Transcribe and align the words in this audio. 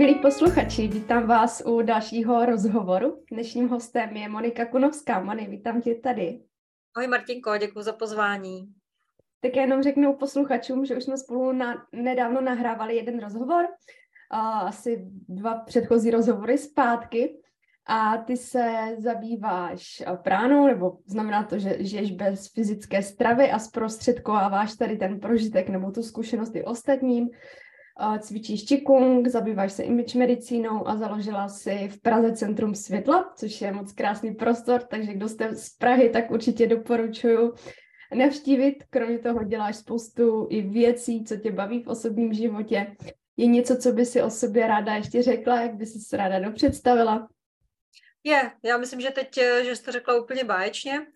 Milí 0.00 0.14
posluchači, 0.14 0.88
vítám 0.88 1.26
vás 1.26 1.62
u 1.66 1.82
dalšího 1.82 2.46
rozhovoru. 2.46 3.22
Dnešním 3.32 3.68
hostem 3.68 4.16
je 4.16 4.28
Monika 4.28 4.66
Kunovská. 4.66 5.20
Moni, 5.20 5.46
vítám 5.46 5.80
tě 5.80 5.94
tady. 5.94 6.40
Ahoj 6.96 7.06
Martinko, 7.06 7.56
děkuji 7.56 7.82
za 7.82 7.92
pozvání. 7.92 8.66
Tak 9.40 9.56
já 9.56 9.62
jenom 9.62 9.82
řeknu 9.82 10.16
posluchačům, 10.16 10.84
že 10.84 10.96
už 10.96 11.04
jsme 11.04 11.16
spolu 11.16 11.52
na, 11.52 11.86
nedávno 11.92 12.40
nahrávali 12.40 12.96
jeden 12.96 13.20
rozhovor, 13.20 13.66
asi 14.66 15.04
dva 15.28 15.54
předchozí 15.54 16.10
rozhovory 16.10 16.58
zpátky 16.58 17.36
a 17.86 18.16
ty 18.16 18.36
se 18.36 18.96
zabýváš 18.98 20.02
pránou, 20.22 20.66
nebo 20.66 20.98
znamená 21.06 21.44
to, 21.44 21.58
že 21.58 21.76
žiješ 21.80 22.10
bez 22.10 22.52
fyzické 22.52 23.02
stravy 23.02 23.50
a 23.50 23.58
zprostředkováváš 23.58 24.76
tady 24.76 24.96
ten 24.96 25.20
prožitek 25.20 25.68
nebo 25.68 25.90
tu 25.90 26.02
zkušenost 26.02 26.56
i 26.56 26.64
ostatním. 26.64 27.28
Cvičíš 28.20 28.62
Qigong, 28.62 29.28
zabýváš 29.28 29.72
se 29.72 29.82
image 29.82 30.14
medicínou 30.14 30.88
a 30.88 30.96
založila 30.96 31.48
si 31.48 31.88
v 31.88 32.00
Praze 32.00 32.32
Centrum 32.32 32.74
světla, 32.74 33.32
což 33.36 33.60
je 33.60 33.72
moc 33.72 33.92
krásný 33.92 34.34
prostor, 34.34 34.82
takže 34.82 35.14
kdo 35.14 35.28
jste 35.28 35.56
z 35.56 35.76
Prahy, 35.76 36.10
tak 36.10 36.30
určitě 36.30 36.66
doporučuju 36.66 37.54
navštívit. 38.14 38.84
Kromě 38.90 39.18
toho 39.18 39.44
děláš 39.44 39.76
spoustu 39.76 40.46
i 40.50 40.62
věcí, 40.62 41.24
co 41.24 41.36
tě 41.36 41.52
baví 41.52 41.82
v 41.82 41.88
osobním 41.88 42.32
životě. 42.32 42.96
Je 43.36 43.46
něco, 43.46 43.76
co 43.76 43.92
by 43.92 44.06
si 44.06 44.22
o 44.22 44.30
sobě 44.30 44.66
ráda 44.66 44.94
ještě 44.94 45.22
řekla, 45.22 45.60
jak 45.60 45.74
by 45.74 45.86
si 45.86 45.98
se 45.98 46.16
ráda 46.16 46.38
dopředstavila? 46.38 47.28
Je, 48.24 48.52
já 48.62 48.76
myslím, 48.76 49.00
že 49.00 49.10
teď, 49.10 49.38
eh, 49.38 49.64
že 49.64 49.76
jsi 49.76 49.84
to 49.84 49.92
řekla 49.92 50.14
úplně 50.14 50.44
báječně. 50.44 51.06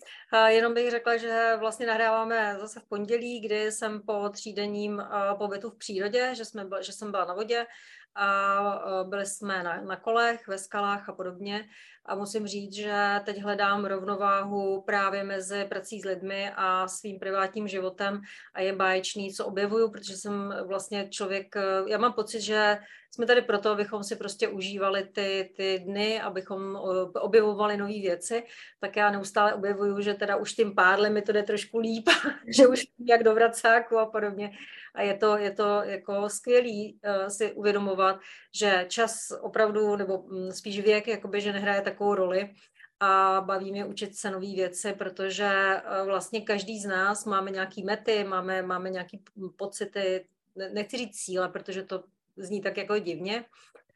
Jenom 0.48 0.74
bych 0.74 0.90
řekla, 0.90 1.16
že 1.16 1.56
vlastně 1.58 1.86
nahráváme 1.86 2.56
zase 2.60 2.80
v 2.80 2.88
pondělí, 2.88 3.40
kdy 3.40 3.72
jsem 3.72 4.02
po 4.02 4.28
třídenním 4.28 5.00
eh, 5.00 5.34
pobytu 5.38 5.70
v 5.70 5.78
přírodě, 5.78 6.34
že, 6.34 6.44
jsme, 6.44 6.66
že 6.80 6.92
jsem 6.92 7.10
byla 7.10 7.24
na 7.24 7.34
vodě 7.34 7.66
a 8.14 8.58
eh, 8.76 9.04
byli 9.08 9.26
jsme 9.26 9.62
na, 9.62 9.80
na 9.80 9.96
kolech, 9.96 10.48
ve 10.48 10.58
skalách 10.58 11.08
a 11.08 11.12
podobně. 11.12 11.68
A 12.06 12.14
musím 12.14 12.46
říct, 12.46 12.74
že 12.74 13.20
teď 13.24 13.42
hledám 13.42 13.84
rovnováhu 13.84 14.82
právě 14.86 15.24
mezi 15.24 15.64
prací 15.68 16.00
s 16.00 16.04
lidmi 16.04 16.50
a 16.56 16.88
svým 16.88 17.18
privátním 17.18 17.68
životem 17.68 18.20
a 18.54 18.60
je 18.60 18.72
báječný, 18.72 19.32
co 19.32 19.46
objevuju, 19.46 19.90
protože 19.90 20.16
jsem 20.16 20.54
vlastně 20.66 21.08
člověk, 21.08 21.54
já 21.86 21.98
mám 21.98 22.12
pocit, 22.12 22.40
že 22.40 22.78
jsme 23.14 23.26
tady 23.26 23.42
proto, 23.42 23.70
abychom 23.70 24.04
si 24.04 24.16
prostě 24.16 24.48
užívali 24.48 25.04
ty, 25.04 25.52
ty 25.56 25.78
dny, 25.78 26.20
abychom 26.20 26.76
objevovali 27.20 27.76
nové 27.76 27.92
věci, 27.92 28.42
tak 28.80 28.96
já 28.96 29.10
neustále 29.10 29.54
objevuju, 29.54 30.00
že 30.00 30.14
teda 30.14 30.36
už 30.36 30.52
tím 30.52 30.74
pár 30.74 31.10
mi 31.10 31.22
to 31.22 31.32
jde 31.32 31.42
trošku 31.42 31.78
líp, 31.78 32.08
že 32.56 32.66
už 32.66 32.82
jak 33.08 33.22
do 33.22 33.34
vracáku 33.34 33.98
a 33.98 34.06
podobně. 34.06 34.50
A 34.94 35.02
je 35.02 35.14
to, 35.14 35.36
je 35.36 35.50
to 35.50 35.82
jako 35.82 36.28
skvělý 36.28 36.98
uh, 37.04 37.28
si 37.28 37.52
uvědomovat, 37.52 38.20
že 38.54 38.86
čas 38.88 39.32
opravdu, 39.40 39.96
nebo 39.96 40.22
mm, 40.26 40.52
spíš 40.52 40.80
věk, 40.80 41.08
jakoby, 41.08 41.40
že 41.40 41.52
nehraje 41.52 41.82
takovou 41.94 42.14
roli, 42.14 42.54
a 43.00 43.40
baví 43.40 43.72
mě 43.72 43.84
učit 43.84 44.16
se 44.16 44.30
nové 44.30 44.46
věci, 44.46 44.92
protože 44.92 45.82
uh, 46.00 46.06
vlastně 46.06 46.40
každý 46.40 46.80
z 46.80 46.86
nás 46.86 47.24
máme 47.24 47.50
nějaký 47.50 47.84
mety, 47.84 48.24
máme, 48.24 48.62
máme 48.62 48.90
nějaké 48.90 49.18
pocity, 49.56 50.26
nechci 50.72 50.96
říct 50.96 51.16
cíle, 51.16 51.48
protože 51.48 51.82
to 51.82 52.04
zní 52.36 52.62
tak 52.62 52.76
jako 52.76 52.98
divně. 52.98 53.44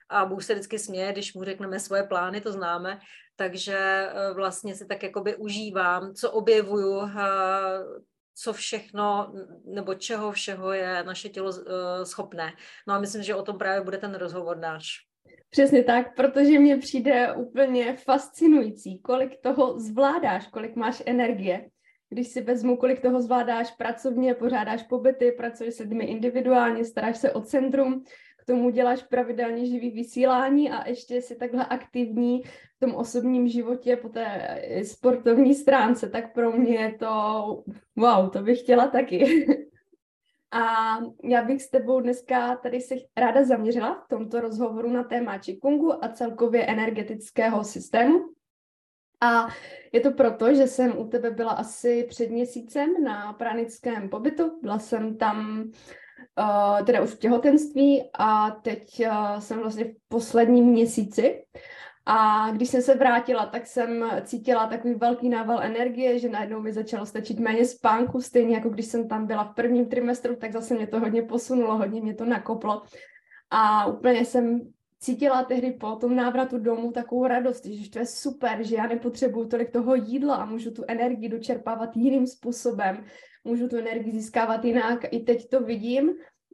A 0.08 0.24
Bůh 0.24 0.44
se 0.44 0.54
vždycky 0.54 0.78
směje, 0.78 1.12
když 1.12 1.34
mu 1.34 1.44
řekneme 1.44 1.80
svoje 1.80 2.02
plány, 2.02 2.40
to 2.40 2.52
známe. 2.52 3.00
Takže 3.36 3.76
eh, 3.78 4.32
vlastně 4.34 4.74
si 4.74 4.86
tak 4.86 5.02
jakoby 5.02 5.36
užívám, 5.36 6.14
co 6.14 6.30
objevuju, 6.30 7.02
eh, 7.02 7.22
co 8.34 8.52
všechno, 8.52 9.32
nebo 9.64 9.94
čeho 9.94 10.32
všeho 10.32 10.72
je 10.72 11.04
naše 11.04 11.28
tělo 11.28 11.52
eh, 11.52 12.06
schopné. 12.06 12.52
No 12.86 12.94
a 12.94 12.98
myslím, 12.98 13.22
že 13.22 13.34
o 13.34 13.42
tom 13.42 13.58
právě 13.58 13.80
bude 13.80 13.98
ten 13.98 14.14
rozhovor 14.14 14.56
náš. 14.56 15.07
Přesně 15.50 15.82
tak, 15.82 16.14
protože 16.16 16.58
mně 16.58 16.76
přijde 16.76 17.32
úplně 17.32 17.96
fascinující, 17.96 18.98
kolik 18.98 19.40
toho 19.40 19.78
zvládáš, 19.80 20.46
kolik 20.46 20.76
máš 20.76 21.02
energie 21.06 21.68
když 22.10 22.28
si 22.28 22.40
vezmu, 22.40 22.76
kolik 22.76 23.00
toho 23.00 23.22
zvládáš 23.22 23.70
pracovně, 23.70 24.34
pořádáš 24.34 24.82
pobyty, 24.82 25.32
pracuješ 25.32 25.74
s 25.74 25.78
lidmi 25.78 26.04
individuálně, 26.04 26.84
staráš 26.84 27.16
se 27.16 27.32
o 27.32 27.40
centrum, 27.40 28.04
k 28.38 28.44
tomu 28.46 28.70
děláš 28.70 29.02
pravidelně 29.02 29.66
živý 29.66 29.90
vysílání 29.90 30.70
a 30.70 30.88
ještě 30.88 31.22
si 31.22 31.36
takhle 31.36 31.66
aktivní 31.66 32.42
v 32.76 32.80
tom 32.80 32.94
osobním 32.94 33.48
životě 33.48 33.96
po 33.96 34.08
té 34.08 34.58
sportovní 34.84 35.54
stránce, 35.54 36.08
tak 36.08 36.34
pro 36.34 36.52
mě 36.52 36.74
je 36.74 36.92
to 36.92 37.08
wow, 37.96 38.30
to 38.30 38.42
bych 38.42 38.60
chtěla 38.60 38.86
taky. 38.86 39.46
A 40.50 40.98
já 41.24 41.44
bych 41.44 41.62
s 41.62 41.70
tebou 41.70 42.00
dneska 42.00 42.56
tady 42.56 42.80
se 42.80 42.94
ráda 43.16 43.44
zaměřila 43.44 43.94
v 43.94 44.08
tomto 44.08 44.40
rozhovoru 44.40 44.90
na 44.90 45.04
téma 45.04 45.38
Qigongu 45.38 46.04
a 46.04 46.08
celkově 46.08 46.66
energetického 46.66 47.64
systému, 47.64 48.18
a 49.20 49.48
je 49.92 50.00
to 50.00 50.10
proto, 50.10 50.54
že 50.54 50.66
jsem 50.66 50.98
u 50.98 51.08
tebe 51.08 51.30
byla 51.30 51.50
asi 51.50 52.06
před 52.08 52.30
měsícem 52.30 53.04
na 53.04 53.32
pranickém 53.32 54.08
pobytu. 54.08 54.58
Byla 54.62 54.78
jsem 54.78 55.16
tam 55.16 55.62
uh, 56.38 56.86
teda 56.86 57.02
už 57.02 57.10
v 57.10 57.18
těhotenství 57.18 58.10
a 58.18 58.50
teď 58.50 59.06
uh, 59.06 59.38
jsem 59.38 59.58
vlastně 59.58 59.84
v 59.84 59.94
posledním 60.08 60.64
měsíci. 60.64 61.44
A 62.10 62.50
když 62.50 62.68
jsem 62.68 62.82
se 62.82 62.94
vrátila, 62.94 63.46
tak 63.46 63.66
jsem 63.66 64.04
cítila 64.24 64.66
takový 64.66 64.94
velký 64.94 65.28
nával 65.28 65.62
energie, 65.62 66.18
že 66.18 66.28
najednou 66.28 66.60
mi 66.60 66.72
začalo 66.72 67.06
stačit 67.06 67.38
méně 67.38 67.64
spánku, 67.64 68.20
stejně 68.20 68.54
jako 68.54 68.68
když 68.68 68.86
jsem 68.86 69.08
tam 69.08 69.26
byla 69.26 69.44
v 69.44 69.54
prvním 69.54 69.86
trimestru, 69.86 70.36
tak 70.36 70.52
zase 70.52 70.74
mě 70.74 70.86
to 70.86 71.00
hodně 71.00 71.22
posunulo, 71.22 71.78
hodně 71.78 72.00
mě 72.00 72.14
to 72.14 72.24
nakoplo. 72.24 72.82
A 73.50 73.86
úplně 73.86 74.24
jsem 74.24 74.60
cítila 74.98 75.42
tehdy 75.44 75.70
po 75.70 75.96
tom 75.96 76.16
návratu 76.16 76.58
domů 76.58 76.92
takovou 76.92 77.26
radost, 77.26 77.66
že 77.66 77.90
to 77.90 77.98
je 77.98 78.06
super, 78.06 78.58
že 78.62 78.76
já 78.76 78.86
nepotřebuju 78.86 79.48
tolik 79.48 79.70
toho 79.70 79.94
jídla 79.94 80.36
a 80.36 80.44
můžu 80.44 80.70
tu 80.70 80.84
energii 80.88 81.28
dočerpávat 81.28 81.96
jiným 81.96 82.26
způsobem, 82.26 83.04
můžu 83.44 83.68
tu 83.68 83.76
energii 83.76 84.12
získávat 84.12 84.64
jinak. 84.64 85.00
I 85.10 85.20
teď 85.20 85.48
to 85.48 85.60
vidím, 85.60 86.10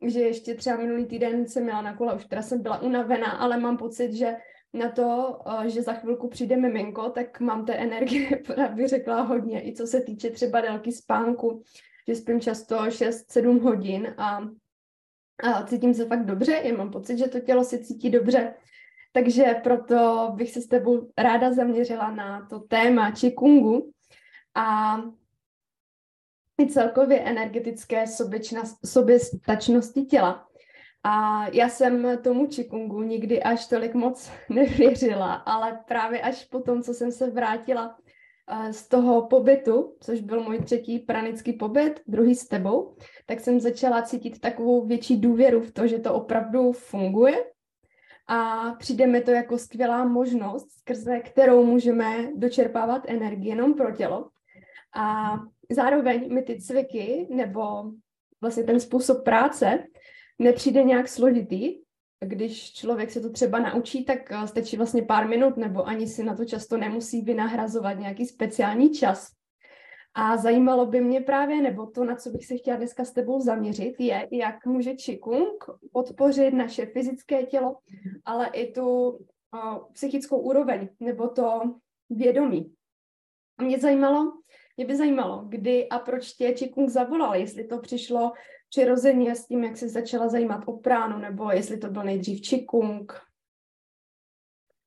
že 0.06 0.20
ještě 0.20 0.54
třeba 0.54 0.76
minulý 0.76 1.06
týden 1.06 1.46
jsem 1.46 1.62
měla 1.62 1.82
na 1.82 1.96
kole, 1.96 2.14
už 2.14 2.24
teda 2.24 2.42
jsem 2.42 2.62
byla 2.62 2.82
unavená, 2.82 3.30
ale 3.30 3.58
mám 3.60 3.76
pocit, 3.76 4.12
že 4.12 4.36
na 4.74 4.88
to, 4.88 5.38
eh, 5.46 5.70
že 5.70 5.82
za 5.82 5.92
chvilku 5.92 6.28
přijde 6.28 6.56
miminko, 6.56 7.10
tak 7.10 7.40
mám 7.40 7.66
té 7.66 7.74
energie, 7.74 8.42
bych 8.74 8.88
řekla, 8.88 9.20
hodně. 9.20 9.68
I 9.68 9.74
co 9.74 9.86
se 9.86 10.00
týče 10.00 10.30
třeba 10.30 10.60
délky 10.60 10.92
spánku, 10.92 11.62
že 12.08 12.14
spím 12.14 12.40
často 12.40 12.76
6-7 12.76 13.60
hodin 13.60 14.14
a 14.18 14.48
a 15.42 15.62
cítím 15.66 15.94
se 15.94 16.06
fakt 16.06 16.24
dobře, 16.24 16.60
já 16.64 16.76
mám 16.76 16.90
pocit, 16.90 17.18
že 17.18 17.28
to 17.28 17.40
tělo 17.40 17.64
si 17.64 17.84
cítí 17.84 18.10
dobře. 18.10 18.54
Takže 19.12 19.60
proto 19.62 20.30
bych 20.34 20.50
se 20.50 20.60
s 20.60 20.66
tebou 20.66 21.10
ráda 21.18 21.52
zaměřila 21.52 22.10
na 22.10 22.46
to 22.46 22.58
téma 22.58 23.10
Qigongu 23.10 23.92
a 24.54 24.96
i 26.60 26.66
celkově 26.66 27.20
energetické 27.20 28.04
soběstačnosti 28.84 30.02
těla. 30.02 30.48
A 31.06 31.46
já 31.52 31.68
jsem 31.68 32.18
tomu 32.22 32.46
Qigongu 32.46 33.02
nikdy 33.02 33.42
až 33.42 33.66
tolik 33.66 33.94
moc 33.94 34.30
nevěřila, 34.48 35.34
ale 35.34 35.80
právě 35.88 36.20
až 36.20 36.44
po 36.44 36.60
tom, 36.60 36.82
co 36.82 36.94
jsem 36.94 37.12
se 37.12 37.30
vrátila 37.30 37.96
z 38.70 38.88
toho 38.88 39.26
pobytu, 39.26 39.96
což 40.00 40.20
byl 40.20 40.42
můj 40.42 40.58
třetí 40.58 40.98
pranický 40.98 41.52
pobyt, 41.52 42.00
druhý 42.06 42.34
s 42.34 42.48
tebou, 42.48 42.96
tak 43.26 43.40
jsem 43.40 43.60
začala 43.60 44.02
cítit 44.02 44.40
takovou 44.40 44.86
větší 44.86 45.20
důvěru 45.20 45.60
v 45.60 45.72
to, 45.72 45.86
že 45.86 45.98
to 45.98 46.14
opravdu 46.14 46.72
funguje 46.72 47.44
a 48.26 48.70
přijde 48.78 49.06
mi 49.06 49.20
to 49.20 49.30
jako 49.30 49.58
skvělá 49.58 50.04
možnost, 50.04 50.70
skrze 50.70 51.20
kterou 51.20 51.64
můžeme 51.64 52.28
dočerpávat 52.34 53.02
energii 53.06 53.48
jenom 53.48 53.74
pro 53.74 53.96
tělo. 53.96 54.28
A 54.96 55.34
zároveň 55.70 56.34
mi 56.34 56.42
ty 56.42 56.60
cviky 56.60 57.26
nebo 57.30 57.92
vlastně 58.40 58.64
ten 58.64 58.80
způsob 58.80 59.24
práce 59.24 59.84
nepřijde 60.38 60.82
nějak 60.82 61.08
složitý, 61.08 61.84
když 62.24 62.72
člověk 62.72 63.10
se 63.10 63.20
to 63.20 63.30
třeba 63.30 63.58
naučí, 63.58 64.04
tak 64.04 64.32
eh, 64.32 64.46
stačí 64.46 64.76
vlastně 64.76 65.02
pár 65.02 65.28
minut, 65.28 65.56
nebo 65.56 65.86
ani 65.86 66.06
si 66.06 66.24
na 66.24 66.36
to 66.36 66.44
často 66.44 66.76
nemusí 66.76 67.22
vynahrazovat 67.22 67.98
nějaký 67.98 68.26
speciální 68.26 68.90
čas. 68.90 69.32
A 70.14 70.36
zajímalo 70.36 70.86
by 70.86 71.00
mě 71.00 71.20
právě, 71.20 71.62
nebo 71.62 71.86
to, 71.86 72.04
na 72.04 72.16
co 72.16 72.30
bych 72.30 72.46
se 72.46 72.56
chtěla 72.56 72.76
dneska 72.76 73.04
s 73.04 73.12
tebou 73.12 73.40
zaměřit, 73.40 73.94
je, 73.98 74.28
jak 74.32 74.66
může 74.66 74.94
Qigong 74.94 75.64
podpořit 75.92 76.54
naše 76.54 76.86
fyzické 76.86 77.42
tělo, 77.42 77.76
ale 78.24 78.46
i 78.46 78.72
tu 78.72 78.88
o, 78.88 79.18
eh, 79.56 79.80
psychickou 79.92 80.38
úroveň, 80.38 80.88
nebo 81.00 81.28
to 81.28 81.60
vědomí. 82.10 82.74
Mě 83.62 83.78
zajímalo, 83.78 84.32
mě 84.76 84.86
by 84.86 84.96
zajímalo, 84.96 85.44
kdy 85.48 85.88
a 85.88 85.98
proč 85.98 86.32
tě 86.32 86.52
Qigong 86.52 86.88
zavolal, 86.88 87.34
jestli 87.34 87.64
to 87.64 87.78
přišlo 87.78 88.32
přirozeně 88.74 89.36
s 89.36 89.46
tím, 89.46 89.64
jak 89.64 89.76
se 89.76 89.88
začala 89.88 90.28
zajímat 90.28 90.62
o 90.66 90.72
pránu, 90.72 91.18
nebo 91.18 91.50
jestli 91.50 91.78
to 91.78 91.88
byl 91.88 92.02
nejdřív 92.02 92.48
Qigong? 92.48 93.20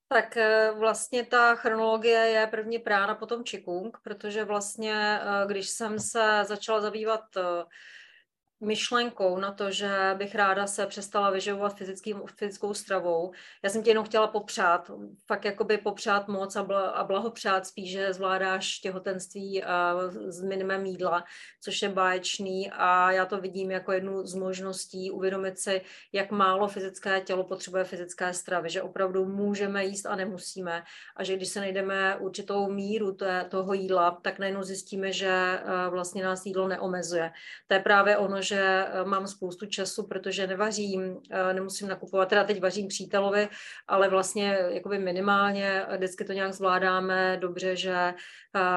Tak 0.08 0.38
eh, 0.38 0.72
vlastně 0.72 1.26
ta 1.26 1.56
chronologie 1.56 2.20
je 2.20 2.48
první 2.48 2.80
prána, 2.80 3.16
potom 3.16 3.44
Qigong, 3.44 3.98
protože 4.04 4.46
vlastně, 4.46 5.20
eh, 5.22 5.48
když 5.48 5.70
jsem 5.70 6.00
se 6.00 6.44
začala 6.48 6.82
zabývat 6.82 7.24
eh, 7.38 7.64
myšlenkou 8.62 9.38
na 9.40 9.52
to, 9.52 9.72
že 9.72 10.16
bych 10.18 10.36
ráda 10.36 10.68
se 10.68 10.88
přestala 10.88 11.30
vyživovat 11.30 11.78
fyzickým, 11.78 12.22
fyzickou 12.36 12.74
stravou. 12.74 13.32
Já 13.64 13.70
jsem 13.70 13.84
tě 13.84 13.90
jenom 13.90 14.06
chtěla 14.06 14.28
popřát, 14.28 14.92
fakt 15.28 15.46
jakoby 15.46 15.78
popřát 15.78 16.28
moc 16.28 16.56
a, 16.56 16.64
bla, 16.64 16.90
a 16.90 17.04
blahopřát 17.04 17.68
spíš, 17.68 17.92
že 17.92 18.14
zvládáš 18.14 18.80
těhotenství 18.80 19.64
a 19.64 19.96
s 20.28 20.42
minimem 20.42 20.86
jídla, 20.86 21.24
což 21.64 21.82
je 21.82 21.90
báječný 21.90 22.72
a 22.72 23.12
já 23.12 23.26
to 23.26 23.42
vidím 23.42 23.72
jako 23.72 23.92
jednu 23.92 24.26
z 24.26 24.36
možností 24.36 25.12
uvědomit 25.12 25.60
si, 25.60 25.82
jak 26.14 26.32
málo 26.32 26.68
fyzické 26.68 27.22
tělo 27.22 27.44
potřebuje 27.44 27.84
fyzické 27.84 28.34
stravy, 28.34 28.70
že 28.70 28.82
opravdu 28.82 29.26
můžeme 29.26 29.86
jíst 29.86 30.06
a 30.06 30.16
nemusíme 30.16 30.84
a 31.16 31.24
že 31.24 31.36
když 31.36 31.50
se 31.50 31.60
najdeme 31.60 32.18
určitou 32.18 32.72
míru 32.72 33.18
toho 33.50 33.74
jídla, 33.74 34.20
tak 34.22 34.40
najednou 34.40 34.64
zjistíme, 34.64 35.12
že 35.12 35.30
eh, 35.30 35.90
vlastně 35.90 36.24
nás 36.24 36.46
jídlo 36.46 36.68
neomezuje. 36.68 37.32
To 37.68 37.74
je 37.74 37.80
právě 37.80 38.18
ono, 38.18 38.42
že 38.48 38.60
eh, 38.60 39.06
mám 39.06 39.28
spoustu 39.28 39.66
času, 39.66 40.08
protože 40.08 40.48
nevařím, 40.48 41.18
eh, 41.32 41.54
nemusím 41.54 41.88
nakupovat, 41.88 42.30
teda 42.30 42.44
teď 42.44 42.62
vařím 42.62 42.88
přítelovi, 42.88 43.48
ale 43.88 44.10
vlastně 44.10 44.58
jakoby 44.70 45.00
minimálně, 45.00 45.86
vždycky 45.98 46.26
to 46.26 46.34
nějak 46.34 46.54
zvládáme 46.54 47.38
dobře, 47.42 47.76
že, 47.76 48.14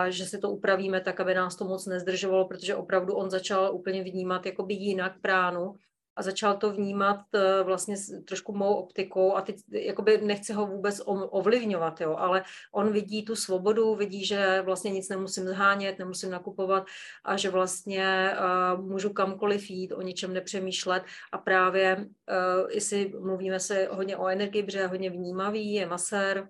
že 0.08 0.24
si 0.24 0.38
to 0.38 0.50
upravíme 0.50 1.00
tak, 1.00 1.20
aby 1.20 1.34
nás 1.34 1.56
to 1.56 1.64
moc 1.64 1.86
nezdržovalo, 1.86 2.48
protože 2.48 2.74
opravdu 2.74 3.14
on 3.14 3.30
začal 3.30 3.74
úplně 3.74 4.02
vnímat 4.02 4.46
jakoby 4.46 4.74
jinak 4.74 5.20
pránu 5.20 5.74
a 6.20 6.22
začal 6.22 6.56
to 6.56 6.72
vnímat 6.72 7.20
uh, 7.34 7.66
vlastně 7.66 7.96
trošku 8.24 8.52
mou 8.52 8.74
optikou 8.74 9.36
a 9.36 9.40
teď 9.40 9.56
jakoby 9.70 10.20
nechci 10.22 10.52
ho 10.52 10.66
vůbec 10.66 11.00
ovlivňovat, 11.06 12.00
jo, 12.00 12.16
ale 12.16 12.44
on 12.72 12.92
vidí 12.92 13.24
tu 13.24 13.36
svobodu, 13.36 13.94
vidí, 13.94 14.24
že 14.24 14.62
vlastně 14.62 14.90
nic 14.90 15.08
nemusím 15.08 15.48
zhánět, 15.48 15.98
nemusím 15.98 16.30
nakupovat 16.30 16.86
a 17.24 17.36
že 17.36 17.50
vlastně 17.50 18.36
uh, 18.76 18.84
můžu 18.84 19.12
kamkoliv 19.12 19.70
jít, 19.70 19.92
o 19.92 20.02
ničem 20.02 20.34
nepřemýšlet 20.34 21.02
a 21.32 21.38
právě, 21.38 21.96
uh, 21.96 22.70
jestli 22.70 23.12
mluvíme 23.20 23.60
se 23.60 23.88
hodně 23.90 24.16
o 24.16 24.28
energii, 24.28 24.62
protože 24.62 24.78
je 24.78 24.86
hodně 24.86 25.10
vnímavý, 25.10 25.72
je 25.72 25.86
masér, 25.86 26.48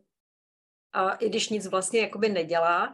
a 0.93 1.13
i 1.13 1.29
když 1.29 1.49
nic 1.49 1.67
vlastně 1.67 2.01
jakoby 2.01 2.29
nedělá, 2.29 2.93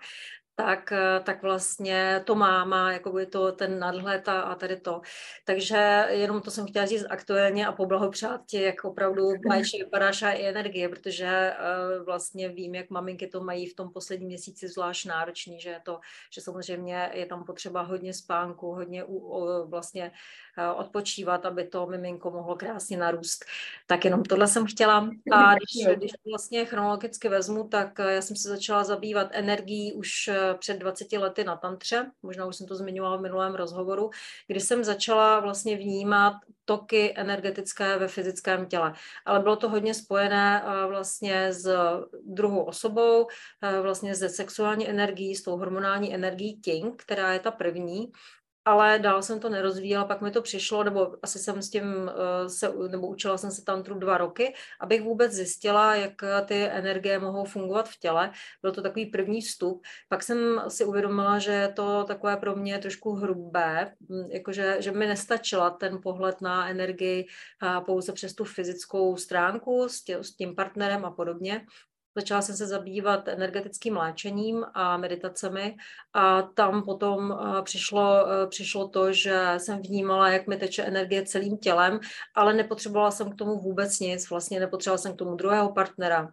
tak, 0.57 0.93
eh, 0.93 1.21
tak 1.21 1.43
vlastně 1.43 2.23
to 2.27 2.35
má, 2.35 2.65
má 2.65 2.93
jakoby 2.93 3.27
to, 3.27 3.53
ten 3.53 3.79
nadhled 3.79 4.29
a, 4.29 4.41
a 4.41 4.55
tady 4.55 4.77
to. 4.77 5.01
Takže 5.45 6.07
jenom 6.09 6.41
to 6.41 6.51
jsem 6.51 6.67
chtěla 6.67 6.87
říct 6.87 7.07
aktuálně 7.11 7.67
a 7.67 7.73
poblahopřát 7.73 8.41
ti, 8.47 8.63
jak 8.63 8.85
opravdu 8.85 9.23
báječně 9.49 9.85
vypadáš 9.85 10.23
a 10.23 10.31
i 10.31 10.47
energie, 10.47 10.89
protože 10.89 11.53
uh, 11.99 12.05
vlastně 12.05 12.49
vím, 12.49 12.75
jak 12.75 12.91
maminky 12.91 13.27
to 13.27 13.41
mají 13.41 13.67
v 13.67 13.75
tom 13.75 13.93
posledním 13.93 14.29
měsíci 14.29 14.69
zvlášť 14.69 15.07
náročný, 15.07 15.61
že 15.61 15.71
je 15.71 15.81
to, 15.85 16.01
že 16.33 16.41
samozřejmě 16.41 17.11
je 17.13 17.27
tam 17.27 17.45
potřeba 17.45 17.83
hodně 17.83 18.15
spánku, 18.15 18.75
hodně 18.75 19.05
u, 19.05 19.17
u, 19.17 19.67
vlastně 19.69 20.05
uh, 20.05 20.11
odpočívat, 20.77 21.47
aby 21.47 21.65
to 21.65 21.87
miminko 21.87 22.31
mohlo 22.31 22.57
krásně 22.57 22.97
narůst. 22.97 23.45
Tak 23.87 24.05
jenom 24.05 24.23
tohle 24.23 24.49
jsem 24.49 24.67
chtěla. 24.67 25.11
A 25.33 25.55
když, 25.55 25.97
když 25.97 26.13
vlastně 26.31 26.65
chronologicky 26.65 27.29
vezmu, 27.29 27.69
tak 27.69 27.99
já 27.99 28.23
jsem 28.23 28.37
se 28.37 28.49
začala 28.49 28.85
zabývat 28.85 29.29
energií 29.31 29.93
už 29.93 30.31
před 30.59 30.79
20 30.79 31.13
lety 31.13 31.45
na 31.45 31.57
tantře, 31.57 32.11
možná 32.23 32.47
už 32.47 32.57
jsem 32.57 32.67
to 32.67 32.75
zmiňovala 32.75 33.17
v 33.17 33.21
minulém 33.21 33.55
rozhovoru, 33.55 34.11
kdy 34.47 34.61
jsem 34.61 34.85
začala 34.85 35.41
vlastně 35.41 35.77
vnímat 35.77 36.35
toky 36.67 37.15
energetické 37.17 37.99
ve 37.99 38.09
fyzickém 38.09 38.67
těle. 38.67 38.93
Ale 39.25 39.41
bylo 39.41 39.57
to 39.57 39.69
hodně 39.69 39.95
spojené 39.95 40.63
eh, 40.63 40.87
vlastně 40.87 41.53
s 41.53 41.69
druhou 42.25 42.63
osobou, 42.63 43.27
eh, 43.63 43.81
vlastně 43.81 44.15
ze 44.15 44.29
sexuální 44.29 44.89
energií, 44.89 45.35
s 45.35 45.43
tou 45.43 45.57
hormonální 45.57 46.15
energií 46.15 46.61
King, 46.61 47.03
která 47.03 47.33
je 47.33 47.41
ta 47.41 47.51
první 47.51 48.13
ale 48.67 48.99
dál 48.99 49.23
jsem 49.23 49.41
to 49.41 49.49
nerozvíjela, 49.49 50.05
pak 50.05 50.21
mi 50.21 50.31
to 50.31 50.43
přišlo, 50.43 50.85
nebo 50.85 51.17
asi 51.23 51.39
jsem 51.39 51.63
s 51.63 51.71
tím 51.71 51.85
uh, 51.85 52.47
se, 52.47 52.73
nebo 52.91 53.07
učila 53.07 53.39
jsem 53.39 53.51
se 53.51 53.65
tantru 53.65 53.99
dva 53.99 54.19
roky, 54.19 54.55
abych 54.81 55.03
vůbec 55.03 55.33
zjistila, 55.33 55.95
jak 55.95 56.13
ty 56.47 56.65
energie 56.65 57.19
mohou 57.19 57.45
fungovat 57.45 57.89
v 57.89 57.99
těle. 57.99 58.31
Byl 58.63 58.73
to 58.73 58.83
takový 58.83 59.07
první 59.07 59.41
vstup. 59.41 59.83
Pak 60.09 60.23
jsem 60.23 60.63
si 60.69 60.85
uvědomila, 60.85 61.39
že 61.39 61.53
je 61.53 61.69
to 61.69 62.05
takové 62.05 62.37
pro 62.37 62.57
mě 62.57 62.79
trošku 62.79 63.13
hrubé, 63.13 63.95
hm, 64.11 64.29
jakože 64.31 64.77
že 64.81 64.93
mi 64.93 65.07
nestačila 65.07 65.71
ten 65.71 66.01
pohled 66.03 66.41
na 66.41 66.69
energii 66.69 67.27
uh, 67.63 67.85
pouze 67.85 68.13
přes 68.13 68.35
tu 68.35 68.45
fyzickou 68.45 69.17
stránku 69.17 69.89
s 70.21 70.37
tím 70.37 70.57
partnerem 70.57 71.05
a 71.05 71.11
podobně. 71.11 71.67
Začala 72.17 72.43
jsem 72.43 72.57
se 72.57 72.67
zabývat 72.67 73.29
energetickým 73.29 73.97
léčením 73.97 74.65
a 74.75 74.97
meditacemi 74.97 75.77
a 76.13 76.43
tam 76.43 76.83
potom 76.83 77.33
eh, 77.33 77.63
přišlo, 77.63 78.27
eh, 78.31 78.47
přišlo 78.47 78.89
to, 78.89 79.13
že 79.13 79.55
jsem 79.57 79.83
vnímala, 79.83 80.29
jak 80.29 80.47
mi 80.47 80.57
teče 80.57 80.83
energie 80.83 81.27
celým 81.27 81.59
tělem, 81.59 82.01
ale 82.35 82.55
nepotřebovala 82.55 83.11
jsem 83.11 83.33
k 83.33 83.35
tomu 83.35 83.59
vůbec 83.59 84.01
nic, 84.01 84.31
vlastně 84.31 84.61
nepotřebovala 84.61 84.99
jsem 84.99 85.13
k 85.13 85.19
tomu 85.19 85.35
druhého 85.35 85.73
partnera, 85.73 86.33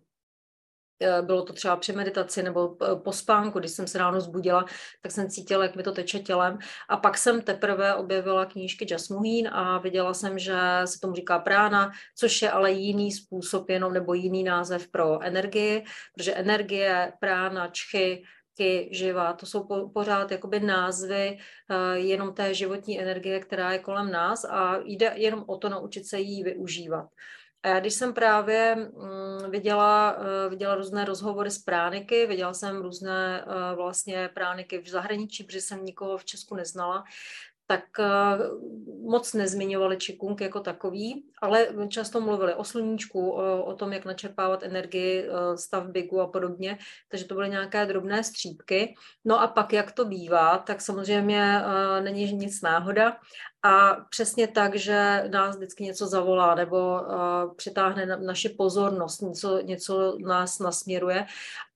bylo 1.21 1.43
to 1.43 1.53
třeba 1.53 1.75
při 1.75 1.93
meditaci 1.93 2.43
nebo 2.43 2.77
eh, 2.81 2.95
po 2.95 3.11
spánku, 3.11 3.59
když 3.59 3.71
jsem 3.71 3.87
se 3.87 3.97
ráno 3.97 4.21
zbudila, 4.21 4.65
tak 5.01 5.11
jsem 5.11 5.29
cítila, 5.29 5.63
jak 5.63 5.75
mi 5.75 5.83
to 5.83 5.91
teče 5.91 6.19
tělem. 6.19 6.59
A 6.89 6.97
pak 6.97 7.17
jsem 7.17 7.41
teprve 7.41 7.95
objevila 7.95 8.45
knížky 8.45 8.87
Jasmuhín 8.91 9.49
a 9.51 9.77
viděla 9.77 10.13
jsem, 10.13 10.39
že 10.39 10.55
se 10.85 10.99
tomu 10.99 11.15
říká 11.15 11.39
prána, 11.39 11.91
což 12.15 12.41
je 12.41 12.51
ale 12.51 12.71
jiný 12.71 13.11
způsob 13.11 13.69
jenom 13.69 13.93
nebo 13.93 14.13
jiný 14.13 14.43
název 14.43 14.87
pro 14.87 15.21
energii, 15.21 15.85
protože 16.15 16.33
energie, 16.33 17.13
prána, 17.19 17.67
čchy, 17.67 18.23
ki, 18.57 18.89
živa, 18.91 19.33
to 19.33 19.45
jsou 19.45 19.63
po, 19.63 19.89
pořád 19.89 20.31
jakoby 20.31 20.59
názvy 20.59 21.37
uh, 21.37 21.97
jenom 21.97 22.33
té 22.33 22.53
životní 22.53 23.01
energie, 23.01 23.39
která 23.39 23.71
je 23.71 23.79
kolem 23.79 24.11
nás 24.11 24.45
a 24.45 24.79
jde 24.85 25.13
jenom 25.15 25.43
o 25.47 25.57
to 25.57 25.69
naučit 25.69 26.05
se 26.05 26.19
jí 26.19 26.43
využívat. 26.43 27.09
A 27.63 27.67
já 27.67 27.79
když 27.79 27.93
jsem 27.93 28.13
právě 28.13 28.75
mm, 28.75 29.51
viděla, 29.51 30.17
uh, 30.17 30.49
viděla 30.49 30.75
různé 30.75 31.05
rozhovory 31.05 31.51
s 31.51 31.59
prániky, 31.59 32.25
viděla 32.25 32.53
jsem 32.53 32.81
různé 32.81 33.45
uh, 33.45 33.75
vlastně 33.75 34.29
prániky 34.33 34.81
v 34.81 34.87
zahraničí, 34.87 35.43
protože 35.43 35.61
jsem 35.61 35.85
nikoho 35.85 36.17
v 36.17 36.25
Česku 36.25 36.55
neznala, 36.55 37.03
tak 37.73 37.85
uh, 37.99 38.05
moc 39.11 39.33
nezmiňovali 39.33 39.97
Čikung 39.97 40.41
jako 40.41 40.59
takový, 40.59 41.25
ale 41.41 41.67
často 41.87 42.21
mluvili 42.21 42.53
o 42.53 42.63
sluníčku, 42.63 43.31
o, 43.31 43.63
o 43.63 43.73
tom, 43.75 43.93
jak 43.93 44.05
načerpávat 44.05 44.63
energii, 44.63 45.29
uh, 45.29 45.55
stav 45.55 45.87
bigu 45.87 46.21
a 46.21 46.27
podobně, 46.27 46.77
takže 47.09 47.25
to 47.25 47.35
byly 47.35 47.49
nějaké 47.49 47.85
drobné 47.85 48.23
střípky. 48.23 48.95
No 49.25 49.41
a 49.41 49.47
pak, 49.47 49.73
jak 49.73 49.91
to 49.91 50.05
bývá, 50.05 50.57
tak 50.57 50.81
samozřejmě 50.81 51.61
uh, 51.65 52.03
není 52.03 52.33
nic 52.33 52.61
náhoda 52.61 53.17
a 53.63 53.95
přesně 54.09 54.47
tak, 54.47 54.75
že 54.75 55.23
nás 55.31 55.55
vždycky 55.55 55.83
něco 55.83 56.07
zavolá 56.07 56.55
nebo 56.55 57.01
přitáhne 57.55 58.05
na, 58.05 58.15
naši 58.15 58.49
pozornost, 58.49 59.21
něco, 59.21 59.61
něco 59.61 60.17
nás 60.19 60.59
nasměruje. 60.59 61.25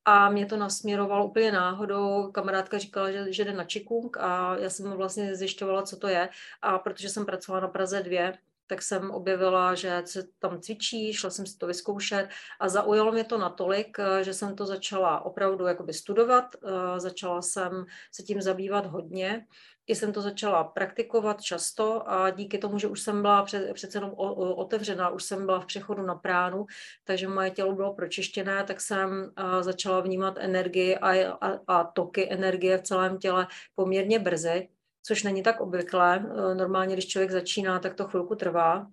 A 0.09 0.29
mě 0.29 0.45
to 0.45 0.57
nasměrovalo 0.57 1.25
úplně 1.25 1.51
náhodou. 1.51 2.31
Kamarádka 2.31 2.77
říkala, 2.77 3.11
že, 3.11 3.33
že 3.33 3.45
jde 3.45 3.53
na 3.53 3.63
Čikung 3.63 4.17
a 4.17 4.57
já 4.57 4.69
jsem 4.69 4.91
vlastně 4.91 5.35
zjišťovala, 5.35 5.83
co 5.83 5.97
to 5.97 6.07
je. 6.07 6.29
A 6.61 6.79
protože 6.79 7.09
jsem 7.09 7.25
pracovala 7.25 7.61
na 7.61 7.67
Praze 7.67 8.03
2, 8.03 8.33
tak 8.67 8.81
jsem 8.81 9.11
objevila, 9.11 9.75
že 9.75 10.01
se 10.05 10.23
tam 10.39 10.61
cvičí, 10.61 11.13
šla 11.13 11.29
jsem 11.29 11.45
si 11.45 11.57
to 11.57 11.67
vyzkoušet 11.67 12.29
a 12.59 12.69
zaujalo 12.69 13.11
mě 13.11 13.23
to 13.23 13.37
natolik, 13.37 13.97
že 14.21 14.33
jsem 14.33 14.55
to 14.55 14.65
začala 14.65 15.25
opravdu 15.25 15.65
jakoby 15.65 15.93
studovat, 15.93 16.55
začala 16.97 17.41
jsem 17.41 17.85
se 18.11 18.23
tím 18.23 18.41
zabývat 18.41 18.85
hodně 18.85 19.45
i 19.87 19.95
jsem 19.95 20.13
to 20.13 20.21
začala 20.21 20.63
praktikovat 20.63 21.41
často 21.41 22.09
a 22.09 22.29
díky 22.29 22.57
tomu, 22.57 22.79
že 22.79 22.87
už 22.87 23.01
jsem 23.01 23.21
byla 23.21 23.43
před, 23.43 23.73
přece 23.73 23.97
jenom 23.97 24.13
otevřená, 24.37 25.09
už 25.09 25.23
jsem 25.23 25.45
byla 25.45 25.59
v 25.59 25.65
přechodu 25.65 26.03
na 26.03 26.15
pránu, 26.15 26.65
takže 27.03 27.27
moje 27.27 27.51
tělo 27.51 27.73
bylo 27.73 27.93
pročištěné, 27.93 28.63
tak 28.63 28.81
jsem 28.81 29.31
začala 29.61 29.99
vnímat 29.99 30.37
energii 30.39 30.97
a, 30.97 31.31
a, 31.31 31.59
a 31.67 31.83
toky 31.83 32.33
energie 32.33 32.77
v 32.77 32.81
celém 32.81 33.17
těle 33.17 33.47
poměrně 33.75 34.19
brzy, 34.19 34.69
což 35.03 35.23
není 35.23 35.43
tak 35.43 35.61
obvyklé. 35.61 36.19
Normálně, 36.53 36.95
když 36.95 37.07
člověk 37.07 37.31
začíná, 37.31 37.79
tak 37.79 37.93
to 37.93 38.07
chvilku 38.07 38.35
trvá. 38.35 38.87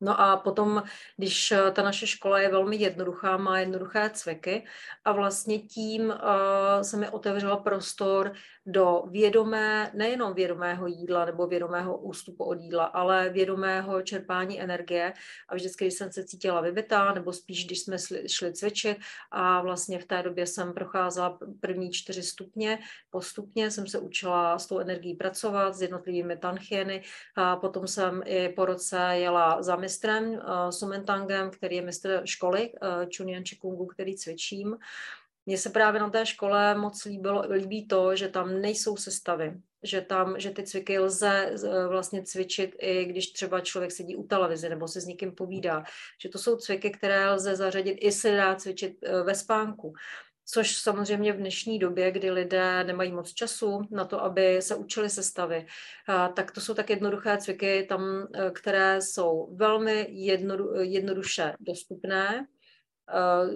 No 0.00 0.20
a 0.20 0.36
potom, 0.36 0.82
když 1.16 1.52
ta 1.72 1.82
naše 1.82 2.06
škola 2.06 2.40
je 2.40 2.50
velmi 2.50 2.76
jednoduchá, 2.76 3.36
má 3.36 3.58
jednoduché 3.58 4.10
cviky 4.10 4.64
a 5.04 5.12
vlastně 5.12 5.58
tím 5.58 6.02
uh, 6.08 6.82
se 6.82 6.96
mi 6.96 7.08
otevřela 7.08 7.56
prostor 7.56 8.32
do 8.66 9.02
vědomé, 9.10 9.90
nejenom 9.94 10.34
vědomého 10.34 10.86
jídla 10.86 11.24
nebo 11.24 11.46
vědomého 11.46 11.98
ústupu 11.98 12.44
od 12.44 12.60
jídla, 12.60 12.84
ale 12.84 13.28
vědomého 13.28 14.02
čerpání 14.02 14.60
energie. 14.60 15.12
A 15.48 15.54
vždycky, 15.54 15.84
když 15.84 15.94
jsem 15.94 16.12
se 16.12 16.24
cítila 16.24 16.60
vybitá, 16.60 17.12
nebo 17.12 17.32
spíš, 17.32 17.66
když 17.66 17.80
jsme 17.80 17.96
šli 18.26 18.52
cvičit 18.52 18.98
a 19.30 19.60
vlastně 19.60 19.98
v 19.98 20.04
té 20.04 20.22
době 20.22 20.46
jsem 20.46 20.72
procházela 20.72 21.38
první 21.60 21.90
čtyři 21.90 22.22
stupně, 22.22 22.78
postupně 23.10 23.70
jsem 23.70 23.86
se 23.86 23.98
učila 23.98 24.58
s 24.58 24.66
tou 24.66 24.78
energií 24.78 25.14
pracovat, 25.14 25.74
s 25.74 25.82
jednotlivými 25.82 26.36
tanchyeny 26.36 27.02
a 27.36 27.56
potom 27.56 27.86
jsem 27.86 28.22
i 28.24 28.48
po 28.48 28.64
roce 28.64 28.98
jela 29.12 29.62
za 29.62 29.76
mistrem 29.86 30.24
uh, 30.30 30.70
Sumentangem, 30.70 31.50
který 31.50 31.76
je 31.76 31.82
mistr 31.82 32.22
školy 32.24 32.72
uh, 32.72 33.06
Chunian 33.16 33.44
Chikungu, 33.44 33.86
který 33.86 34.16
cvičím 34.16 34.76
mně 35.46 35.58
se 35.58 35.70
právě 35.70 36.00
na 36.00 36.10
té 36.10 36.26
škole 36.26 36.74
moc 36.74 37.04
líbilo, 37.04 37.44
líbí 37.50 37.86
to, 37.86 38.16
že 38.16 38.28
tam 38.28 38.60
nejsou 38.60 38.96
sestavy. 38.96 39.54
že 39.82 40.00
tam, 40.00 40.34
že 40.40 40.50
ty 40.50 40.62
cviky 40.62 40.98
lze 40.98 41.54
vlastně 41.88 42.22
cvičit 42.22 42.74
i 42.78 43.04
když 43.04 43.32
třeba 43.32 43.60
člověk 43.60 43.92
sedí 43.92 44.16
u 44.16 44.26
televize 44.26 44.68
nebo 44.68 44.88
se 44.88 45.00
s 45.00 45.06
někým 45.06 45.32
povídá, 45.32 45.84
že 46.18 46.28
to 46.28 46.38
jsou 46.38 46.56
cviky, 46.56 46.90
které 46.90 47.30
lze 47.30 47.56
zařadit 47.56 47.98
i 48.00 48.12
se 48.12 48.36
dá 48.36 48.54
cvičit 48.54 48.98
ve 49.24 49.34
spánku 49.34 49.94
což 50.48 50.76
samozřejmě 50.76 51.32
v 51.32 51.36
dnešní 51.36 51.78
době, 51.78 52.10
kdy 52.10 52.30
lidé 52.30 52.84
nemají 52.84 53.12
moc 53.12 53.32
času 53.32 53.82
na 53.90 54.04
to, 54.04 54.22
aby 54.22 54.62
se 54.62 54.74
učili 54.74 55.10
sestavy, 55.10 55.66
tak 56.34 56.50
to 56.50 56.60
jsou 56.60 56.74
tak 56.74 56.90
jednoduché 56.90 57.38
cviky, 57.38 57.86
tam, 57.88 58.02
e, 58.34 58.50
které 58.50 59.02
jsou 59.02 59.56
velmi 59.56 60.06
jednodu, 60.10 60.74
jednoduše 60.74 61.54
dostupné, 61.60 62.38
e, 62.38 62.46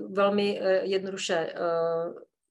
velmi 0.09 0.61
e, 0.61 0.85
jednoduše 0.85 1.55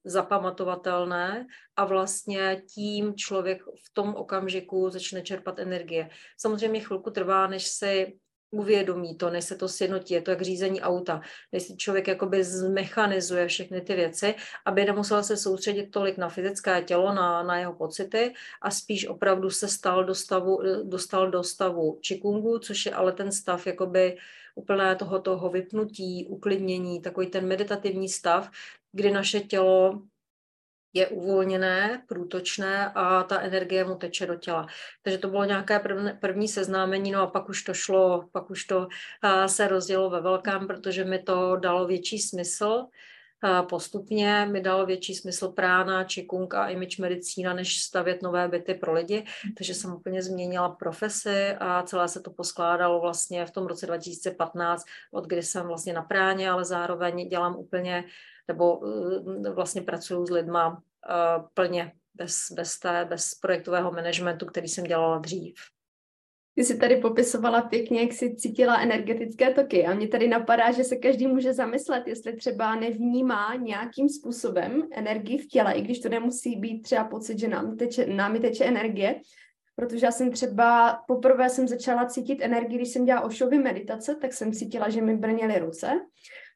zapamatovatelné 0.04 1.46
a 1.76 1.84
vlastně 1.84 2.62
tím 2.74 3.14
člověk 3.14 3.62
v 3.62 3.92
tom 3.92 4.14
okamžiku 4.14 4.90
začne 4.90 5.22
čerpat 5.22 5.58
energie. 5.58 6.10
Samozřejmě 6.38 6.80
chvilku 6.80 7.10
trvá, 7.10 7.46
než 7.46 7.66
si 7.66 8.18
uvědomí 8.50 9.16
to, 9.16 9.30
než 9.30 9.44
se 9.44 9.56
to 9.56 9.68
sjednotí, 9.68 10.14
je 10.14 10.22
to 10.22 10.30
jak 10.30 10.42
řízení 10.42 10.80
auta, 10.80 11.20
než 11.52 11.62
si 11.62 11.76
člověk 11.76 12.08
jakoby 12.08 12.44
zmechanizuje 12.44 13.48
všechny 13.48 13.80
ty 13.80 13.94
věci, 13.94 14.34
aby 14.64 14.84
nemusel 14.84 15.22
se 15.22 15.36
soustředit 15.36 15.86
tolik 15.86 16.18
na 16.18 16.28
fyzické 16.28 16.82
tělo, 16.82 17.14
na, 17.14 17.42
na 17.42 17.58
jeho 17.58 17.72
pocity 17.72 18.34
a 18.62 18.70
spíš 18.70 19.06
opravdu 19.06 19.50
se 19.50 19.68
stal 19.68 20.04
do 20.04 20.14
stavu, 20.14 20.60
dostal 20.82 21.30
do 21.30 21.42
stavu 21.42 21.98
čikungu, 22.00 22.58
což 22.58 22.86
je 22.86 22.92
ale 22.92 23.12
ten 23.12 23.32
stav 23.32 23.66
jakoby 23.66 24.16
úplné 24.54 24.96
toho, 24.96 25.20
toho 25.20 25.50
vypnutí, 25.50 26.26
uklidnění, 26.28 27.02
takový 27.02 27.26
ten 27.26 27.46
meditativní 27.46 28.08
stav, 28.08 28.50
kdy 28.92 29.10
naše 29.10 29.40
tělo 29.40 30.02
je 30.92 31.06
uvolněné, 31.08 32.02
průtočné 32.08 32.92
a 32.94 33.22
ta 33.22 33.40
energie 33.40 33.84
mu 33.84 33.94
teče 33.94 34.26
do 34.26 34.34
těla. 34.34 34.66
Takže 35.02 35.18
to 35.18 35.28
bylo 35.28 35.44
nějaké 35.44 35.80
první, 36.20 36.48
seznámení, 36.48 37.10
no 37.10 37.20
a 37.22 37.26
pak 37.26 37.48
už 37.48 37.62
to 37.62 37.74
šlo, 37.74 38.28
pak 38.32 38.50
už 38.50 38.64
to 38.64 38.88
se 39.46 39.68
rozdělo 39.68 40.10
ve 40.10 40.20
velkém, 40.20 40.66
protože 40.66 41.04
mi 41.04 41.18
to 41.18 41.56
dalo 41.56 41.86
větší 41.86 42.18
smysl. 42.18 42.86
Postupně 43.68 44.48
mi 44.50 44.60
dalo 44.60 44.86
větší 44.86 45.14
smysl 45.14 45.48
prána, 45.48 46.04
čikung 46.04 46.54
a 46.54 46.68
image 46.68 46.98
medicína, 46.98 47.54
než 47.54 47.82
stavět 47.82 48.22
nové 48.22 48.48
byty 48.48 48.74
pro 48.74 48.92
lidi, 48.92 49.24
takže 49.56 49.74
jsem 49.74 49.94
úplně 49.94 50.22
změnila 50.22 50.68
profesi 50.68 51.54
a 51.60 51.82
celé 51.82 52.08
se 52.08 52.20
to 52.20 52.30
poskládalo 52.30 53.00
vlastně 53.00 53.46
v 53.46 53.50
tom 53.50 53.66
roce 53.66 53.86
2015, 53.86 54.84
od 55.12 55.26
kdy 55.26 55.42
jsem 55.42 55.66
vlastně 55.66 55.92
na 55.92 56.02
práně, 56.02 56.50
ale 56.50 56.64
zároveň 56.64 57.28
dělám 57.28 57.56
úplně 57.56 58.04
nebo 58.48 58.80
eh, 59.46 59.50
vlastně 59.50 59.82
pracuju 59.82 60.26
s 60.26 60.30
lidma 60.30 60.82
eh, 61.10 61.42
plně 61.54 61.92
bez, 62.14 62.52
bez, 62.52 62.78
té, 62.78 63.04
bez 63.04 63.34
projektového 63.34 63.92
managementu, 63.92 64.46
který 64.46 64.68
jsem 64.68 64.84
dělala 64.84 65.18
dřív. 65.18 65.54
Ty 66.54 66.64
jsi 66.64 66.78
tady 66.78 66.96
popisovala 66.96 67.62
pěkně, 67.62 68.00
jak 68.00 68.12
jsi 68.12 68.36
cítila 68.36 68.80
energetické 68.80 69.54
toky. 69.54 69.86
A 69.86 69.94
mě 69.94 70.08
tady 70.08 70.28
napadá, 70.28 70.72
že 70.72 70.84
se 70.84 70.96
každý 70.96 71.26
může 71.26 71.52
zamyslet, 71.52 72.06
jestli 72.06 72.36
třeba 72.36 72.74
nevnímá 72.74 73.54
nějakým 73.54 74.08
způsobem 74.08 74.88
energii 74.92 75.38
v 75.38 75.48
těle, 75.48 75.72
i 75.72 75.82
když 75.82 76.00
to 76.00 76.08
nemusí 76.08 76.56
být 76.56 76.82
třeba 76.82 77.04
pocit, 77.04 77.38
že 77.38 77.48
nám 77.48 77.76
teče, 77.76 78.06
námi 78.06 78.40
teče 78.40 78.64
energie, 78.64 79.20
protože 79.76 80.06
já 80.06 80.12
jsem 80.12 80.30
třeba, 80.30 81.00
poprvé 81.06 81.50
jsem 81.50 81.68
začala 81.68 82.06
cítit 82.06 82.38
energii, 82.42 82.78
když 82.78 82.88
jsem 82.88 83.04
dělala 83.04 83.26
ošovy 83.26 83.58
meditace, 83.58 84.14
tak 84.14 84.32
jsem 84.32 84.52
cítila, 84.52 84.88
že 84.88 85.02
mi 85.02 85.16
brněly 85.16 85.58
ruce. 85.58 86.00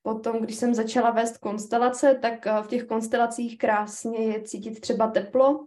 Potom, 0.03 0.41
když 0.41 0.57
jsem 0.57 0.75
začala 0.75 1.11
vést 1.11 1.39
konstelace, 1.39 2.19
tak 2.23 2.47
eh, 2.47 2.63
v 2.63 2.67
těch 2.67 2.85
konstelacích 2.85 3.59
krásně 3.59 4.19
je 4.19 4.43
cítit 4.43 4.81
třeba 4.81 5.09
teplo, 5.09 5.67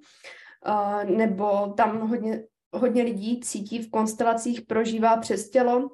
eh, 0.66 1.06
nebo 1.06 1.74
tam 1.78 2.00
hodně, 2.00 2.44
hodně 2.78 3.04
lidí 3.04 3.40
cítí 3.40 3.80
v 3.80 3.92
konstelacích, 3.92 4.62
prožívá 4.62 5.18
přes 5.18 5.50
tělo. 5.50 5.90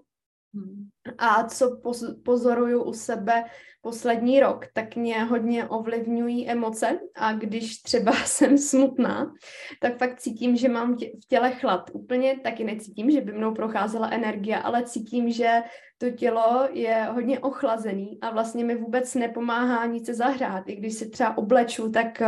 A 1.18 1.44
co 1.44 1.82
pozoruju 2.24 2.84
u 2.84 2.94
sebe 2.94 3.44
poslední 3.82 4.40
rok, 4.40 4.66
tak 4.74 4.96
mě 4.96 5.24
hodně 5.24 5.68
ovlivňují 5.68 6.50
emoce 6.50 7.00
a 7.16 7.34
když 7.34 7.82
třeba 7.82 8.12
jsem 8.26 8.58
smutná, 8.58 9.34
tak 9.82 9.98
fakt 9.98 10.20
cítím, 10.20 10.56
že 10.56 10.70
mám 10.70 10.96
v 10.96 11.28
těle 11.28 11.52
chlad. 11.52 11.90
Úplně 11.94 12.40
taky 12.40 12.64
necítím, 12.64 13.12
že 13.12 13.22
by 13.22 13.34
mnou 13.34 13.54
procházela 13.54 14.10
energie, 14.10 14.58
ale 14.58 14.84
cítím, 14.84 15.32
že 15.32 15.64
to 15.98 16.10
tělo 16.10 16.68
je 16.72 17.08
hodně 17.12 17.40
ochlazený 17.40 18.18
a 18.22 18.30
vlastně 18.32 18.64
mi 18.64 18.76
vůbec 18.76 19.16
nepomáhá 19.16 19.86
nic 19.86 20.06
se 20.06 20.14
zahrát. 20.14 20.64
I 20.70 20.76
když 20.76 20.94
si 20.94 21.10
třeba 21.10 21.38
obleču, 21.38 21.92
tak 21.92 22.22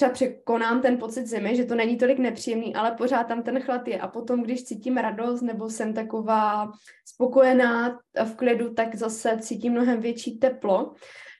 třeba 0.00 0.12
překonám 0.12 0.82
ten 0.82 0.98
pocit 0.98 1.26
zimy, 1.26 1.56
že 1.56 1.64
to 1.64 1.74
není 1.74 1.96
tolik 1.96 2.18
nepříjemný, 2.18 2.74
ale 2.74 2.90
pořád 2.90 3.24
tam 3.24 3.42
ten 3.42 3.60
chlad 3.60 3.88
je. 3.88 4.00
A 4.00 4.08
potom, 4.08 4.42
když 4.42 4.64
cítím 4.64 4.96
radost 4.96 5.42
nebo 5.42 5.70
jsem 5.70 5.94
taková 5.94 6.72
spokojená 7.04 7.98
v 8.24 8.34
klidu, 8.36 8.74
tak 8.74 8.94
zase 8.94 9.38
cítím 9.40 9.72
mnohem 9.72 10.00
větší 10.00 10.38
teplo. 10.38 10.94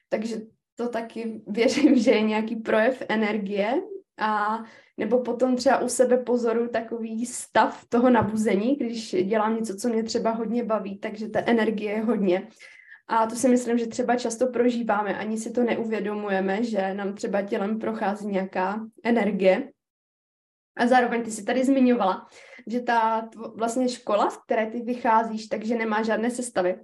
Takže 0.09 0.35
to 0.75 0.89
taky 0.89 1.41
věřím, 1.47 1.95
že 1.95 2.11
je 2.11 2.21
nějaký 2.21 2.55
projev 2.55 3.03
energie 3.09 3.81
a 4.19 4.63
nebo 4.97 5.19
potom 5.19 5.55
třeba 5.55 5.79
u 5.79 5.89
sebe 5.89 6.17
pozoru 6.17 6.67
takový 6.67 7.25
stav 7.25 7.85
toho 7.89 8.09
nabuzení, 8.09 8.75
když 8.75 9.15
dělám 9.23 9.55
něco, 9.55 9.75
co 9.75 9.89
mě 9.89 10.03
třeba 10.03 10.31
hodně 10.31 10.63
baví, 10.63 10.99
takže 10.99 11.29
ta 11.29 11.39
energie 11.45 11.91
je 11.91 12.01
hodně. 12.01 12.47
A 13.07 13.25
to 13.25 13.35
si 13.35 13.49
myslím, 13.49 13.77
že 13.77 13.87
třeba 13.87 14.15
často 14.15 14.47
prožíváme, 14.47 15.17
ani 15.17 15.37
si 15.37 15.51
to 15.51 15.63
neuvědomujeme, 15.63 16.63
že 16.63 16.93
nám 16.93 17.13
třeba 17.13 17.41
tělem 17.41 17.79
prochází 17.79 18.27
nějaká 18.27 18.79
energie. 19.03 19.69
A 20.77 20.87
zároveň 20.87 21.23
ty 21.23 21.31
si 21.31 21.43
tady 21.43 21.65
zmiňovala, 21.65 22.27
že 22.67 22.81
ta 22.81 23.29
vlastně 23.55 23.89
škola, 23.89 24.29
z 24.29 24.37
které 24.37 24.65
ty 24.65 24.81
vycházíš, 24.81 25.47
takže 25.47 25.75
nemá 25.75 26.03
žádné 26.03 26.31
sestavy. 26.31 26.75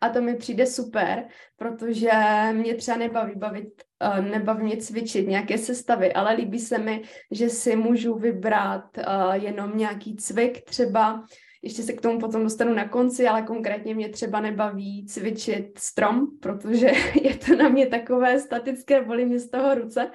A 0.00 0.08
to 0.08 0.22
mi 0.22 0.36
přijde 0.36 0.66
super, 0.66 1.28
protože 1.56 2.10
mě 2.52 2.74
třeba 2.74 2.96
nebaví 2.96 3.32
bavit, 3.36 3.82
uh, 4.18 4.24
nebaví 4.24 4.64
mě 4.64 4.76
cvičit 4.76 5.28
nějaké 5.28 5.58
sestavy, 5.58 6.12
ale 6.12 6.34
líbí 6.34 6.58
se 6.58 6.78
mi, 6.78 7.02
že 7.30 7.48
si 7.48 7.76
můžu 7.76 8.14
vybrat 8.14 8.98
uh, 8.98 9.32
jenom 9.32 9.76
nějaký 9.76 10.16
cvik 10.16 10.64
třeba, 10.64 11.24
ještě 11.64 11.82
se 11.82 11.92
k 11.92 12.00
tomu 12.00 12.18
potom 12.18 12.42
dostanu 12.42 12.74
na 12.74 12.88
konci, 12.88 13.26
ale 13.26 13.42
konkrétně 13.42 13.94
mě 13.94 14.08
třeba 14.08 14.40
nebaví 14.40 15.06
cvičit 15.06 15.78
strom, 15.78 16.26
protože 16.40 16.90
je 17.22 17.36
to 17.36 17.56
na 17.56 17.68
mě 17.68 17.86
takové 17.86 18.40
statické, 18.40 19.02
bolí 19.02 19.24
mě 19.24 19.38
z 19.38 19.50
toho 19.50 19.74
ruce, 19.74 20.10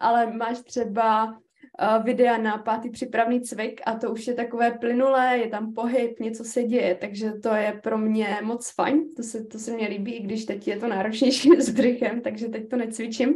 ale 0.00 0.32
máš 0.32 0.60
třeba 0.60 1.26
uh, 1.26 2.04
videa 2.04 2.38
na 2.38 2.58
pátý 2.58 2.90
přípravný 2.90 3.40
cvik 3.40 3.80
a 3.86 3.94
to 3.94 4.10
už 4.10 4.26
je 4.26 4.34
takové 4.34 4.70
plynulé, 4.70 5.38
je 5.38 5.48
tam 5.48 5.74
pohyb, 5.74 6.20
něco 6.20 6.44
se 6.44 6.62
děje, 6.62 6.94
takže 6.94 7.32
to 7.32 7.54
je 7.54 7.80
pro 7.82 7.98
mě 7.98 8.38
moc 8.42 8.70
fajn, 8.74 9.14
to 9.16 9.22
se, 9.22 9.44
to 9.44 9.58
se 9.58 9.72
mně 9.72 9.88
líbí, 9.88 10.14
i 10.14 10.22
když 10.22 10.44
teď 10.44 10.68
je 10.68 10.76
to 10.76 10.88
náročnější 10.88 11.50
s 11.58 11.70
brychem, 11.76 12.20
takže 12.20 12.48
teď 12.48 12.68
to 12.68 12.76
necvičím. 12.76 13.34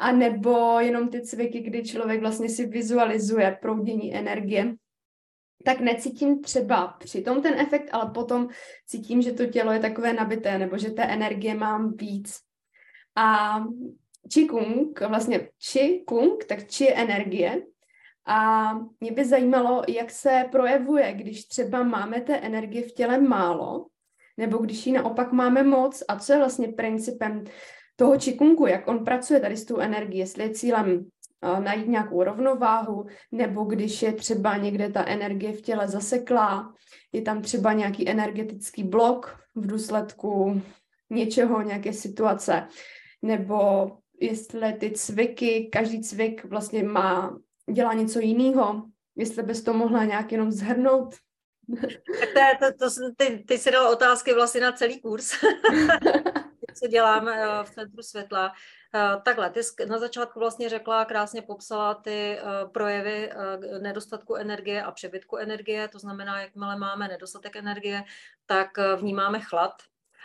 A 0.00 0.12
nebo 0.12 0.80
jenom 0.80 1.08
ty 1.08 1.20
cviky, 1.20 1.60
kdy 1.60 1.82
člověk 1.82 2.20
vlastně 2.20 2.48
si 2.48 2.66
vizualizuje 2.66 3.58
proudění 3.60 4.14
energie, 4.14 4.74
tak 5.64 5.80
necítím 5.80 6.42
třeba 6.42 6.86
přitom 6.86 7.42
ten 7.42 7.60
efekt, 7.60 7.88
ale 7.92 8.10
potom 8.10 8.48
cítím, 8.86 9.22
že 9.22 9.32
to 9.32 9.46
tělo 9.46 9.72
je 9.72 9.78
takové 9.80 10.12
nabité, 10.12 10.58
nebo 10.58 10.78
že 10.78 10.90
té 10.90 11.02
energie 11.02 11.54
mám 11.54 11.96
víc. 11.96 12.38
A 13.16 13.58
Qigong, 14.32 15.00
vlastně 15.00 15.48
Qigong, 15.72 16.44
tak 16.44 16.58
Qi 16.64 16.84
je 16.84 16.94
energie. 16.94 17.62
A 18.26 18.70
mě 19.00 19.12
by 19.12 19.24
zajímalo, 19.24 19.82
jak 19.88 20.10
se 20.10 20.44
projevuje, 20.50 21.12
když 21.12 21.44
třeba 21.44 21.82
máme 21.82 22.20
té 22.20 22.36
energie 22.36 22.88
v 22.88 22.92
těle 22.92 23.20
málo, 23.20 23.86
nebo 24.36 24.58
když 24.58 24.86
ji 24.86 24.92
naopak 24.92 25.32
máme 25.32 25.62
moc 25.62 26.02
a 26.08 26.18
co 26.18 26.32
je 26.32 26.38
vlastně 26.38 26.68
principem 26.68 27.44
toho 27.96 28.18
Qigongu, 28.18 28.66
jak 28.66 28.88
on 28.88 29.04
pracuje 29.04 29.40
tady 29.40 29.56
s 29.56 29.64
tou 29.64 29.78
energií, 29.78 30.18
jestli 30.18 30.42
je 30.42 30.50
cílem 30.50 31.06
najít 31.42 31.88
nějakou 31.88 32.22
rovnováhu, 32.22 33.06
nebo 33.32 33.64
když 33.64 34.02
je 34.02 34.12
třeba 34.12 34.56
někde 34.56 34.88
ta 34.88 35.06
energie 35.06 35.52
v 35.52 35.60
těle 35.60 35.88
zaseklá, 35.88 36.74
je 37.12 37.22
tam 37.22 37.42
třeba 37.42 37.72
nějaký 37.72 38.08
energetický 38.08 38.82
blok 38.82 39.40
v 39.54 39.66
důsledku 39.66 40.62
něčeho, 41.10 41.62
nějaké 41.62 41.92
situace, 41.92 42.68
nebo 43.22 43.90
jestli 44.20 44.72
ty 44.72 44.90
cviky, 44.90 45.68
každý 45.72 46.00
cvik 46.02 46.44
vlastně 46.44 46.82
má, 46.82 47.38
dělá 47.72 47.92
něco 47.92 48.20
jiného, 48.20 48.82
jestli 49.16 49.42
bys 49.42 49.62
to 49.62 49.74
mohla 49.74 50.04
nějak 50.04 50.32
jenom 50.32 50.52
zhrnout. 50.52 51.14
Tak 52.34 52.58
to, 52.58 52.66
to, 52.78 52.94
to, 52.94 53.14
ty, 53.16 53.44
ty 53.48 53.58
jsi 53.58 53.70
dala 53.70 53.90
otázky 53.90 54.34
vlastně 54.34 54.60
na 54.60 54.72
celý 54.72 55.00
kurz, 55.00 55.30
co 56.74 56.86
dělám 56.88 57.28
eh, 57.28 57.64
v 57.64 57.70
Centru 57.70 58.02
světla. 58.02 58.52
Eh, 58.94 59.16
takhle, 59.24 59.50
ty 59.50 59.60
na 59.86 59.98
začátku 59.98 60.38
vlastně 60.38 60.68
řekla, 60.68 61.04
krásně 61.04 61.42
popsala 61.42 61.94
ty 61.94 62.38
eh, 62.38 62.42
projevy 62.72 63.30
nedostatku 63.80 64.34
energie 64.34 64.82
a 64.82 64.92
přebytku 64.92 65.36
energie, 65.36 65.88
to 65.88 65.98
znamená, 65.98 66.40
jakmile 66.40 66.76
máme 66.76 67.08
nedostatek 67.08 67.56
energie, 67.56 68.04
tak 68.46 68.68
vnímáme 68.96 69.40
chlad, 69.40 69.72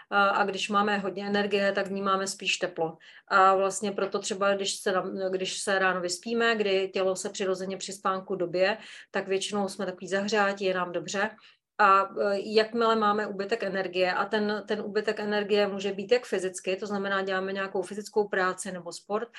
a 0.10 0.44
když 0.44 0.70
máme 0.70 0.98
hodně 0.98 1.28
energie, 1.28 1.72
tak 1.72 1.88
vnímáme 1.88 2.28
spíš 2.28 2.58
teplo. 2.58 2.98
A 3.28 3.56
vlastně 3.56 3.92
proto 3.92 4.20
třeba, 4.20 4.54
když 4.54 4.76
se, 4.76 4.94
když 5.32 5.58
se 5.58 5.80
ráno 5.80 6.02
vyspíme, 6.02 6.56
kdy 6.56 6.90
tělo 6.94 7.16
se 7.16 7.30
přirozeně 7.30 7.78
při 7.78 7.94
spánku 7.94 8.36
době, 8.36 8.78
tak 9.12 9.28
většinou 9.28 9.68
jsme 9.68 9.86
takový 9.86 10.08
zahřátí, 10.08 10.66
je 10.66 10.74
nám 10.74 10.92
dobře 10.92 11.30
a 11.78 12.02
e, 12.04 12.40
jakmile 12.40 12.96
máme 12.96 13.28
úbytek 13.28 13.64
energie, 13.64 14.14
a 14.14 14.26
ten, 14.26 14.64
ten 14.68 14.82
úbytek 14.82 15.20
energie 15.20 15.68
může 15.68 15.94
být 15.94 16.12
jak 16.12 16.26
fyzicky, 16.26 16.76
to 16.76 16.88
znamená, 16.88 17.22
děláme 17.22 17.54
nějakou 17.54 17.82
fyzickou 17.82 18.28
práci 18.28 18.72
nebo 18.72 18.92
sport, 18.92 19.30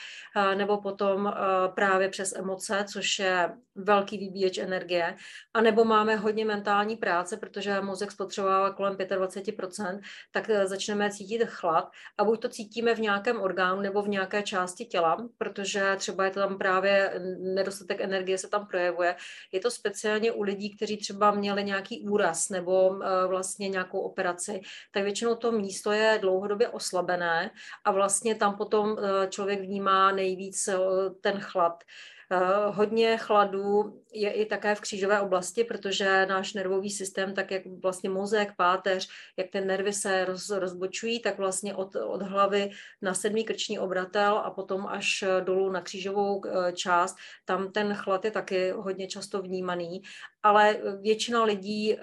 nebo 0.55 0.81
potom 0.81 1.27
e, 1.27 1.33
právě 1.69 2.09
přes 2.09 2.33
emoce, 2.33 2.85
což 2.93 3.19
je 3.19 3.53
velký 3.75 4.19
výbíječ 4.19 4.59
energie, 4.59 5.17
a 5.55 5.61
nebo 5.61 5.85
máme 5.85 6.17
hodně 6.17 6.45
mentální 6.45 6.97
práce, 6.97 7.37
protože 7.37 7.81
mozek 7.81 8.11
spotřebovává 8.11 8.71
kolem 8.71 8.95
25%, 8.95 10.01
tak 10.33 10.51
e, 10.51 10.67
začneme 10.67 11.11
cítit 11.11 11.45
chlad 11.45 11.91
a 12.19 12.25
buď 12.25 12.43
to 12.43 12.49
cítíme 12.49 12.95
v 12.95 13.01
nějakém 13.01 13.41
orgánu 13.41 13.81
nebo 13.81 14.03
v 14.03 14.09
nějaké 14.09 14.43
části 14.43 14.85
těla, 14.85 15.29
protože 15.39 15.97
třeba 15.97 16.25
je 16.25 16.31
to 16.31 16.41
tam 16.41 16.59
právě 16.59 17.13
nedostatek 17.39 18.01
energie 18.01 18.39
se 18.39 18.49
tam 18.49 18.67
projevuje. 18.67 19.17
Je 19.53 19.61
to 19.61 19.71
speciálně 19.71 20.33
u 20.33 20.43
lidí, 20.43 20.77
kteří 20.77 20.97
třeba 20.97 21.31
měli 21.31 21.65
nějaký 21.65 22.09
úraz 22.09 22.26
úraz 22.27 22.49
nebo 22.49 22.99
eh, 23.03 23.27
vlastně 23.27 23.69
nějakou 23.69 24.01
operaci, 24.01 24.61
tak 24.91 25.03
většinou 25.05 25.35
to 25.35 25.53
místo 25.53 25.93
je 25.93 26.19
dlouhodobě 26.23 26.69
oslabené 26.69 27.51
a 27.85 27.93
vlastně 27.93 28.35
tam 28.35 28.57
potom 28.57 28.97
eh, 28.99 29.29
člověk 29.29 29.61
vnímá 29.61 30.13
nejvíc 30.13 30.69
eh, 30.69 30.77
ten 31.21 31.41
chlad. 31.41 31.85
Eh, 32.31 32.39
hodně 32.71 33.17
chladů 33.17 34.03
je 34.13 34.33
i 34.33 34.47
také 34.47 34.75
v 34.75 34.81
křížové 34.81 35.21
oblasti, 35.21 35.65
protože 35.65 36.27
náš 36.27 36.55
nervový 36.55 36.91
systém, 36.91 37.35
tak 37.35 37.51
jak 37.51 37.63
vlastně 37.83 38.11
mozek, 38.11 38.53
páteř, 38.57 39.09
jak 39.37 39.51
ty 39.51 39.61
nervy 39.61 39.93
se 39.93 40.25
roz, 40.25 40.51
rozbočují, 40.51 41.21
tak 41.21 41.39
vlastně 41.39 41.75
od, 41.75 41.97
od 41.97 42.23
hlavy 42.23 42.71
na 43.03 43.15
sedmý 43.15 43.45
krční 43.45 43.79
obratel 43.79 44.39
a 44.39 44.51
potom 44.51 44.87
až 44.87 45.25
dolů 45.45 45.71
na 45.71 45.81
křížovou 45.81 46.43
eh, 46.47 46.73
část, 46.73 47.17
tam 47.45 47.73
ten 47.73 47.95
chlad 47.95 48.25
je 48.25 48.31
taky 48.31 48.71
hodně 48.71 49.07
často 49.07 49.43
vnímaný, 49.43 50.03
ale 50.43 50.77
většina 51.01 51.45
lidí 51.45 51.95
eh, 51.95 51.99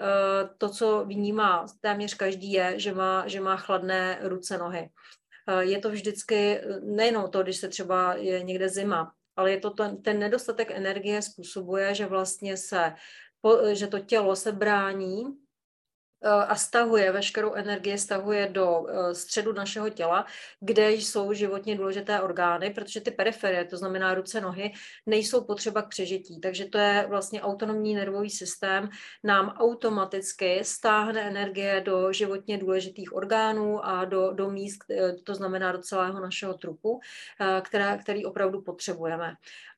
to, 0.58 0.68
co 0.68 1.04
vnímá 1.04 1.66
téměř 1.80 2.14
každý 2.14 2.52
je, 2.52 2.78
že 2.78 2.94
má, 2.94 3.28
že 3.28 3.40
má 3.40 3.56
chladné 3.56 4.18
ruce, 4.22 4.58
nohy. 4.58 4.88
Je 5.60 5.78
to 5.78 5.90
vždycky 5.90 6.60
nejenom 6.82 7.30
to, 7.30 7.42
když 7.42 7.56
se 7.56 7.68
třeba 7.68 8.14
je 8.14 8.42
někde 8.42 8.68
zima, 8.68 9.12
ale 9.36 9.50
je 9.50 9.60
to 9.60 9.70
ten, 9.70 10.02
ten 10.02 10.18
nedostatek 10.18 10.70
energie 10.70 11.22
způsobuje, 11.22 11.94
že 11.94 12.06
vlastně 12.06 12.56
se, 12.56 12.94
že 13.72 13.86
to 13.86 13.98
tělo 13.98 14.36
se 14.36 14.52
brání 14.52 15.43
a 16.30 16.54
stahuje 16.56 17.12
veškerou 17.12 17.54
energii, 17.54 17.98
stahuje 17.98 18.48
do 18.48 18.86
eh, 18.88 19.14
středu 19.14 19.52
našeho 19.52 19.90
těla, 19.90 20.26
kde 20.60 20.92
jsou 20.92 21.32
životně 21.32 21.76
důležité 21.76 22.20
orgány, 22.20 22.70
protože 22.70 23.00
ty 23.00 23.10
periferie, 23.10 23.64
to 23.64 23.76
znamená 23.76 24.14
ruce, 24.14 24.40
nohy, 24.40 24.72
nejsou 25.06 25.44
potřeba 25.44 25.82
k 25.82 25.88
přežití. 25.88 26.40
Takže 26.40 26.64
to 26.64 26.78
je 26.78 27.06
vlastně 27.08 27.42
autonomní 27.42 27.94
nervový 27.94 28.30
systém, 28.30 28.88
nám 29.24 29.48
automaticky 29.48 30.64
stáhne 30.64 31.22
energie 31.22 31.80
do 31.80 32.12
životně 32.12 32.58
důležitých 32.58 33.12
orgánů 33.12 33.86
a 33.86 34.04
do, 34.04 34.32
do 34.32 34.50
míst, 34.50 34.84
eh, 34.90 35.12
to 35.12 35.34
znamená 35.34 35.72
do 35.72 35.78
celého 35.78 36.20
našeho 36.20 36.54
trupu, 36.54 37.00
která, 37.62 37.98
který 37.98 38.24
opravdu 38.24 38.62
potřebujeme 38.62 39.34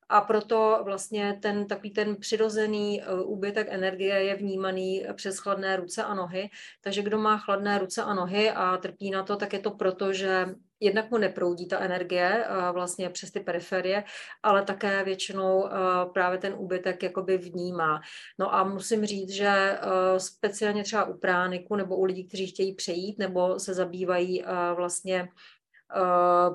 a 0.09 0.21
proto 0.21 0.81
vlastně 0.83 1.39
ten 1.41 1.67
takový 1.67 1.91
ten 1.91 2.15
přirozený 2.15 3.01
eh, 3.01 3.13
úbytek 3.23 3.67
energie 3.69 4.23
je 4.23 4.35
vnímaný 4.35 5.05
přes 5.13 5.37
chladné 5.37 5.75
ruce 5.75 6.03
a 6.03 6.13
nohy. 6.13 6.49
Takže 6.81 7.01
kdo 7.01 7.17
má 7.17 7.37
chladné 7.37 7.79
ruce 7.79 8.03
a 8.03 8.13
nohy 8.13 8.51
a 8.51 8.77
trpí 8.77 9.11
na 9.11 9.23
to, 9.23 9.35
tak 9.35 9.53
je 9.53 9.59
to 9.59 9.71
proto, 9.71 10.13
že 10.13 10.55
jednak 10.79 11.11
mu 11.11 11.17
neproudí 11.17 11.67
ta 11.67 11.79
energie 11.79 12.45
eh, 12.45 12.71
vlastně 12.71 13.09
přes 13.09 13.31
ty 13.31 13.39
periferie, 13.39 14.03
ale 14.43 14.63
také 14.63 15.03
většinou 15.03 15.67
eh, 15.67 15.69
právě 16.13 16.37
ten 16.39 16.53
úbytek 16.57 17.03
jakoby 17.03 17.37
vnímá. 17.37 18.01
No 18.39 18.55
a 18.55 18.63
musím 18.63 19.05
říct, 19.05 19.29
že 19.29 19.79
speciálně 20.17 20.83
třeba 20.83 21.05
u 21.05 21.17
prániku 21.17 21.75
nebo 21.75 21.97
u 21.97 22.03
lidí, 22.03 22.27
kteří 22.27 22.47
chtějí 22.47 22.75
přejít 22.75 23.19
nebo 23.19 23.59
se 23.59 23.73
zabývají 23.73 24.43
vlastně 24.75 25.29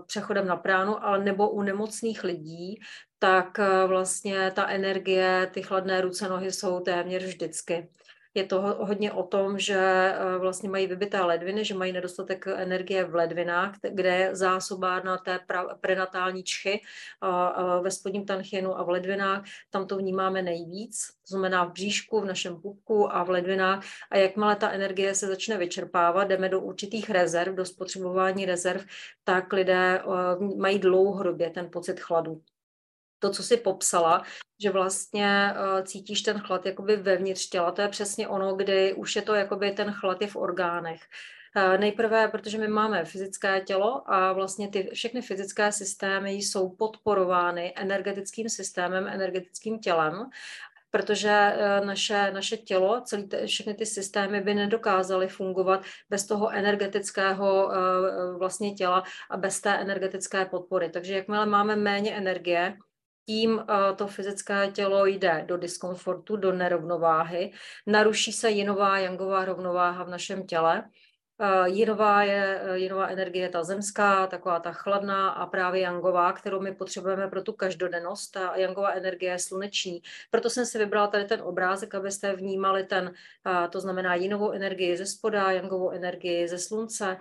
přechodem 0.07 0.47
na 0.47 0.57
pránu, 0.57 1.05
ale 1.05 1.25
nebo 1.25 1.51
u 1.51 1.63
nemocných 1.63 2.25
lidí, 2.25 2.81
tak 3.23 3.59
eh, 3.59 3.87
vlastně 3.87 4.51
ta 4.51 4.69
energie, 4.69 5.51
ty 5.55 5.63
chladné 5.63 6.01
ruce, 6.01 6.29
nohy 6.29 6.53
jsou 6.53 6.81
téměř 6.81 7.25
vždycky. 7.25 7.89
Je 8.35 8.45
to 8.45 8.61
hodně 8.61 9.13
o 9.13 9.23
tom, 9.23 9.59
že 9.59 9.79
eh, 9.79 10.39
vlastně 10.39 10.71
mají 10.71 10.87
vybité 10.87 11.21
ledviny, 11.21 11.65
že 11.65 11.75
mají 11.75 11.93
nedostatek 11.93 12.47
energie 12.47 13.05
v 13.05 13.15
ledvinách, 13.15 13.75
kde 13.91 14.17
je 14.17 14.37
zásobárna 14.37 15.17
té 15.17 15.41
prenatální 15.81 16.43
čchy 16.43 16.81
ve 17.83 17.91
spodním 17.91 18.27
tanchynu 18.27 18.79
a 18.79 18.83
v 18.83 18.89
ledvinách. 18.89 19.45
Tam 19.71 19.87
to 19.87 19.97
vnímáme 19.97 20.43
nejvíc, 20.43 21.07
to 21.07 21.31
znamená 21.31 21.65
v 21.65 21.73
bříšku, 21.73 22.21
v 22.21 22.25
našem 22.25 22.61
pupku 22.61 23.15
a 23.15 23.23
v 23.23 23.31
ledvinách. 23.31 23.85
A 24.11 24.17
jakmile 24.17 24.57
ta 24.57 24.71
energie 24.71 25.15
se 25.15 25.27
začne 25.27 25.59
vyčerpávat, 25.59 26.29
jdeme 26.29 26.49
do 26.49 26.61
určitých 26.61 27.11
rezerv, 27.11 27.55
do 27.55 27.65
spotřebování 27.65 28.47
rezerv, 28.47 28.85
tak 29.25 29.53
lidé 29.53 30.01
eh, 30.01 30.57
mají 30.57 30.79
dlouhodobě 30.79 31.51
ten 31.51 31.71
pocit 31.71 32.01
chladu 32.01 32.43
to, 33.23 33.31
co 33.31 33.43
si 33.43 33.57
popsala, 33.57 34.23
že 34.63 34.71
vlastně 34.71 35.55
uh, 35.55 35.85
cítíš 35.85 36.23
ten 36.23 36.39
chlad 36.39 36.67
jakoby 36.67 36.97
vevnitř 36.97 37.49
těla. 37.49 37.71
To 37.71 37.83
je 37.83 37.89
přesně 37.89 38.29
ono, 38.29 38.55
kdy 38.55 38.95
už 38.95 39.17
je 39.17 39.23
to 39.23 39.35
jakoby 39.35 39.71
ten 39.71 39.93
chlad 39.93 40.23
je 40.23 40.29
v 40.29 40.37
orgánech. 40.37 41.01
Uh, 41.57 41.79
nejprve, 41.81 42.29
protože 42.29 42.59
my 42.59 42.69
máme 42.69 43.05
fyzické 43.05 43.61
tělo 43.61 44.13
a 44.13 44.33
vlastně 44.33 44.69
ty 44.69 44.91
všechny 44.93 45.23
fyzické 45.23 45.73
systémy 45.73 46.33
jsou 46.33 46.69
podporovány 46.69 47.73
energetickým 47.77 48.49
systémem, 48.49 49.07
energetickým 49.07 49.79
tělem 49.79 50.31
protože 50.95 51.31
eh, 51.31 51.81
naše, 51.81 52.31
naše 52.33 52.57
tělo, 52.57 53.01
celý 53.01 53.29
všechny 53.47 53.75
ty 53.75 53.87
systémy 53.87 54.41
by 54.41 54.55
nedokázaly 54.55 55.29
fungovat 55.29 55.85
bez 56.11 56.27
toho 56.27 56.51
energetického 56.51 57.73
vlastně 58.39 58.75
těla 58.75 59.03
a 59.31 59.37
bez 59.37 59.61
té 59.61 59.73
energetické 59.73 60.45
podpory. 60.45 60.91
Takže 60.91 61.15
jakmile 61.15 61.47
máme 61.47 61.77
méně 61.77 62.17
energie, 62.17 62.77
tím 63.27 63.55
uh, 63.55 63.65
to 63.97 64.07
fyzické 64.07 64.71
tělo 64.71 65.07
jde 65.07 65.45
do 65.47 65.57
diskomfortu, 65.57 66.37
do 66.37 66.53
nerovnováhy, 66.53 67.53
naruší 67.87 68.33
se 68.33 68.51
jinová 68.51 68.99
jangová 68.99 69.45
rovnováha 69.45 70.05
v 70.05 70.09
našem 70.09 70.47
těle. 70.47 70.83
Uh, 71.39 71.65
jinová, 71.65 72.23
je, 72.23 72.63
uh, 72.69 72.75
jinová 72.75 73.09
energie 73.09 73.45
je 73.45 73.49
ta 73.49 73.65
zemská, 73.65 74.27
taková 74.27 74.61
ta 74.61 74.73
chladná 74.73 75.31
a 75.31 75.47
právě 75.47 75.81
jangová, 75.81 76.33
kterou 76.33 76.61
my 76.61 76.75
potřebujeme 76.75 77.29
pro 77.29 77.43
tu 77.43 77.53
každodennost. 77.53 78.31
Ta 78.31 78.57
jangová 78.57 78.91
energie 78.93 79.33
je 79.33 79.39
sluneční. 79.39 80.03
Proto 80.31 80.51
jsem 80.51 80.67
si 80.67 80.79
vybrala 80.79 81.07
tady 81.07 81.25
ten 81.25 81.43
obrázek, 81.43 81.95
abyste 81.95 82.37
vnímali 82.37 82.85
ten, 82.85 83.13
to 83.71 83.81
znamená 83.81 84.15
jinovou 84.15 84.51
energii 84.51 84.97
ze 84.97 85.07
spoda, 85.07 85.51
jangovou 85.51 85.91
energii 85.91 86.49
ze 86.49 86.59
slunce 86.59 87.17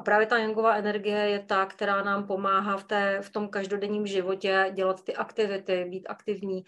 a 0.00 0.02
právě 0.02 0.26
ta 0.26 0.38
Youngová 0.38 0.76
energie 0.76 1.18
je 1.18 1.38
ta, 1.38 1.66
která 1.66 2.02
nám 2.02 2.26
pomáhá 2.26 2.76
v, 2.76 2.84
té, 2.84 3.20
v 3.22 3.30
tom 3.30 3.48
každodenním 3.48 4.06
životě 4.06 4.70
dělat 4.74 5.04
ty 5.04 5.16
aktivity, 5.16 5.84
být 5.88 6.06
aktivní, 6.08 6.64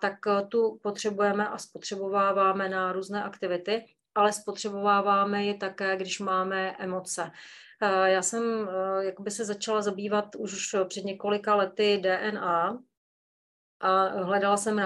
tak 0.00 0.14
e, 0.26 0.46
tu 0.46 0.78
potřebujeme 0.82 1.48
a 1.48 1.58
spotřebováváme 1.58 2.68
na 2.68 2.92
různé 2.92 3.22
aktivity, 3.22 3.84
ale 4.14 4.32
spotřebováváme 4.32 5.44
je 5.44 5.54
také, 5.54 5.96
když 5.96 6.20
máme 6.20 6.76
emoce. 6.78 7.30
Já 8.04 8.22
jsem 8.22 8.68
e, 8.68 9.04
jakoby 9.04 9.30
se 9.30 9.44
začala 9.44 9.82
zabývat 9.82 10.36
už 10.36 10.76
před 10.88 11.04
několika 11.04 11.54
lety 11.54 12.02
DNA, 12.02 12.78
a 13.80 14.08
hledala 14.24 14.56
jsem 14.56 14.82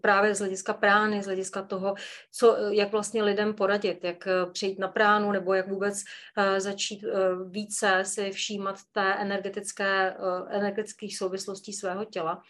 právě 0.00 0.34
z 0.34 0.38
hlediska 0.38 0.72
prány, 0.72 1.22
z 1.22 1.26
hlediska 1.26 1.62
toho, 1.62 1.94
co, 2.32 2.56
jak 2.70 2.92
vlastně 2.92 3.22
lidem 3.22 3.54
poradit, 3.54 4.04
jak 4.04 4.26
eh, 4.26 4.46
přijít 4.52 4.78
na 4.78 4.88
pránu 4.88 5.32
nebo 5.32 5.54
jak 5.54 5.68
vůbec 5.68 6.02
eh, 6.36 6.60
začít 6.60 7.04
eh, 7.04 7.10
více 7.48 8.04
si 8.04 8.30
všímat 8.30 8.76
té 8.92 9.14
energetické, 9.14 10.16
energetických 10.48 11.18
souvislostí 11.18 11.72
svého 11.72 12.04
těla. 12.04 12.42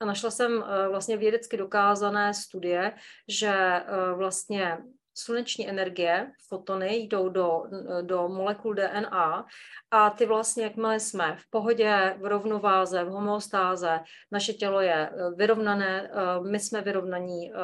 A 0.00 0.04
našla 0.04 0.30
jsem 0.30 0.64
vlastně 0.90 1.16
vědecky 1.16 1.56
dokázané 1.56 2.34
studie, 2.34 2.92
že 3.28 3.82
vlastně 4.14 4.78
sluneční 5.18 5.68
energie, 5.68 6.32
fotony, 6.48 6.96
jdou 6.96 7.28
do, 7.28 7.62
do 8.02 8.28
molekul 8.28 8.74
DNA 8.74 9.46
a 9.90 10.10
ty 10.10 10.26
vlastně, 10.26 10.64
jakmile 10.64 11.00
jsme 11.00 11.36
v 11.36 11.50
pohodě, 11.50 12.16
v 12.20 12.26
rovnováze, 12.26 13.04
v 13.04 13.08
homeostáze, 13.08 14.00
naše 14.32 14.52
tělo 14.52 14.80
je 14.80 15.10
eh, 15.10 15.30
vyrovnané, 15.36 16.10
eh, 16.10 16.50
my 16.50 16.60
jsme 16.60 16.80
vyrovnaní, 16.80 17.52
eh, 17.52 17.56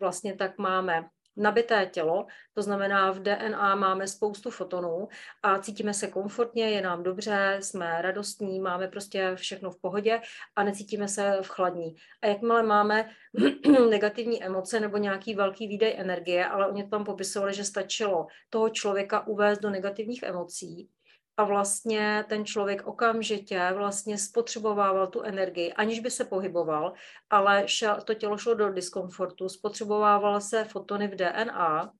vlastně 0.00 0.36
tak 0.36 0.58
máme 0.58 1.04
nabité 1.36 1.86
tělo, 1.86 2.26
to 2.54 2.62
znamená 2.62 3.10
v 3.10 3.18
DNA 3.18 3.74
máme 3.74 4.08
spoustu 4.08 4.50
fotonů 4.50 5.08
a 5.42 5.58
cítíme 5.58 5.94
se 5.94 6.06
komfortně, 6.06 6.70
je 6.70 6.82
nám 6.82 7.02
dobře, 7.02 7.58
jsme 7.60 8.02
radostní, 8.02 8.60
máme 8.60 8.88
prostě 8.88 9.32
všechno 9.34 9.70
v 9.70 9.80
pohodě 9.80 10.20
a 10.56 10.62
necítíme 10.62 11.08
se 11.08 11.38
v 11.42 11.48
chladní. 11.48 11.94
A 12.22 12.26
jakmile 12.26 12.62
máme 12.62 13.10
negativní 13.90 14.44
emoce 14.44 14.80
nebo 14.80 14.96
nějaký 14.96 15.34
velký 15.34 15.68
výdej 15.68 15.94
energie, 15.98 16.46
ale 16.46 16.68
oni 16.68 16.88
tam 16.88 17.04
popisovali, 17.04 17.54
že 17.54 17.64
stačilo 17.64 18.26
toho 18.50 18.68
člověka 18.68 19.26
uvést 19.26 19.58
do 19.58 19.70
negativních 19.70 20.22
emocí, 20.22 20.88
a 21.36 21.44
vlastně 21.44 22.24
ten 22.28 22.44
člověk 22.44 22.86
okamžitě 22.86 23.72
vlastně 23.74 24.18
spotřebovával 24.18 25.06
tu 25.06 25.22
energii, 25.22 25.72
aniž 25.72 26.00
by 26.00 26.10
se 26.10 26.24
pohyboval, 26.24 26.92
ale 27.30 27.62
šel, 27.66 28.00
to 28.00 28.14
tělo 28.14 28.38
šlo 28.38 28.54
do 28.54 28.72
diskomfortu, 28.72 29.48
spotřebovával 29.48 30.40
se 30.40 30.64
fotony 30.64 31.08
v 31.08 31.14
DNA 31.14 31.92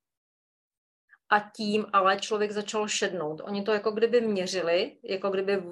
a 1.31 1.51
tím 1.57 1.87
ale 1.93 2.17
člověk 2.17 2.51
začal 2.53 2.89
šednout. 2.89 3.41
Oni 3.45 3.63
to 3.63 3.73
jako 3.73 3.91
kdyby 3.91 4.21
měřili, 4.21 4.97
jako 5.03 5.31
kdyby, 5.31 5.63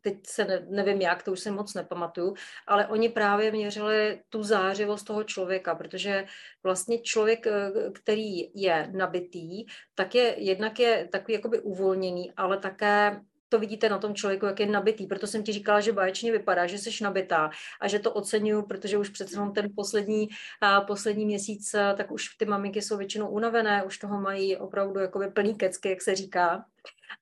teď 0.00 0.26
se 0.26 0.44
ne, 0.44 0.66
nevím 0.70 1.00
jak, 1.00 1.22
to 1.22 1.32
už 1.32 1.40
si 1.40 1.50
moc 1.50 1.74
nepamatuju, 1.74 2.34
ale 2.66 2.86
oni 2.86 3.08
právě 3.08 3.52
měřili 3.52 4.20
tu 4.28 4.42
zářivost 4.42 5.06
toho 5.06 5.24
člověka, 5.24 5.74
protože 5.74 6.24
vlastně 6.62 6.98
člověk, 6.98 7.46
eh, 7.46 7.70
který 7.92 8.60
je 8.60 8.88
nabitý, 8.92 9.66
tak 9.94 10.14
je 10.14 10.34
jednak 10.38 10.78
je 10.80 11.08
takový 11.12 11.34
jakoby 11.34 11.60
uvolněný, 11.60 12.32
ale 12.36 12.58
také 12.58 13.20
to 13.48 13.58
vidíte 13.58 13.88
na 13.88 13.98
tom 13.98 14.14
člověku, 14.14 14.46
jak 14.46 14.60
je 14.60 14.66
nabitý. 14.66 15.06
Proto 15.06 15.26
jsem 15.26 15.42
ti 15.42 15.52
říkala, 15.52 15.80
že 15.80 15.92
báječně 15.92 16.32
vypadá, 16.32 16.66
že 16.66 16.78
jsi 16.78 17.04
nabitá 17.04 17.50
a 17.80 17.88
že 17.88 17.98
to 17.98 18.12
oceňuju, 18.12 18.62
protože 18.62 18.98
už 18.98 19.08
přece 19.08 19.34
jenom 19.34 19.52
ten 19.52 19.68
poslední, 19.76 20.28
a 20.60 20.80
poslední 20.80 21.26
měsíc, 21.26 21.72
tak 21.96 22.10
už 22.10 22.36
ty 22.36 22.44
maminky 22.44 22.82
jsou 22.82 22.96
většinou 22.96 23.28
unavené, 23.28 23.84
už 23.84 23.98
toho 23.98 24.20
mají 24.20 24.56
opravdu 24.56 25.00
jakoby 25.00 25.30
plný 25.30 25.54
kecky, 25.54 25.88
jak 25.88 26.02
se 26.02 26.14
říká 26.14 26.64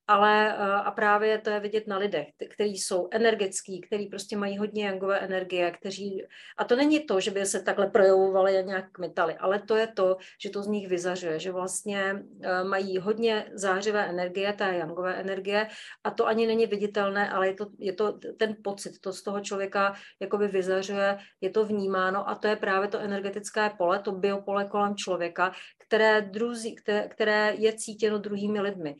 ale 0.07 0.55
eh, 0.55 0.73
a 0.73 0.91
právě 0.91 1.39
to 1.39 1.51
je 1.51 1.61
vidět 1.61 1.87
na 1.87 1.99
lidech, 1.99 2.27
kteří 2.55 2.79
jsou 2.79 3.09
energický, 3.11 3.81
kteří 3.81 4.07
prostě 4.07 4.37
mají 4.37 4.59
hodně 4.59 4.87
jangové 4.87 5.19
energie, 5.19 5.71
kteří, 5.71 6.25
a 6.59 6.65
to 6.65 6.77
není 6.77 7.07
to, 7.07 7.21
že 7.21 7.31
by 7.31 7.47
se 7.47 7.63
takhle 7.63 7.87
projevovali 7.87 8.65
nějak 8.65 8.93
kmitali, 8.93 9.35
ale 9.35 9.63
to 9.63 9.77
je 9.77 9.87
to, 9.87 10.17
že 10.43 10.51
to 10.51 10.63
z 10.63 10.67
nich 10.67 10.89
vyzařuje, 10.89 11.41
že 11.41 11.53
vlastně 11.53 12.23
eh, 12.43 12.65
mají 12.65 12.99
hodně 12.99 13.51
zářivé 13.55 14.07
energie, 14.07 14.53
té 14.53 14.75
jangové 14.75 15.15
energie 15.15 15.69
a 16.05 16.11
to 16.11 16.27
ani 16.27 16.47
není 16.47 16.67
viditelné, 16.67 17.31
ale 17.31 17.47
je 17.47 17.55
to, 17.55 17.67
je 17.79 17.93
to 17.93 18.19
ten 18.39 18.57
pocit, 18.65 19.01
to 19.01 19.13
z 19.13 19.23
toho 19.23 19.41
člověka 19.41 19.95
jakoby 20.21 20.49
vyzařuje, 20.49 21.19
je 21.41 21.51
to 21.51 21.65
vnímáno 21.65 22.29
a 22.29 22.35
to 22.35 22.49
je 22.49 22.57
právě 22.57 22.89
to 22.89 22.99
energetické 22.99 23.71
pole, 23.79 23.99
to 23.99 24.13
biopole 24.13 24.65
kolem 24.65 24.97
člověka, 24.97 25.53
které, 25.95 26.21
druzí, 26.21 26.75
které, 26.75 27.09
které 27.09 27.55
je 27.59 27.73
cítěno 27.73 28.19
druhými 28.19 28.61
lidmi. 28.61 28.97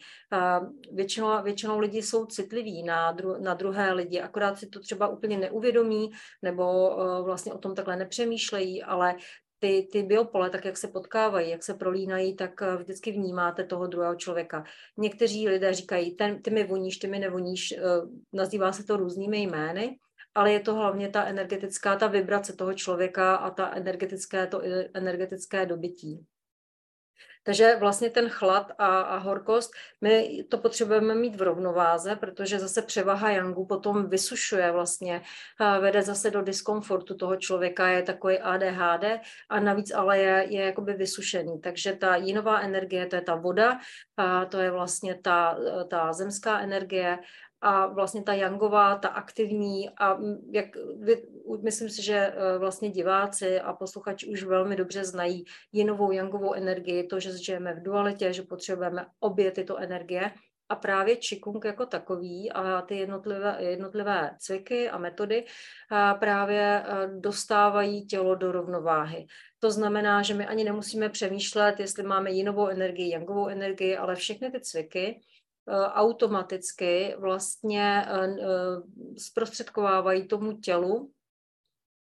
Většinou, 0.93 1.43
většinou 1.43 1.79
lidi 1.79 2.03
jsou 2.03 2.27
citliví 2.27 2.83
na, 2.83 3.13
dru, 3.13 3.43
na 3.43 3.55
druhé 3.55 3.93
lidi, 3.93 4.21
akorát 4.21 4.59
si 4.59 4.67
to 4.67 4.81
třeba 4.81 5.09
úplně 5.09 5.39
neuvědomí 5.39 6.11
nebo 6.43 6.97
uh, 6.97 7.25
vlastně 7.25 7.53
o 7.53 7.59
tom 7.59 7.75
takhle 7.75 7.97
nepřemýšlejí, 7.97 8.83
ale 8.83 9.15
ty, 9.59 9.89
ty 9.93 10.03
biopole, 10.03 10.51
tak 10.51 10.65
jak 10.65 10.77
se 10.77 10.89
potkávají, 10.89 11.51
jak 11.51 11.65
se 11.65 11.75
prolínají, 11.75 12.37
tak 12.37 12.61
uh, 12.61 12.83
vždycky 12.83 13.13
vnímáte 13.13 13.65
toho 13.65 13.87
druhého 13.87 14.15
člověka. 14.15 14.65
Někteří 14.99 15.49
lidé 15.49 15.75
říkají, 15.75 16.17
ten, 16.17 16.43
ty 16.43 16.51
mi 16.51 16.65
voníš, 16.65 16.97
ty 16.97 17.07
mi 17.07 17.19
nevoníš, 17.19 17.75
uh, 17.77 18.11
nazývá 18.33 18.73
se 18.73 18.85
to 18.85 18.97
různými 18.97 19.43
jmény, 19.43 19.99
ale 20.35 20.53
je 20.53 20.61
to 20.61 20.75
hlavně 20.75 21.09
ta 21.09 21.25
energetická, 21.25 21.97
ta 21.97 22.07
vibrace 22.07 22.53
toho 22.53 22.75
člověka 22.75 23.35
a 23.35 23.51
ta 23.51 23.71
energetické, 23.75 24.47
to 24.47 24.63
energetické 24.95 25.67
dobytí. 25.67 26.27
Takže 27.47 27.77
vlastně 27.77 28.11
ten 28.11 28.29
chlad 28.29 28.73
a, 28.79 29.01
a 29.01 29.17
horkost, 29.17 29.71
my 30.01 30.45
to 30.49 30.59
potřebujeme 30.59 31.15
mít 31.15 31.37
v 31.37 31.43
rovnováze, 31.43 32.17
protože 32.17 32.59
zase 32.59 32.83
převaha 32.83 33.31
Yangu 33.31 33.67
potom 33.67 34.09
vysušuje 34.09 34.73
vlastně, 34.73 35.23
vede 35.81 36.03
zase 36.03 36.31
do 36.31 36.43
diskomfortu 36.43 37.15
toho 37.15 37.37
člověka, 37.37 37.89
je 37.89 38.03
takový 38.03 38.39
ADHD 38.39 39.21
a 39.49 39.61
navíc 39.61 39.91
ale 39.95 40.19
je, 40.19 40.47
je 40.49 40.63
jakoby 40.63 40.95
vysušený. 40.95 41.61
Takže 41.61 41.93
ta 41.93 42.17
jinová 42.17 42.61
energie, 42.61 43.07
to 43.07 43.17
je 43.17 43.23
ta 43.23 43.35
voda, 43.35 43.79
a 44.17 44.45
to 44.45 44.59
je 44.59 44.71
vlastně 44.71 45.15
ta, 45.23 45.59
ta 45.89 46.13
zemská 46.13 46.61
energie 46.61 47.19
a 47.65 47.87
vlastně 47.87 48.23
ta 48.23 48.33
Yangová, 48.33 48.99
ta 48.99 49.09
aktivní 49.09 49.91
a 49.91 50.19
jak, 50.51 50.67
myslím 51.63 51.89
si, 51.89 52.03
že 52.03 52.15
e, 52.17 52.59
vlastně 52.59 52.91
diváci 52.91 53.61
a 53.61 53.73
posluchači 53.73 54.27
už 54.27 54.43
velmi 54.43 54.77
dobře 54.77 55.05
znají 55.05 55.45
jinovou 55.73 56.13
Yangovou 56.13 56.55
energii, 56.55 57.07
to, 57.07 57.21
že 57.21 57.39
žijeme 57.39 57.75
v 57.75 57.83
dualitě, 57.83 58.33
že 58.33 58.43
potřebujeme 58.43 59.07
obě 59.21 59.51
tyto 59.51 59.77
energie 59.77 60.31
a 60.69 60.77
právě 60.77 61.17
Qigong 61.17 61.65
jako 61.65 61.87
takový 61.87 62.53
a 62.53 62.83
ty 62.83 62.97
jednotlivé, 62.97 63.57
jednotlivé 63.59 64.31
cviky 64.39 64.91
a 64.91 64.99
metody 64.99 65.45
a 65.91 66.15
právě 66.15 66.61
e, 66.61 66.85
dostávají 67.21 68.07
tělo 68.07 68.35
do 68.35 68.53
rovnováhy. 68.53 69.27
To 69.59 69.71
znamená, 69.71 70.23
že 70.23 70.35
my 70.35 70.47
ani 70.47 70.65
nemusíme 70.65 71.09
přemýšlet, 71.09 71.81
jestli 71.81 72.03
máme 72.03 72.31
jinovou 72.31 72.69
energii, 72.69 73.11
yangovou 73.11 73.49
energii, 73.49 73.97
ale 73.97 74.15
všechny 74.15 74.51
ty 74.51 74.61
cviky 74.61 75.21
automaticky 75.73 77.15
vlastně 77.19 78.05
eh, 78.09 78.27
eh, 78.27 78.47
zprostředkovávají 79.19 80.29
tomu 80.29 80.53
tělu 80.53 81.11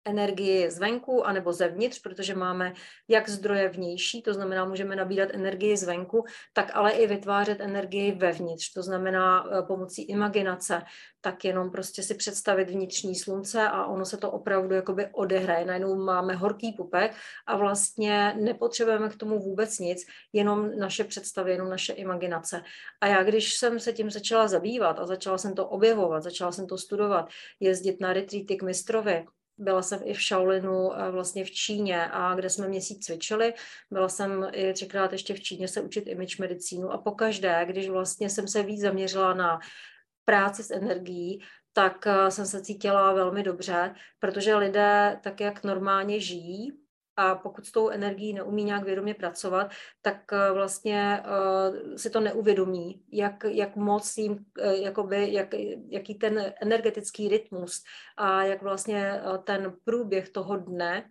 energii 0.04 0.70
zvenku 0.70 1.26
anebo 1.26 1.52
zevnitř, 1.52 2.02
protože 2.02 2.34
máme 2.34 2.72
jak 3.08 3.28
zdroje 3.28 3.68
vnější, 3.68 4.22
to 4.22 4.34
znamená, 4.34 4.64
můžeme 4.64 4.96
nabídat 4.96 5.28
energii 5.32 5.76
zvenku, 5.76 6.24
tak 6.52 6.70
ale 6.74 6.92
i 6.92 7.06
vytvářet 7.06 7.60
energii 7.60 8.12
vevnitř, 8.12 8.72
to 8.72 8.82
znamená 8.82 9.44
eh, 9.46 9.62
pomocí 9.62 10.02
imaginace, 10.02 10.82
tak 11.20 11.44
jenom 11.44 11.70
prostě 11.70 12.02
si 12.02 12.14
představit 12.14 12.70
vnitřní 12.70 13.14
slunce 13.14 13.68
a 13.68 13.86
ono 13.86 14.04
se 14.04 14.16
to 14.16 14.30
opravdu 14.30 14.74
jakoby 14.74 15.08
odehraje. 15.12 15.64
Najednou 15.64 15.96
máme 15.96 16.34
horký 16.34 16.72
pupek 16.72 17.14
a 17.46 17.56
vlastně 17.56 18.34
nepotřebujeme 18.40 19.08
k 19.08 19.16
tomu 19.16 19.38
vůbec 19.38 19.78
nic, 19.78 20.06
jenom 20.32 20.78
naše 20.78 21.04
představy, 21.04 21.52
jenom 21.52 21.70
naše 21.70 21.92
imaginace. 21.92 22.62
A 23.00 23.06
já, 23.06 23.22
když 23.22 23.54
jsem 23.54 23.80
se 23.80 23.92
tím 23.92 24.10
začala 24.10 24.48
zabývat 24.48 24.98
a 24.98 25.06
začala 25.06 25.38
jsem 25.38 25.54
to 25.54 25.68
objevovat, 25.68 26.22
začala 26.22 26.52
jsem 26.52 26.66
to 26.66 26.78
studovat, 26.78 27.28
jezdit 27.60 28.00
na 28.00 28.12
retreaty 28.12 28.56
k 28.56 28.62
mistrovi, 28.62 29.24
byla 29.58 29.82
jsem 29.82 30.00
i 30.04 30.14
v 30.14 30.20
Shaolinu, 30.20 30.90
vlastně 31.10 31.44
v 31.44 31.50
Číně, 31.50 32.06
a 32.06 32.34
kde 32.34 32.50
jsme 32.50 32.68
měsíc 32.68 33.06
cvičili. 33.06 33.54
Byla 33.90 34.08
jsem 34.08 34.48
i 34.52 34.72
třikrát 34.72 35.12
ještě 35.12 35.34
v 35.34 35.40
Číně 35.40 35.68
se 35.68 35.80
učit 35.80 36.06
image 36.06 36.38
medicínu 36.38 36.90
a 36.90 36.98
pokaždé, 36.98 37.64
když 37.66 37.88
vlastně 37.88 38.30
jsem 38.30 38.48
se 38.48 38.62
víc 38.62 38.80
zaměřila 38.80 39.34
na 39.34 39.58
práci 40.24 40.62
s 40.62 40.70
energií, 40.70 41.42
tak 41.72 42.06
eh, 42.06 42.30
jsem 42.30 42.46
se 42.46 42.62
cítila 42.62 43.12
velmi 43.12 43.42
dobře, 43.42 43.94
protože 44.18 44.56
lidé 44.56 45.20
tak, 45.22 45.40
jak 45.40 45.64
normálně 45.64 46.20
žijí, 46.20 46.83
a 47.16 47.34
pokud 47.34 47.66
s 47.66 47.72
tou 47.72 47.88
energií 47.88 48.32
neumí 48.32 48.64
nějak 48.64 48.84
vědomě 48.84 49.14
pracovat, 49.14 49.70
tak 50.02 50.32
eh, 50.32 50.52
vlastně 50.52 51.22
uh, 51.26 51.96
si 51.96 52.10
to 52.10 52.20
neuvědomí, 52.20 53.02
jak, 53.12 53.44
jak 53.44 53.76
moc 53.76 54.16
jim, 54.16 54.32
uh, 54.32 54.72
jakoby, 54.72 55.32
jak, 55.32 55.48
jaký 55.88 56.14
ten 56.14 56.52
energetický 56.62 57.28
rytmus 57.28 57.84
a 58.16 58.42
jak 58.42 58.62
vlastně 58.62 59.20
uh, 59.26 59.36
ten 59.36 59.72
průběh 59.84 60.28
toho 60.28 60.56
dne 60.56 61.10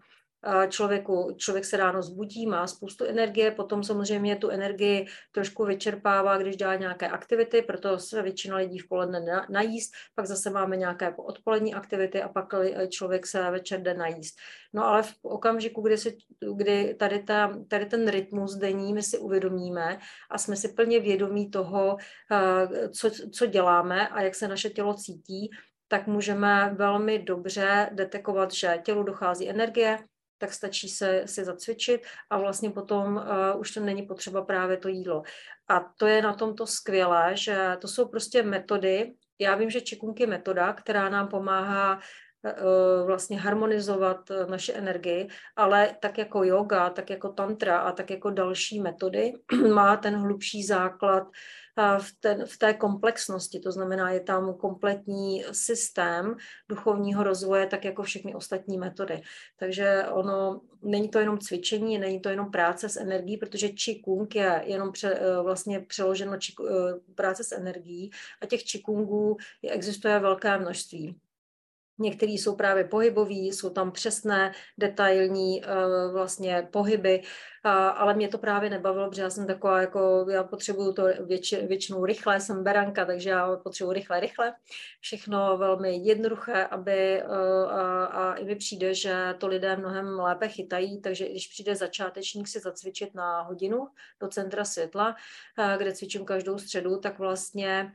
člověku, 0.69 1.35
člověk 1.37 1.65
se 1.65 1.77
ráno 1.77 2.01
zbudí, 2.01 2.47
má 2.47 2.67
spoustu 2.67 3.05
energie, 3.05 3.51
potom 3.51 3.83
samozřejmě 3.83 4.35
tu 4.35 4.49
energii 4.49 5.05
trošku 5.31 5.65
vyčerpává, 5.65 6.37
když 6.37 6.55
dělá 6.55 6.75
nějaké 6.75 7.09
aktivity, 7.09 7.61
proto 7.61 7.99
se 7.99 8.21
většina 8.21 8.57
lidí 8.57 8.79
v 8.79 8.87
poledne 8.87 9.45
najíst, 9.49 9.93
pak 10.15 10.25
zase 10.25 10.49
máme 10.49 10.77
nějaké 10.77 11.13
odpolední 11.17 11.73
aktivity 11.73 12.21
a 12.21 12.29
pak 12.29 12.45
člověk 12.89 13.27
se 13.27 13.51
večer 13.51 13.81
jde 13.81 13.93
najíst. 13.93 14.35
No 14.73 14.85
ale 14.85 15.03
v 15.03 15.13
okamžiku, 15.21 15.81
kdy, 15.81 15.97
si, 15.97 16.17
kdy 16.55 16.95
tady, 16.99 17.23
ta, 17.23 17.59
tady 17.67 17.85
ten 17.85 18.07
rytmus 18.07 18.55
denní 18.55 18.93
my 18.93 19.03
si 19.03 19.17
uvědomíme 19.17 19.99
a 20.31 20.37
jsme 20.37 20.55
si 20.55 20.73
plně 20.73 20.99
vědomí 20.99 21.51
toho, 21.51 21.97
co, 22.99 23.09
co 23.09 23.45
děláme 23.45 24.07
a 24.07 24.21
jak 24.21 24.35
se 24.35 24.47
naše 24.47 24.69
tělo 24.69 24.93
cítí, 24.93 25.49
tak 25.87 26.07
můžeme 26.07 26.73
velmi 26.75 27.19
dobře 27.19 27.89
detekovat, 27.93 28.51
že 28.51 28.81
tělu 28.83 29.03
dochází 29.03 29.49
energie, 29.49 29.97
tak 30.43 30.53
stačí 30.53 30.89
se, 30.89 31.23
se 31.25 31.45
zacvičit 31.45 32.01
a 32.29 32.37
vlastně 32.37 32.69
potom 32.69 33.15
uh, 33.15 33.59
už 33.59 33.71
to 33.71 33.79
není 33.79 34.03
potřeba 34.03 34.41
právě 34.41 34.77
to 34.77 34.87
jídlo. 34.87 35.23
A 35.67 35.79
to 35.79 36.07
je 36.07 36.21
na 36.21 36.33
tomto 36.33 36.67
skvělé, 36.67 37.31
že 37.33 37.77
to 37.79 37.87
jsou 37.87 38.07
prostě 38.07 38.43
metody, 38.43 39.13
já 39.39 39.55
vím, 39.55 39.69
že 39.69 39.81
Čikung 39.81 40.19
je 40.19 40.27
metoda, 40.27 40.73
která 40.73 41.09
nám 41.09 41.27
pomáhá 41.27 41.99
vlastně 43.05 43.39
harmonizovat 43.39 44.29
naše 44.49 44.73
energii, 44.73 45.27
ale 45.55 45.95
tak 45.99 46.17
jako 46.17 46.43
yoga, 46.43 46.89
tak 46.89 47.09
jako 47.09 47.29
tantra 47.29 47.77
a 47.77 47.91
tak 47.91 48.09
jako 48.09 48.29
další 48.29 48.79
metody 48.79 49.33
má 49.73 49.97
ten 49.97 50.15
hlubší 50.15 50.63
základ 50.63 51.27
v, 51.77 52.15
ten, 52.19 52.45
v 52.45 52.57
té 52.57 52.73
komplexnosti, 52.73 53.59
to 53.59 53.71
znamená, 53.71 54.11
je 54.11 54.19
tam 54.19 54.53
kompletní 54.53 55.43
systém 55.51 56.35
duchovního 56.69 57.23
rozvoje, 57.23 57.67
tak 57.67 57.85
jako 57.85 58.03
všechny 58.03 58.35
ostatní 58.35 58.77
metody. 58.77 59.21
Takže 59.59 60.05
ono, 60.11 60.61
není 60.81 61.09
to 61.09 61.19
jenom 61.19 61.37
cvičení, 61.37 61.97
není 61.97 62.19
to 62.19 62.29
jenom 62.29 62.51
práce 62.51 62.89
s 62.89 62.97
energií, 62.97 63.37
protože 63.37 63.69
Qigong 63.69 64.35
je 64.35 64.61
jenom 64.65 64.91
pře, 64.91 65.13
eh, 65.13 65.41
vlastně 65.41 65.79
přeloženo 65.79 66.37
či, 66.37 66.53
eh, 66.69 67.13
práce 67.15 67.43
s 67.43 67.51
energií 67.51 68.11
a 68.41 68.45
těch 68.45 68.63
Qigongů 68.63 69.37
existuje 69.71 70.19
velké 70.19 70.59
množství. 70.59 71.19
Některý 71.99 72.37
jsou 72.37 72.55
právě 72.55 72.83
pohyboví, 72.83 73.47
jsou 73.47 73.69
tam 73.69 73.91
přesné, 73.91 74.51
detailní 74.77 75.61
uh, 75.61 76.13
vlastně 76.13 76.67
pohyby, 76.71 77.19
uh, 77.19 77.71
ale 77.71 78.13
mě 78.13 78.27
to 78.27 78.37
právě 78.37 78.69
nebavilo, 78.69 79.09
protože 79.09 79.21
já 79.21 79.29
jsem 79.29 79.47
taková, 79.47 79.81
jako 79.81 80.25
já 80.29 80.43
potřebuju 80.43 80.93
to 80.93 81.03
věč, 81.25 81.53
většinou 81.53 82.05
rychle, 82.05 82.39
jsem 82.39 82.63
beranka, 82.63 83.05
takže 83.05 83.29
já 83.29 83.55
potřebuju 83.55 83.93
rychle, 83.93 84.19
rychle. 84.19 84.53
Všechno 85.01 85.57
velmi 85.57 85.95
jednoduché, 85.95 86.65
aby 86.65 87.23
uh, 87.23 87.71
a, 87.71 88.05
a 88.05 88.33
i 88.33 88.45
mi 88.45 88.55
přijde, 88.55 88.93
že 88.93 89.35
to 89.37 89.47
lidé 89.47 89.75
mnohem 89.75 90.19
lépe 90.19 90.47
chytají, 90.47 91.01
takže 91.01 91.29
když 91.29 91.47
přijde 91.47 91.75
začátečník 91.75 92.47
si 92.47 92.59
zacvičit 92.59 93.15
na 93.15 93.41
hodinu 93.41 93.87
do 94.21 94.27
centra 94.27 94.65
světla, 94.65 95.15
kde 95.77 95.93
cvičím 95.93 96.25
každou 96.25 96.57
středu, 96.57 96.99
tak 96.99 97.19
vlastně 97.19 97.91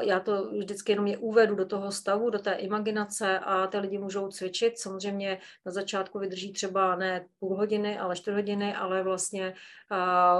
já 0.00 0.20
to 0.20 0.50
vždycky 0.50 0.92
jenom 0.92 1.06
je 1.06 1.18
uvedu 1.18 1.54
do 1.54 1.66
toho 1.66 1.92
stavu, 1.92 2.30
do 2.30 2.38
té 2.38 2.52
imaginace 2.52 3.38
a 3.38 3.66
ty 3.66 3.78
lidi 3.78 3.98
můžou 3.98 4.28
cvičit. 4.28 4.78
Samozřejmě 4.78 5.38
na 5.66 5.72
začátku 5.72 6.18
vydrží 6.18 6.52
třeba 6.52 6.96
ne 6.96 7.26
půl 7.40 7.56
hodiny, 7.56 7.98
ale 7.98 8.16
čtvrt 8.16 8.34
hodiny, 8.34 8.74
ale 8.74 9.02
vlastně 9.02 9.54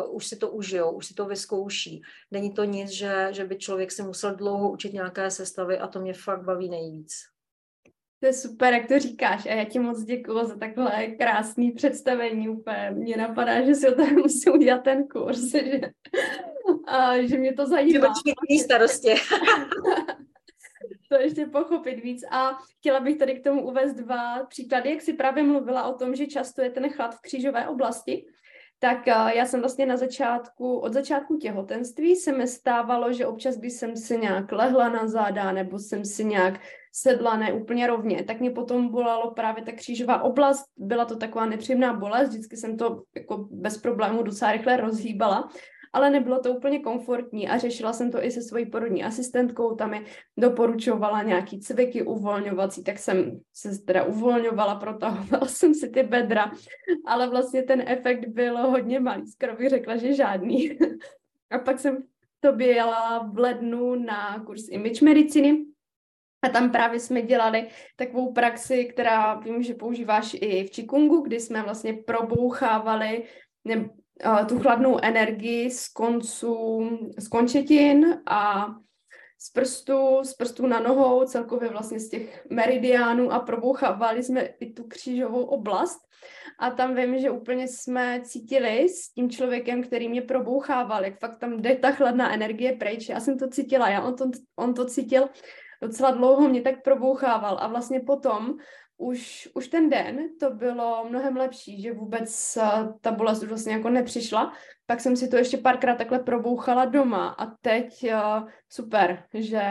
uh, 0.04 0.16
už 0.16 0.26
si 0.26 0.36
to 0.36 0.50
užijou, 0.50 0.90
už 0.90 1.06
si 1.06 1.14
to 1.14 1.26
vyzkouší. 1.26 2.02
Není 2.30 2.54
to 2.54 2.64
nic, 2.64 2.90
že, 2.90 3.28
že 3.30 3.44
by 3.44 3.56
člověk 3.56 3.92
si 3.92 4.02
musel 4.02 4.34
dlouho 4.34 4.72
učit 4.72 4.92
nějaké 4.92 5.30
sestavy 5.30 5.78
a 5.78 5.86
to 5.86 6.00
mě 6.00 6.14
fakt 6.14 6.44
baví 6.44 6.68
nejvíc. 6.68 7.12
To 8.20 8.26
je 8.26 8.32
super, 8.32 8.74
jak 8.74 8.88
to 8.88 8.98
říkáš 8.98 9.46
a 9.46 9.48
já 9.48 9.64
ti 9.64 9.78
moc 9.78 10.02
děkuji 10.02 10.44
za 10.44 10.56
takhle 10.56 11.06
krásný 11.06 11.72
představení. 11.72 12.48
Úplně 12.48 12.90
mě 12.94 13.16
napadá, 13.16 13.66
že 13.66 13.74
si 13.74 13.88
o 13.88 13.94
tom 13.94 14.14
musím 14.22 14.52
udělat 14.52 14.82
ten 14.82 15.08
kurz, 15.08 15.52
že 15.52 15.80
a 16.86 17.22
že 17.22 17.38
mě 17.38 17.52
to 17.52 17.66
zajímá. 17.66 18.08
Že 18.50 18.58
starosti. 18.64 19.14
to 21.08 21.20
ještě 21.20 21.46
pochopit 21.46 22.02
víc. 22.02 22.24
A 22.30 22.58
chtěla 22.78 23.00
bych 23.00 23.18
tady 23.18 23.34
k 23.34 23.44
tomu 23.44 23.66
uvést 23.68 23.94
dva 23.94 24.44
příklady, 24.44 24.90
jak 24.90 25.02
si 25.02 25.12
právě 25.12 25.42
mluvila 25.42 25.84
o 25.84 25.94
tom, 25.94 26.14
že 26.14 26.26
často 26.26 26.62
je 26.62 26.70
ten 26.70 26.90
chlad 26.90 27.14
v 27.14 27.20
křížové 27.20 27.68
oblasti, 27.68 28.26
tak 28.78 29.06
já 29.06 29.46
jsem 29.46 29.60
vlastně 29.60 29.86
na 29.86 29.96
začátku, 29.96 30.78
od 30.78 30.92
začátku 30.92 31.36
těhotenství 31.36 32.16
se 32.16 32.32
mi 32.32 32.48
stávalo, 32.48 33.12
že 33.12 33.26
občas, 33.26 33.56
když 33.56 33.72
jsem 33.72 33.96
si 33.96 34.18
nějak 34.18 34.52
lehla 34.52 34.88
na 34.88 35.06
záda 35.06 35.52
nebo 35.52 35.78
jsem 35.78 36.04
si 36.04 36.24
nějak 36.24 36.60
sedla 36.92 37.36
ne 37.36 37.52
úplně 37.52 37.86
rovně, 37.86 38.24
tak 38.24 38.40
mě 38.40 38.50
potom 38.50 38.88
bolalo 38.88 39.30
právě 39.30 39.64
ta 39.64 39.72
křížová 39.72 40.22
oblast. 40.22 40.64
Byla 40.76 41.04
to 41.04 41.16
taková 41.16 41.46
nepříjemná 41.46 41.92
bolest, 41.92 42.28
vždycky 42.28 42.56
jsem 42.56 42.76
to 42.76 43.02
jako 43.16 43.48
bez 43.50 43.78
problému 43.78 44.22
docela 44.22 44.52
rychle 44.52 44.76
rozhýbala 44.76 45.48
ale 45.92 46.10
nebylo 46.10 46.40
to 46.40 46.52
úplně 46.52 46.78
komfortní 46.78 47.48
a 47.48 47.58
řešila 47.58 47.92
jsem 47.92 48.10
to 48.10 48.24
i 48.24 48.30
se 48.30 48.42
svojí 48.42 48.66
porodní 48.66 49.04
asistentkou, 49.04 49.74
tam 49.74 49.90
mi 49.90 50.04
doporučovala 50.36 51.22
nějaký 51.22 51.60
cviky 51.60 52.02
uvolňovací, 52.02 52.84
tak 52.84 52.98
jsem 52.98 53.40
se 53.52 53.84
teda 53.84 54.04
uvolňovala, 54.04 54.74
protahovala 54.74 55.46
jsem 55.48 55.74
si 55.74 55.88
ty 55.88 56.02
bedra, 56.02 56.52
ale 57.06 57.30
vlastně 57.30 57.62
ten 57.62 57.84
efekt 57.86 58.28
byl 58.28 58.58
hodně 58.58 59.00
malý, 59.00 59.26
skoro 59.26 59.56
bych 59.56 59.68
řekla, 59.68 59.96
že 59.96 60.14
žádný. 60.14 60.78
a 61.50 61.58
pak 61.58 61.78
jsem 61.78 61.98
to 62.40 62.62
jela 62.62 63.30
v 63.32 63.38
lednu 63.38 63.94
na 63.94 64.44
kurz 64.44 64.68
image 64.68 65.00
mediciny, 65.00 65.64
a 66.44 66.48
tam 66.48 66.70
právě 66.70 67.00
jsme 67.00 67.22
dělali 67.22 67.68
takovou 67.96 68.32
praxi, 68.32 68.84
která 68.84 69.34
vím, 69.34 69.62
že 69.62 69.74
používáš 69.74 70.34
i 70.40 70.64
v 70.64 70.70
Čikungu, 70.70 71.20
kdy 71.20 71.40
jsme 71.40 71.62
vlastně 71.62 71.92
probouchávali 71.92 73.24
ne, 73.64 73.90
tu 74.48 74.58
chladnou 74.58 74.98
energii 75.04 75.70
z 75.70 75.88
konců, 75.88 76.80
z 77.18 77.28
končetin 77.28 78.20
a 78.26 78.66
z 79.38 79.50
prstů, 79.50 80.18
z 80.22 80.34
prstů 80.34 80.66
na 80.66 80.80
nohou, 80.80 81.24
celkově 81.24 81.68
vlastně 81.68 82.00
z 82.00 82.08
těch 82.08 82.46
meridiánů 82.50 83.32
a 83.32 83.38
probouchávali 83.38 84.22
jsme 84.22 84.40
i 84.42 84.72
tu 84.72 84.84
křížovou 84.84 85.44
oblast. 85.44 86.00
A 86.58 86.70
tam 86.70 86.94
vím, 86.94 87.18
že 87.18 87.30
úplně 87.30 87.68
jsme 87.68 88.20
cítili 88.24 88.88
s 88.88 89.12
tím 89.12 89.30
člověkem, 89.30 89.82
který 89.82 90.08
mě 90.08 90.22
probouchával, 90.22 91.04
jak 91.04 91.18
fakt 91.18 91.38
tam 91.38 91.62
jde 91.62 91.76
ta 91.76 91.90
chladná 91.90 92.34
energie 92.34 92.72
pryč. 92.72 93.08
Já 93.08 93.20
jsem 93.20 93.38
to 93.38 93.48
cítila, 93.48 93.88
já 93.88 94.02
on 94.02 94.16
to, 94.16 94.30
on 94.56 94.74
to 94.74 94.84
cítil 94.84 95.28
docela 95.82 96.10
dlouho, 96.10 96.48
mě 96.48 96.62
tak 96.62 96.82
probouchával 96.82 97.58
a 97.60 97.66
vlastně 97.66 98.00
potom 98.00 98.56
už, 99.02 99.48
už 99.54 99.68
ten 99.68 99.90
den 99.90 100.28
to 100.40 100.50
bylo 100.50 101.06
mnohem 101.08 101.36
lepší, 101.36 101.82
že 101.82 101.92
vůbec 101.92 102.58
uh, 102.62 102.98
ta 103.00 103.12
bolest 103.12 103.42
vlastně 103.42 103.72
jako 103.72 103.90
nepřišla. 103.90 104.52
Pak 104.86 105.00
jsem 105.00 105.16
si 105.16 105.28
to 105.28 105.36
ještě 105.36 105.56
párkrát 105.56 105.96
takhle 105.96 106.18
probouchala 106.18 106.84
doma 106.84 107.28
a 107.28 107.46
teď 107.46 108.04
uh, 108.04 108.48
super, 108.68 109.24
že 109.34 109.62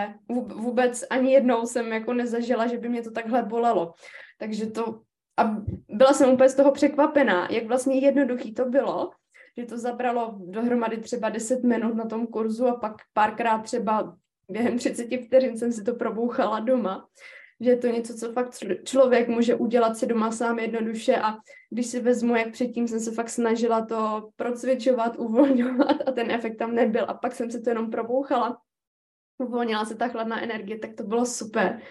vůbec 0.56 1.04
ani 1.10 1.34
jednou 1.34 1.66
jsem 1.66 1.94
jako 1.94 2.14
nezažila, 2.14 2.68
že 2.68 2.78
by 2.78 2.90
mě 2.90 3.02
to 3.02 3.12
takhle 3.12 3.44
bolelo. 3.44 3.94
Takže 4.40 4.66
to, 4.66 5.02
a 5.38 5.58
byla 5.90 6.14
jsem 6.14 6.30
úplně 6.30 6.50
z 6.50 6.56
toho 6.56 6.72
překvapená, 6.72 7.48
jak 7.52 7.68
vlastně 7.68 8.00
jednoduchý 8.00 8.54
to 8.54 8.66
bylo, 8.66 9.12
že 9.58 9.66
to 9.66 9.78
zabralo 9.78 10.36
dohromady 10.40 10.98
třeba 10.98 11.30
10 11.30 11.64
minut 11.64 11.96
na 11.96 12.06
tom 12.06 12.28
kurzu 12.28 12.68
a 12.68 12.76
pak 12.76 12.94
párkrát 13.14 13.58
třeba 13.58 14.18
během 14.50 14.78
30 14.78 15.08
vteřin 15.26 15.58
jsem 15.58 15.72
si 15.72 15.84
to 15.84 15.96
probouchala 15.96 16.60
doma 16.60 17.08
že 17.62 17.70
je 17.70 17.78
to 17.78 17.88
něco, 17.88 18.14
co 18.14 18.32
fakt 18.32 18.58
člověk 18.84 19.28
může 19.28 19.56
udělat 19.56 19.98
si 19.98 20.06
doma 20.06 20.32
sám 20.32 20.60
jednoduše 20.60 21.16
a 21.16 21.38
když 21.70 21.88
si 21.88 22.00
vezmu, 22.00 22.36
jak 22.36 22.52
předtím 22.52 22.88
jsem 22.88 23.00
se 23.00 23.12
fakt 23.12 23.30
snažila 23.30 23.86
to 23.86 24.30
procvičovat, 24.36 25.20
uvolňovat 25.20 25.98
a 26.08 26.12
ten 26.12 26.32
efekt 26.32 26.58
tam 26.58 26.76
nebyl 26.76 27.06
a 27.08 27.14
pak 27.14 27.36
jsem 27.36 27.52
se 27.52 27.62
to 27.62 27.70
jenom 27.70 27.92
probouchala, 27.92 28.62
uvolnila 29.38 29.86
se 29.86 29.96
ta 29.96 30.08
chladná 30.08 30.44
energie, 30.44 30.80
tak 30.80 30.94
to 30.94 31.04
bylo 31.04 31.26
super. 31.26 31.82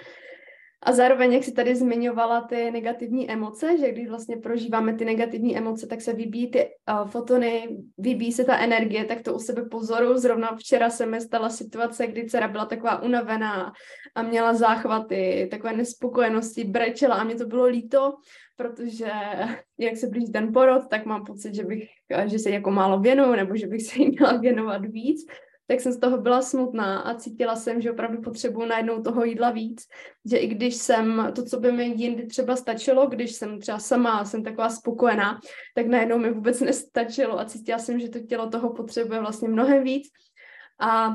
A 0.82 0.92
zároveň, 0.92 1.32
jak 1.32 1.44
si 1.44 1.52
tady 1.52 1.76
zmiňovala 1.76 2.40
ty 2.40 2.70
negativní 2.70 3.30
emoce, 3.30 3.78
že 3.78 3.92
když 3.92 4.08
vlastně 4.08 4.36
prožíváme 4.36 4.94
ty 4.94 5.04
negativní 5.04 5.56
emoce, 5.56 5.86
tak 5.86 6.00
se 6.00 6.12
vybíjí 6.12 6.50
ty 6.50 6.68
uh, 6.90 7.08
fotony, 7.08 7.68
vybíjí 7.98 8.32
se 8.32 8.44
ta 8.44 8.58
energie, 8.58 9.04
tak 9.04 9.22
to 9.22 9.34
u 9.34 9.38
sebe 9.38 9.64
pozoru. 9.64 10.18
Zrovna 10.18 10.56
včera 10.56 10.90
se 10.90 11.06
mi 11.06 11.20
stala 11.20 11.50
situace, 11.50 12.06
kdy 12.06 12.24
dcera 12.24 12.48
byla 12.48 12.64
taková 12.64 13.02
unavená 13.02 13.72
a 14.14 14.22
měla 14.22 14.54
záchvaty, 14.54 15.48
takové 15.50 15.76
nespokojenosti, 15.76 16.64
brečela 16.64 17.14
a 17.14 17.24
mě 17.24 17.34
to 17.34 17.46
bylo 17.46 17.64
líto, 17.64 18.14
protože 18.56 19.12
jak 19.78 19.96
se 19.96 20.06
blíží 20.06 20.32
ten 20.32 20.52
porod, 20.52 20.82
tak 20.90 21.06
mám 21.06 21.24
pocit, 21.24 21.54
že 21.54 21.64
bych, 21.64 21.88
že 22.26 22.38
se 22.38 22.50
jako 22.50 22.70
málo 22.70 23.00
věnuju, 23.00 23.32
nebo 23.32 23.56
že 23.56 23.66
bych 23.66 23.82
se 23.82 24.02
jí 24.02 24.08
měla 24.08 24.36
věnovat 24.36 24.86
víc 24.86 25.26
tak 25.70 25.80
jsem 25.80 25.92
z 25.92 25.98
toho 25.98 26.18
byla 26.18 26.42
smutná 26.42 26.98
a 26.98 27.14
cítila 27.14 27.56
jsem, 27.56 27.80
že 27.80 27.92
opravdu 27.92 28.22
potřebuji 28.22 28.66
najednou 28.66 29.02
toho 29.02 29.24
jídla 29.24 29.50
víc, 29.50 29.87
že 30.30 30.37
i 30.37 30.46
když 30.46 30.74
jsem 30.74 31.33
to, 31.35 31.44
co 31.44 31.61
by 31.61 31.72
mi 31.72 31.85
jindy 31.85 32.26
třeba 32.26 32.56
stačilo, 32.56 33.06
když 33.06 33.33
jsem 33.33 33.61
třeba 33.61 33.78
sama, 33.78 34.24
jsem 34.24 34.44
taková 34.44 34.70
spokojená, 34.70 35.40
tak 35.74 35.87
najednou 35.87 36.18
mi 36.18 36.33
vůbec 36.33 36.61
nestačilo 36.61 37.40
a 37.40 37.44
cítila 37.44 37.78
jsem, 37.78 38.00
že 38.00 38.09
to 38.09 38.18
tělo 38.18 38.50
toho 38.50 38.72
potřebuje 38.72 39.20
vlastně 39.20 39.48
mnohem 39.48 39.85
víc. 39.85 40.09
A 40.80 41.14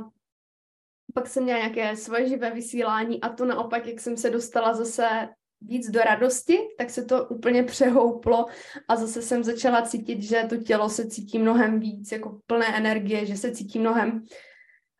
pak 1.14 1.28
jsem 1.28 1.44
měla 1.44 1.60
nějaké 1.60 1.96
svoje 1.96 2.28
živé 2.28 2.52
vysílání 2.52 3.22
a 3.22 3.30
to 3.30 3.46
naopak, 3.46 3.88
jak 3.88 4.00
jsem 4.00 4.18
se 4.18 4.30
dostala 4.30 4.74
zase 4.74 5.28
víc 5.62 5.90
do 5.90 6.00
radosti, 6.00 6.60
tak 6.78 6.90
se 6.90 7.06
to 7.06 7.26
úplně 7.26 7.64
přehouplo 7.64 8.46
a 8.88 8.96
zase 8.96 9.22
jsem 9.22 9.44
začala 9.44 9.82
cítit, 9.82 10.22
že 10.22 10.46
to 10.50 10.58
tělo 10.58 10.90
se 10.90 11.08
cítí 11.08 11.40
mnohem 11.40 11.80
víc, 11.80 12.12
jako 12.12 12.40
plné 12.48 12.78
energie, 12.78 13.26
že 13.26 13.38
se 13.38 13.52
cítí 13.52 13.80
mnohem 13.80 14.24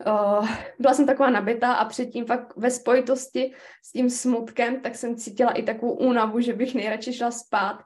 Uh, 0.08 0.48
byla 0.80 0.94
jsem 0.94 1.06
taková 1.06 1.30
nabitá 1.30 1.74
a 1.74 1.86
předtím 1.86 2.26
fakt 2.26 2.54
ve 2.58 2.72
spojitosti 2.72 3.54
s 3.84 3.92
tím 3.92 4.10
smutkem, 4.10 4.82
tak 4.82 4.96
jsem 4.96 5.16
cítila 5.16 5.52
i 5.52 5.64
takovou 5.64 5.94
únavu, 5.94 6.40
že 6.40 6.54
bych 6.54 6.76
nejradši 6.76 7.14
šla 7.14 7.32
spát. 7.32 7.84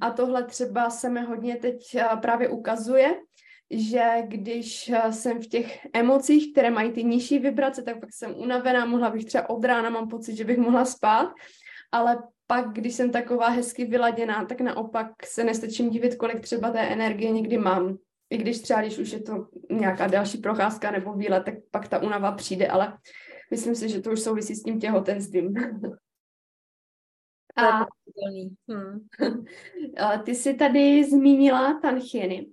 A 0.00 0.10
tohle 0.10 0.44
třeba 0.44 0.90
se 0.90 1.08
mi 1.08 1.20
hodně 1.20 1.56
teď 1.56 1.76
uh, 1.94 2.20
právě 2.20 2.48
ukazuje, 2.48 3.14
že 3.70 4.04
když 4.26 4.88
uh, 4.88 5.10
jsem 5.10 5.42
v 5.42 5.46
těch 5.46 5.86
emocích, 5.92 6.52
které 6.52 6.70
mají 6.70 6.92
ty 6.92 7.04
nižší 7.04 7.38
vibrace, 7.38 7.82
tak 7.82 8.00
pak 8.00 8.12
jsem 8.12 8.34
unavená, 8.36 8.86
mohla 8.86 9.10
bych 9.10 9.24
třeba 9.24 9.50
od 9.50 9.64
rána, 9.64 9.90
mám 9.90 10.08
pocit, 10.08 10.36
že 10.36 10.44
bych 10.44 10.58
mohla 10.58 10.84
spát 10.84 11.28
ale 11.92 12.22
pak, 12.46 12.72
když 12.72 12.94
jsem 12.94 13.10
taková 13.10 13.48
hezky 13.48 13.84
vyladěná, 13.84 14.44
tak 14.44 14.60
naopak 14.60 15.26
se 15.26 15.44
nestačím 15.44 15.90
divit, 15.90 16.16
kolik 16.16 16.40
třeba 16.40 16.70
té 16.70 16.80
energie 16.80 17.30
někdy 17.30 17.58
mám. 17.58 17.96
I 18.30 18.36
když 18.36 18.60
třeba, 18.60 18.80
když 18.80 18.98
už 18.98 19.12
je 19.12 19.22
to 19.22 19.48
nějaká 19.70 20.06
další 20.06 20.38
procházka 20.38 20.90
nebo 20.90 21.12
výlet, 21.12 21.44
tak 21.44 21.54
pak 21.70 21.88
ta 21.88 22.02
unava 22.02 22.32
přijde, 22.32 22.68
ale 22.68 22.98
myslím 23.50 23.74
si, 23.74 23.88
že 23.88 24.00
to 24.00 24.10
už 24.10 24.20
souvisí 24.20 24.54
s 24.54 24.62
tím 24.62 24.80
těhotenstvím. 24.80 25.54
A 27.56 27.86
hmm. 28.68 29.06
ty 30.24 30.34
jsi 30.34 30.54
tady 30.54 31.04
zmínila 31.04 31.80
tanchieny. 31.80 32.46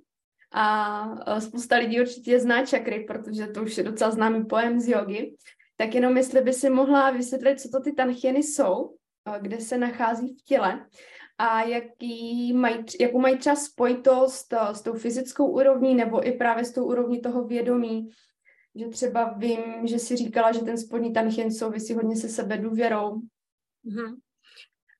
A 0.51 1.39
spousta 1.39 1.77
lidí 1.77 2.01
určitě 2.01 2.39
zná 2.39 2.65
čakry, 2.65 3.03
protože 3.07 3.47
to 3.47 3.63
už 3.63 3.77
je 3.77 3.83
docela 3.83 4.11
známý 4.11 4.45
pojem 4.45 4.79
z 4.79 4.87
jogy. 4.87 5.35
Tak 5.77 5.95
jenom 5.95 6.17
jestli 6.17 6.41
by 6.41 6.53
si 6.53 6.69
mohla 6.69 7.11
vysvětlit, 7.11 7.59
co 7.59 7.69
to 7.69 7.79
ty 7.79 7.91
tanchieny 7.91 8.43
jsou, 8.43 8.98
kde 9.37 9.61
se 9.61 9.77
nachází 9.77 10.35
v 10.35 10.41
těle 10.41 10.85
a 11.37 11.61
jaký 11.61 12.53
mají, 12.53 12.85
jakou 12.99 13.19
mají 13.19 13.37
třeba 13.37 13.55
spojitost 13.55 14.53
s 14.71 14.81
tou 14.81 14.93
fyzickou 14.93 15.47
úrovní 15.47 15.95
nebo 15.95 16.27
i 16.27 16.31
právě 16.31 16.65
s 16.65 16.73
tou 16.73 16.85
úrovní 16.85 17.21
toho 17.21 17.43
vědomí. 17.43 18.09
Že 18.75 18.87
třeba 18.87 19.33
vím, 19.37 19.87
že 19.87 19.99
si 19.99 20.15
říkala, 20.15 20.51
že 20.51 20.59
ten 20.59 20.77
spodní 20.77 21.13
tanchien 21.13 21.51
souvisí 21.51 21.93
hodně 21.93 22.15
se 22.15 22.29
sebe 22.29 22.57
důvěrou. 22.57 23.21
Mm-hmm. 23.85 24.15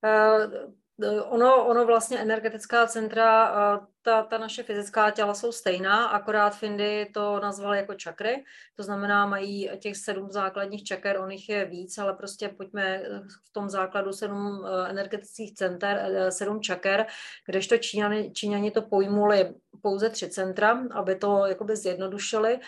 Uh, 0.04 1.34
ono, 1.34 1.68
ono 1.68 1.86
vlastně 1.86 2.20
energetická 2.20 2.88
centra, 2.88 3.52
uh, 3.52 3.86
ta, 4.02 4.24
ta 4.24 4.38
naše 4.38 4.64
fyzická 4.64 5.12
těla 5.12 5.34
jsou 5.34 5.52
stejná, 5.52 6.06
akorát 6.06 6.58
Findy 6.58 7.10
to 7.14 7.40
nazval 7.40 7.76
jako 7.76 7.94
čakry, 7.94 8.44
to 8.76 8.84
znamená, 8.84 9.26
mají 9.26 9.70
těch 9.80 9.98
sedm 9.98 10.32
základních 10.32 10.84
čaker, 10.84 11.18
on 11.20 11.32
jich 11.32 11.50
je 11.50 11.66
víc, 11.66 11.98
ale 11.98 12.14
prostě 12.14 12.50
pojďme 12.50 13.04
v 13.50 13.54
tom 13.54 13.70
základu 13.70 14.14
sedm 14.14 14.66
eh, 14.66 14.90
energetických 14.90 15.54
center, 15.54 15.98
eh, 15.98 16.32
sedm 16.32 16.62
čaker, 16.62 17.06
kdežto 17.46 17.78
Číňani, 17.78 18.32
Číňani 18.32 18.72
to 18.72 18.82
pojmuli 18.82 19.54
pouze 19.82 20.10
tři 20.10 20.30
centra, 20.30 20.84
aby 20.92 21.16
to 21.16 21.46
jakoby 21.46 21.76
zjednodušili. 21.76 22.60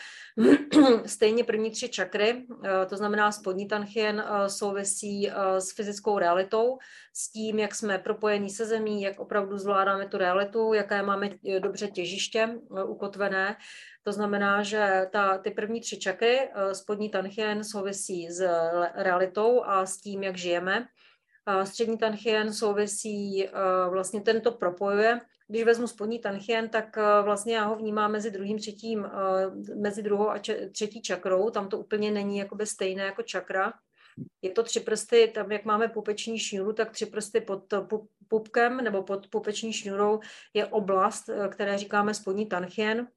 Stejně 1.06 1.44
první 1.44 1.72
tři 1.72 1.90
čakry, 1.90 2.46
eh, 2.66 2.86
to 2.86 2.98
znamená 2.98 3.32
spodní 3.32 3.68
tanchien, 3.68 4.26
souvisí 4.48 5.32
s 5.60 5.76
fyzickou 5.76 6.20
realitou, 6.20 6.78
s 7.14 7.32
tím, 7.32 7.60
jak 7.60 7.76
jsme 7.76 7.98
propojení 7.98 8.50
se 8.50 8.66
zemí, 8.66 9.02
jak 9.02 9.20
opravdu 9.20 9.58
zvládáme 9.58 10.08
tu 10.08 10.18
realitu, 10.18 10.74
jaké 10.74 11.04
máme 11.04 11.21
máme 11.22 11.60
dobře 11.60 11.88
těžiště 11.88 12.40
eh, 12.78 12.84
ukotvené. 12.84 13.56
To 14.04 14.12
znamená, 14.12 14.64
že 14.64 15.08
ta, 15.12 15.38
ty 15.38 15.52
první 15.52 15.82
tři 15.82 15.98
čakry, 15.98 16.40
eh, 16.40 16.76
spodní 16.76 17.10
tanchien 17.10 17.64
souvisí 17.64 18.30
s 18.32 18.48
realitou 18.96 19.64
a 19.64 19.86
s 19.86 19.98
tím, 19.98 20.24
jak 20.24 20.38
žijeme. 20.38 20.88
Střední 21.64 21.98
tanchien 21.98 22.54
souvisí, 22.54 23.48
eh, 23.48 23.52
vlastně 23.90 24.22
tento 24.22 24.52
propojuje. 24.52 25.20
Když 25.48 25.64
vezmu 25.64 25.88
spodní 25.88 26.20
tanchien, 26.20 26.70
tak 26.70 26.98
vlastně 27.24 27.56
já 27.56 27.66
ho 27.66 27.76
vnímám 27.76 28.12
mezi 28.12 28.32
druhým, 28.32 28.58
třetím, 28.58 29.08
mezi 29.82 30.04
druhou 30.04 30.30
a 30.30 30.40
třetí 30.72 31.02
čakrou. 31.02 31.50
Tam 31.50 31.70
to 31.70 31.80
úplně 31.80 32.12
není 32.12 32.38
jakoby 32.38 32.66
stejné 32.66 33.04
jako 33.04 33.22
čakra. 33.22 33.74
Je 34.42 34.52
to 34.52 34.64
tři 34.64 34.80
prsty, 34.80 35.32
tam 35.36 35.52
jak 35.52 35.66
máme 35.66 35.88
pupeční 35.88 36.40
šňůru, 36.40 36.74
tak 36.74 36.92
tři 36.92 37.06
prsty 37.06 37.42
pod 37.42 37.74
pupkem 38.32 38.78
nebo 38.78 39.04
pod 39.04 39.28
pupeční 39.28 39.74
šňůrou 39.74 40.20
je 40.54 40.66
oblast, 40.66 41.30
eh, 41.30 41.48
které 41.48 41.78
říkáme 41.78 42.14
spodní 42.14 42.46
tanchien. 42.48 43.08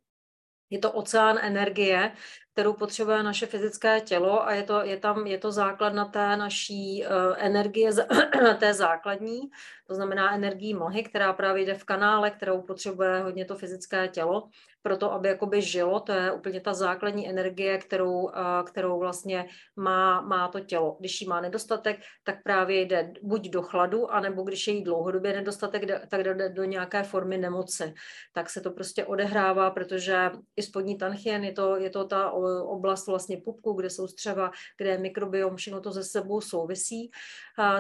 Je 0.71 0.79
to 0.79 0.93
oceán 0.93 1.39
energie, 1.39 2.13
kterou 2.55 2.73
potřebuje 2.73 3.23
naše 3.23 3.47
fyzické 3.47 4.01
tělo 4.01 4.47
a 4.47 4.53
je 4.53 4.63
to, 4.63 4.83
je 4.83 4.97
tam, 4.97 5.27
je 5.27 5.39
to 5.39 5.53
základna 5.53 6.05
té 6.05 6.37
naší 6.37 7.05
uh, 7.07 7.35
energie, 7.39 7.91
té 8.59 8.75
základní, 8.75 9.41
to 9.87 9.95
znamená 9.95 10.35
energii 10.35 10.75
mlhy, 10.75 11.03
která 11.03 11.33
právě 11.33 11.63
jde 11.63 11.75
v 11.75 11.85
kanále, 11.85 12.31
kterou 12.31 12.63
potřebuje 12.63 13.21
hodně 13.21 13.45
to 13.45 13.57
fyzické 13.57 14.09
tělo 14.09 14.49
pro 14.85 14.97
to, 14.97 15.13
aby 15.13 15.29
jakoby 15.29 15.63
žilo, 15.63 16.01
to 16.01 16.13
je 16.13 16.33
úplně 16.33 16.61
ta 16.61 16.75
základní 16.75 17.29
energie, 17.29 17.79
kterou, 17.79 18.31
kterou 18.65 18.99
vlastně 18.99 19.47
má, 19.77 20.21
má 20.21 20.49
to 20.49 20.61
tělo. 20.61 20.97
Když 21.01 21.21
jí 21.21 21.29
má 21.29 21.41
nedostatek, 21.41 22.01
tak 22.25 22.43
právě 22.43 22.81
jde 22.81 23.13
buď 23.23 23.49
do 23.49 23.63
chladu, 23.63 24.13
anebo 24.13 24.43
když 24.43 24.67
je 24.67 24.75
jí 24.75 24.85
dlouhodobě 24.85 25.33
nedostatek, 25.33 26.09
tak 26.09 26.23
jde 26.23 26.49
do 26.49 26.65
nějaké 26.65 27.03
formy 27.03 27.39
nemoci. 27.39 27.95
Tak 28.33 28.51
se 28.51 28.61
to 28.61 28.71
prostě 28.71 29.05
odehrává, 29.05 29.71
protože 29.71 30.31
i 30.57 30.63
spodní 30.63 30.99
tanchien 30.99 31.45
je 31.45 31.53
to, 31.53 31.77
je 31.77 31.91
to 31.91 32.05
ta 32.05 32.31
oblast 32.67 33.07
vlastně 33.07 33.37
pupku, 33.37 33.73
kde 33.73 33.91
jsou 33.91 34.07
střeva, 34.07 34.51
kde 34.77 34.91
je 34.91 34.99
mikrobiom, 34.99 35.57
všechno 35.57 35.81
to 35.81 35.93
ze 35.93 36.05
sebou 36.05 36.41
souvisí. 36.41 37.11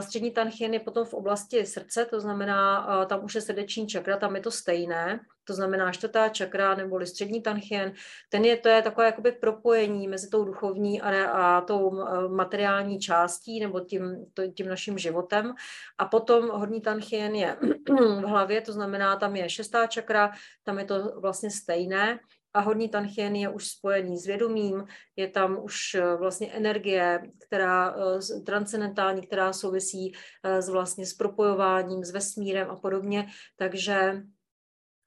Střední 0.01 0.31
tanchien 0.31 0.75
je 0.75 0.81
potom 0.81 1.07
v 1.07 1.15
oblasti 1.15 1.67
srdce, 1.67 2.05
to 2.05 2.21
znamená, 2.21 2.87
tam 3.07 3.25
už 3.25 3.35
je 3.35 3.41
srdeční 3.41 3.87
čakra, 3.87 4.17
tam 4.17 4.37
je 4.37 4.43
to 4.43 4.51
stejné, 4.51 5.21
to 5.45 5.55
znamená 5.55 5.93
čtvrtá 5.93 6.29
čakra 6.29 6.75
neboli 6.75 7.07
střední 7.07 7.43
tanchien, 7.43 7.93
ten 8.29 8.45
je, 8.45 8.57
to 8.57 8.69
je 8.69 8.83
takové 8.83 9.07
jakoby 9.07 9.33
propojení 9.33 10.09
mezi 10.09 10.31
tou 10.31 10.45
duchovní 10.45 11.03
a, 11.03 11.31
a 11.31 11.61
tou 11.61 12.05
materiální 12.29 12.99
částí 12.99 13.61
nebo 13.61 13.81
tím, 13.81 14.27
to, 14.35 14.47
tím 14.47 14.69
naším 14.69 14.99
životem. 14.99 15.55
A 15.99 16.05
potom 16.05 16.49
horní 16.49 16.81
tanchien 16.81 17.35
je 17.35 17.57
v 17.89 18.25
hlavě, 18.25 18.61
to 18.61 18.73
znamená, 18.73 19.17
tam 19.17 19.37
je 19.37 19.49
šestá 19.51 19.87
čakra, 19.87 20.33
tam 20.63 20.79
je 20.79 20.85
to 20.85 21.21
vlastně 21.21 21.51
stejné 21.51 22.19
a 22.55 22.61
horní 22.61 22.89
tanchien 22.89 23.37
je 23.37 23.49
už 23.49 23.69
spojený 23.69 24.19
s 24.19 24.27
vědomím, 24.27 24.85
je 25.17 25.29
tam 25.29 25.59
už 25.65 25.95
eh, 25.95 26.17
vlastně 26.17 26.53
energie, 26.53 27.23
která 27.47 27.95
eh, 27.97 28.41
transcendentální, 28.41 29.27
která 29.27 29.53
souvisí 29.53 30.15
eh, 30.43 30.63
s 30.63 30.69
vlastně 30.69 31.07
s 31.07 31.15
propojováním, 31.15 32.05
s 32.05 32.11
vesmírem 32.11 32.71
a 32.71 32.77
podobně, 32.77 33.27
takže 33.57 34.23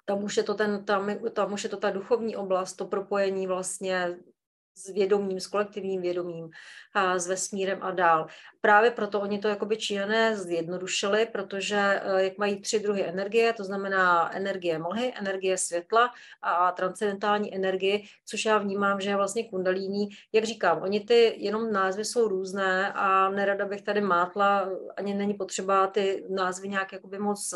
tam 0.05 0.23
už 0.23 0.37
je 0.37 0.43
to, 0.43 0.53
ten, 0.53 0.85
tam, 0.85 1.09
tam 1.33 1.53
už 1.53 1.63
je 1.63 1.69
to 1.69 1.77
ta 1.77 1.89
duchovní 1.89 2.35
oblast, 2.35 2.73
to 2.73 2.85
propojení 2.85 3.47
vlastně 3.47 4.17
s 4.77 4.89
vědomím, 4.89 5.39
s 5.39 5.47
kolektivním 5.47 6.01
vědomím, 6.01 6.49
a 6.93 7.19
s 7.19 7.27
vesmírem 7.27 7.79
a 7.81 7.91
dál. 7.91 8.27
Právě 8.61 8.91
proto 8.91 9.21
oni 9.21 9.39
to 9.39 9.47
jakoby 9.47 9.77
Číňané 9.77 10.37
zjednodušili, 10.37 11.25
protože 11.25 11.77
eh, 11.77 12.23
jak 12.23 12.37
mají 12.37 12.61
tři 12.61 12.79
druhy 12.79 13.07
energie, 13.07 13.53
to 13.53 13.63
znamená 13.63 14.35
energie 14.35 14.79
mlhy, 14.79 15.13
energie 15.15 15.57
světla 15.57 16.11
a 16.41 16.71
transcendentální 16.71 17.55
energie, 17.55 17.99
což 18.25 18.45
já 18.45 18.57
vnímám, 18.57 19.01
že 19.01 19.09
je 19.09 19.15
vlastně 19.15 19.49
kundalíní. 19.49 20.09
Jak 20.33 20.43
říkám, 20.43 20.81
oni 20.81 20.99
ty 20.99 21.35
jenom 21.37 21.71
názvy 21.71 22.05
jsou 22.05 22.27
různé 22.27 22.93
a 22.93 23.29
nerada 23.29 23.65
bych 23.65 23.81
tady 23.81 24.01
mátla, 24.01 24.69
ani 24.97 25.13
není 25.13 25.33
potřeba 25.33 25.87
ty 25.87 26.25
názvy 26.29 26.69
nějak 26.69 26.93
jakoby 26.93 27.19
moc 27.19 27.53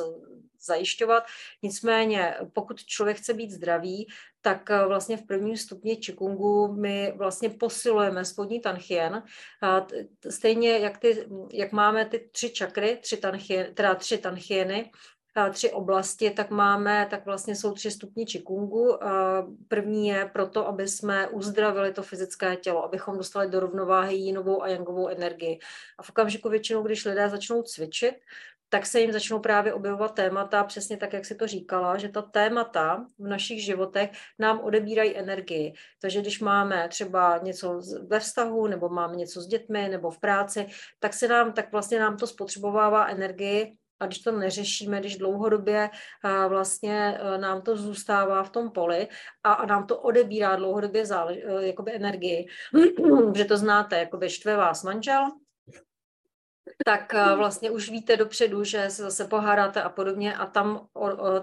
zajišťovat. 0.62 1.23
Nicméně, 1.63 2.36
pokud 2.53 2.86
člověk 2.86 3.17
chce 3.17 3.34
být 3.34 3.51
zdravý, 3.51 4.07
tak 4.41 4.71
eh, 4.71 4.86
vlastně 4.88 5.17
v 5.17 5.25
prvním 5.25 5.58
stupni 5.58 5.95
Qigongu 5.95 6.73
my 6.73 7.13
vlastně 7.17 7.49
posilujeme 7.49 8.25
spodní 8.25 8.60
tanchien. 8.60 9.23
Stejně 10.30 10.77
jak, 10.77 10.97
ty, 10.97 11.25
jak 11.51 11.71
máme 11.71 12.06
ty 12.06 12.30
tři 12.32 12.49
čakry, 12.49 12.97
tři 13.01 13.17
tanchien, 13.17 13.73
teda 13.73 13.95
tři 13.95 14.17
tanchieny, 14.17 14.91
tři 15.51 15.71
oblasti, 15.71 16.30
tak 16.30 16.49
máme, 16.49 17.08
tak 17.10 17.25
vlastně 17.25 17.56
jsou 17.56 17.73
tři 17.73 17.91
stupni 17.91 18.25
Qigongu. 18.25 18.97
První 19.67 20.08
je 20.08 20.30
proto, 20.34 20.67
aby 20.67 20.88
jsme 20.88 21.27
uzdravili 21.27 21.93
to 21.93 22.04
fyzické 22.04 22.56
tělo, 22.56 22.84
abychom 22.84 23.17
dostali 23.17 23.49
do 23.49 23.60
rovnováhy 23.60 24.15
jinovou 24.15 24.63
a 24.63 24.67
jangovou 24.67 25.08
energii. 25.08 25.60
A 25.97 26.04
v 26.04 26.10
okamžiku 26.10 26.49
většinou, 26.49 26.84
když 26.84 27.06
lidé 27.06 27.30
začnou 27.30 27.62
cvičit, 27.63 28.15
tak 28.73 28.86
se 28.86 28.99
jim 28.99 29.12
začnou 29.12 29.39
právě 29.39 29.73
objevovat 29.73 30.15
témata, 30.15 30.63
přesně 30.63 30.97
tak, 30.97 31.13
jak 31.13 31.25
si 31.25 31.36
to 31.36 31.47
říkala, 31.47 31.97
že 31.97 32.10
ta 32.10 32.21
témata 32.21 33.05
v 33.19 33.27
našich 33.27 33.63
životech 33.63 34.12
nám 34.39 34.60
odebírají 34.60 35.17
energii. 35.17 35.73
Takže 36.01 36.21
když 36.21 36.39
máme 36.39 36.88
třeba 36.88 37.38
něco 37.38 37.81
ve 38.07 38.19
vztahu, 38.19 38.67
nebo 38.67 38.89
máme 38.89 39.15
něco 39.15 39.41
s 39.41 39.47
dětmi, 39.47 39.89
nebo 39.89 40.12
v 40.12 40.19
práci, 40.19 40.67
tak 40.99 41.13
se 41.13 41.27
nám, 41.27 41.53
tak 41.53 41.71
vlastně 41.71 41.99
nám 41.99 42.17
to 42.17 42.27
spotřebovává 42.27 43.07
energii 43.07 43.75
a 43.99 44.05
když 44.05 44.19
to 44.19 44.31
neřešíme, 44.31 44.99
když 44.99 45.17
dlouhodobě 45.17 45.89
vlastně 46.47 47.17
e, 47.19 47.38
nám 47.38 47.62
to 47.62 47.75
zůstává 47.75 48.43
v 48.43 48.49
tom 48.49 48.71
poli 48.71 49.07
a, 49.43 49.65
nám 49.65 49.88
to 49.88 49.99
odebírá 49.99 50.55
dlouhodobě 50.55 51.05
zálež, 51.05 51.38
e, 51.38 51.67
jakoby 51.67 51.95
energii, 51.95 52.47
že 53.36 53.45
to 53.45 53.57
znáte, 53.57 53.99
jakoby 53.99 54.29
štve 54.29 54.55
vás 54.55 54.84
manžel, 54.84 55.31
tak 56.86 57.13
eh, 57.13 57.36
vlastně 57.36 57.71
už 57.71 57.89
víte 57.89 58.17
dopředu, 58.17 58.63
že 58.63 58.89
se 58.89 59.04
zase 59.04 59.26
pohádáte 59.28 59.82
a 59.82 59.89
podobně 59.89 60.36
a 60.36 60.45
tam, 60.45 60.88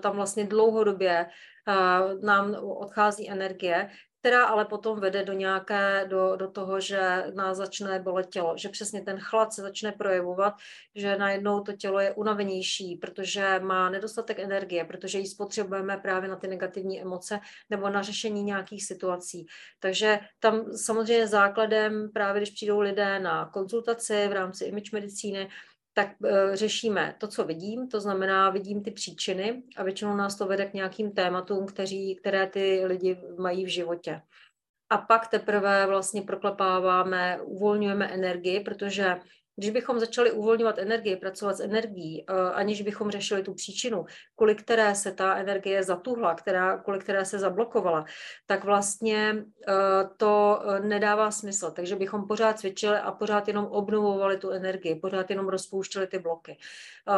tam 0.01 0.17
vlastně 0.17 0.45
dlouhodobě 0.47 1.27
eh, 1.27 2.27
nám 2.27 2.55
odchází 2.55 3.31
energie, 3.31 3.91
která 4.21 4.45
ale 4.45 4.65
potom 4.65 5.01
vede 5.01 5.25
do 5.25 5.33
nějaké, 5.33 6.07
do, 6.09 6.37
do 6.37 6.51
toho, 6.51 6.81
že 6.81 7.25
nás 7.35 7.57
začne 7.57 8.01
bolet 8.01 8.27
tělo, 8.27 8.55
že 8.57 8.69
přesně 8.69 9.03
ten 9.03 9.19
chlad 9.21 9.53
se 9.53 9.63
začne 9.63 9.93
projevovat, 9.93 10.55
že 10.95 11.17
najednou 11.17 11.61
to 11.61 11.73
tělo 11.73 12.01
je 12.01 12.15
unavenější, 12.15 12.97
protože 12.97 13.61
má 13.63 13.91
nedostatek 13.91 14.39
energie, 14.39 14.85
protože 14.85 15.19
ji 15.19 15.27
spotřebujeme 15.27 15.97
právě 15.97 16.29
na 16.29 16.37
ty 16.37 16.49
negativní 16.49 17.01
emoce 17.03 17.41
nebo 17.71 17.91
na 17.91 18.03
řešení 18.03 18.43
nějakých 18.43 18.85
situací. 18.85 19.47
Takže 19.81 20.21
tam 20.41 20.77
samozřejmě 20.77 21.27
základem 21.27 22.11
právě, 22.15 22.41
když 22.41 22.51
přijdou 22.51 22.81
lidé 22.81 23.21
na 23.21 23.47
konzultaci 23.47 24.29
v 24.29 24.33
rámci 24.33 24.65
image 24.65 24.93
medicíny, 24.93 25.49
tak 25.99 26.09
uh, 26.21 26.31
řešíme 26.55 27.15
to, 27.19 27.29
co 27.29 27.45
vidím, 27.45 27.89
to 27.89 28.01
znamená, 28.01 28.51
vidím 28.51 28.83
ty 28.83 28.91
příčiny 28.91 29.63
a 29.77 29.83
většinou 29.83 30.17
nás 30.17 30.37
to 30.37 30.47
vede 30.47 30.67
k 30.67 30.75
nějakým 30.75 31.13
tématům, 31.13 31.67
kteří, 31.67 32.15
které 32.15 32.47
ty 32.47 32.83
lidi 32.87 33.19
mají 33.39 33.65
v 33.65 33.69
životě. 33.69 34.23
A 34.91 34.99
pak 34.99 35.29
teprve 35.29 35.87
vlastně 35.87 36.23
proklepáváme, 36.23 37.39
uvolňujeme 37.41 38.07
energii, 38.07 38.61
protože 38.61 39.21
Když 39.59 39.71
bychom 39.71 40.01
začali 40.01 40.33
uvolňovat 40.33 40.79
energii, 40.79 41.17
pracovat 41.17 41.57
s 41.57 41.61
energií, 41.61 42.25
uh, 42.31 42.37
aniž 42.55 42.83
bychom 42.83 43.11
řešili 43.11 43.43
tu 43.43 43.55
příčinu, 43.55 44.05
kvůli 44.37 44.55
které 44.55 44.95
se 44.95 45.13
ta 45.13 45.37
energie 45.37 45.83
zatuhla, 45.83 46.35
která, 46.35 46.79
kvůli 46.79 46.99
které 46.99 47.25
se 47.25 47.39
zablokovala, 47.39 48.05
tak 48.47 48.65
vlastně 48.65 49.35
uh, 49.35 49.75
to 50.17 50.61
nedává 50.83 51.31
smysl. 51.31 51.71
Takže 51.71 51.97
bychom 51.97 52.27
pořád 52.27 52.59
cvičili 52.59 52.97
a 52.97 53.13
pořád 53.13 53.49
jenom 53.49 53.67
obnovovali 53.67 54.37
tu 54.37 54.51
energii, 54.51 54.95
pořád 54.95 55.31
jenom 55.31 55.49
rozpouštěli 55.49 56.07
ty 56.07 56.19
bloky. 56.19 56.57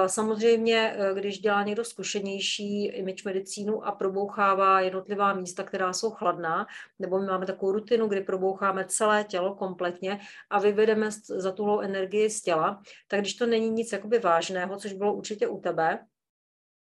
Samozřejmě, 0.07 0.97
když 1.15 1.39
dělá 1.39 1.63
někdo 1.63 1.85
zkušenější 1.85 2.87
image 2.87 3.25
medicínu 3.25 3.87
a 3.87 3.93
probouchává 3.93 4.81
jednotlivá 4.81 5.35
místa, 5.35 5.63
která 5.63 5.93
jsou 5.93 6.11
chladná, 6.11 6.67
nebo 6.99 7.19
my 7.19 7.27
máme 7.27 7.47
takovou 7.47 7.73
rutinu, 7.73 8.07
kdy 8.07 8.21
proboucháme 8.21 8.85
celé 8.85 9.25
tělo 9.25 9.55
kompletně 9.55 10.21
a 10.51 10.59
vyvedeme 10.59 11.11
za 11.29 11.55
energii 11.83 12.30
z 12.31 12.43
těla, 12.43 12.83
tak 13.09 13.21
když 13.21 13.35
to 13.35 13.47
není 13.47 13.71
nic 13.71 13.93
jakoby 13.93 14.19
vážného, 14.19 14.77
což 14.77 14.93
bylo 14.93 15.15
určitě 15.15 15.49
u 15.49 15.61
tebe, 15.61 15.99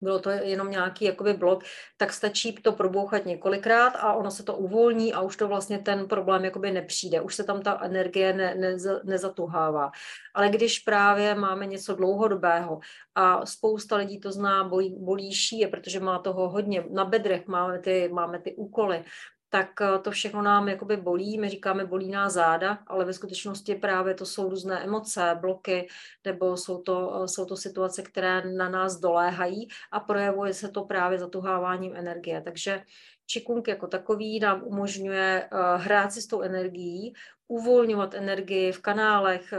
bylo 0.01 0.19
to 0.19 0.29
jenom 0.29 0.71
nějaký 0.71 1.05
jakoby 1.05 1.33
blok, 1.33 1.63
tak 1.97 2.13
stačí 2.13 2.53
to 2.53 2.71
probouchat 2.71 3.25
několikrát 3.25 3.89
a 3.89 4.13
ono 4.13 4.31
se 4.31 4.43
to 4.43 4.55
uvolní 4.55 5.13
a 5.13 5.21
už 5.21 5.37
to 5.37 5.47
vlastně 5.47 5.79
ten 5.79 6.07
problém 6.07 6.45
jakoby 6.45 6.71
nepřijde, 6.71 7.21
už 7.21 7.35
se 7.35 7.43
tam 7.43 7.61
ta 7.61 7.79
energie 7.83 8.33
ne, 8.33 8.55
ne, 8.55 8.77
nezatuhává. 9.03 9.91
Ale 10.33 10.49
když 10.49 10.79
právě 10.79 11.35
máme 11.35 11.65
něco 11.65 11.95
dlouhodobého 11.95 12.79
a 13.15 13.45
spousta 13.45 13.95
lidí 13.95 14.19
to 14.19 14.31
zná, 14.31 14.63
bolí, 14.63 14.95
bolí 14.99 15.33
šíje, 15.33 15.67
protože 15.67 15.99
má 15.99 16.19
toho 16.19 16.49
hodně, 16.49 16.83
na 16.89 17.05
bedrech 17.05 17.47
máme 17.47 17.79
ty, 17.79 18.09
máme 18.13 18.39
ty 18.39 18.55
úkoly, 18.55 19.03
tak 19.51 19.81
eh, 19.81 19.99
to 19.99 20.11
všechno 20.11 20.41
nám 20.41 20.67
jakoby 20.67 20.97
bolí, 20.97 21.39
my 21.39 21.49
říkáme 21.49 21.85
bolí 21.85 22.09
nás 22.09 22.33
záda, 22.33 22.79
ale 22.87 23.05
ve 23.05 23.13
skutečnosti 23.13 23.75
právě 23.75 24.13
to 24.13 24.25
jsou 24.25 24.49
různé 24.49 24.83
emoce, 24.83 25.37
bloky, 25.41 25.87
nebo 26.25 26.57
jsou 26.57 26.81
to, 26.81 27.23
eh, 27.23 27.27
jsou 27.27 27.45
to 27.45 27.57
situace, 27.57 28.01
které 28.01 28.41
na 28.55 28.69
nás 28.69 28.99
doléhají 28.99 29.67
a 29.91 29.99
projevuje 29.99 30.53
se 30.53 30.69
to 30.69 30.83
právě 30.85 31.19
zatuháváním 31.19 31.95
energie. 31.95 32.41
Takže 32.41 32.83
Čikung 33.25 33.67
jako 33.67 33.87
takový 33.87 34.39
nám 34.39 34.63
umožňuje 34.63 35.49
uh, 35.51 35.81
hrát 35.81 36.11
si 36.13 36.21
s 36.21 36.27
tou 36.27 36.41
energií, 36.41 37.13
uvolňovat 37.47 38.13
energii 38.13 38.71
v 38.71 38.81
kanálech. 38.81 39.53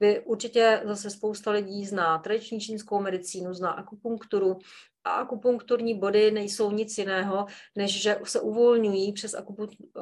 Vy 0.00 0.20
určitě 0.20 0.80
zase 0.84 1.10
spousta 1.10 1.50
lidí 1.50 1.86
zná 1.86 2.18
tradiční 2.18 2.60
čínskou 2.60 3.00
medicínu, 3.00 3.54
zná 3.54 3.70
akupunkturu, 3.70 4.58
a 5.04 5.10
akupunkturní 5.10 5.98
body 5.98 6.30
nejsou 6.30 6.70
nic 6.70 6.98
jiného, 6.98 7.46
než 7.76 8.02
že 8.02 8.18
se 8.24 8.40
uvolňují 8.40 9.12
přes 9.12 9.36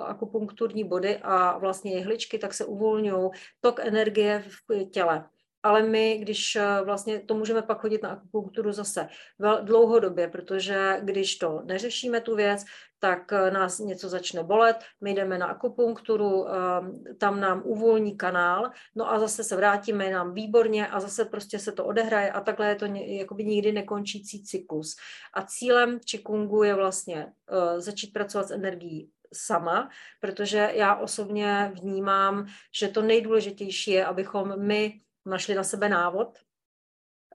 akupunkturní 0.03 0.85
body 0.85 1.19
a 1.23 1.59
vlastně 1.59 1.95
jehličky, 1.95 2.39
tak 2.39 2.55
se 2.55 2.65
uvolňují 2.65 3.31
tok 3.61 3.81
energie 3.81 4.45
v 4.69 4.85
těle 4.91 5.25
ale 5.63 5.83
my, 5.83 6.19
když 6.19 6.57
eh, 6.57 6.67
vlastně 6.85 7.21
to 7.21 7.35
můžeme 7.35 7.63
pak 7.63 7.81
chodit 7.81 8.03
na 8.03 8.11
akupunkturu 8.11 8.73
zase 8.73 9.09
dlouhodobě, 9.63 10.29
protože 10.29 11.01
když 11.03 11.37
to 11.37 11.63
neřešíme 11.65 12.21
tu 12.21 12.37
věc, 12.37 12.65
tak 12.99 13.33
eh, 13.33 13.51
nás 13.51 13.79
něco 13.79 14.09
začne 14.09 14.43
bolet, 14.43 14.77
my 15.01 15.15
jdeme 15.15 15.39
na 15.39 15.47
akupunkturu, 15.47 16.49
ehm, 16.49 17.05
tam 17.19 17.41
nám 17.41 17.63
uvolní 17.65 18.17
kanál, 18.17 18.71
no 18.95 19.13
a 19.13 19.19
zase 19.19 19.45
se 19.45 19.57
vrátíme, 19.57 20.11
nám 20.11 20.35
výborně 20.35 20.87
a 20.87 21.01
zase 21.01 21.25
prostě 21.25 21.59
se 21.59 21.73
to 21.73 21.85
odehraje 21.85 22.33
a 22.33 22.41
takhle 22.41 22.69
je 22.69 22.75
to 22.75 22.85
jakoby 22.95 23.45
nikdy 23.45 23.73
nekončící 23.73 24.45
cyklus. 24.45 24.97
A 25.35 25.43
cílem 25.43 25.99
Qigongu 26.11 26.63
je 26.63 26.75
vlastně 26.75 27.27
eh, 27.27 27.81
začít 27.81 28.13
pracovat 28.13 28.49
s 28.49 28.51
energií 28.51 29.11
sama, 29.35 29.91
protože 30.21 30.71
já 30.75 30.97
osobně 30.97 31.73
vnímám, 31.75 32.47
že 32.75 32.89
to 32.89 33.03
nejdůležitější 33.03 33.91
je, 33.91 34.07
abychom 34.07 34.63
my 34.63 35.01
našli 35.27 35.55
na 35.55 35.65
sebe 35.65 35.89
návod 35.89 36.39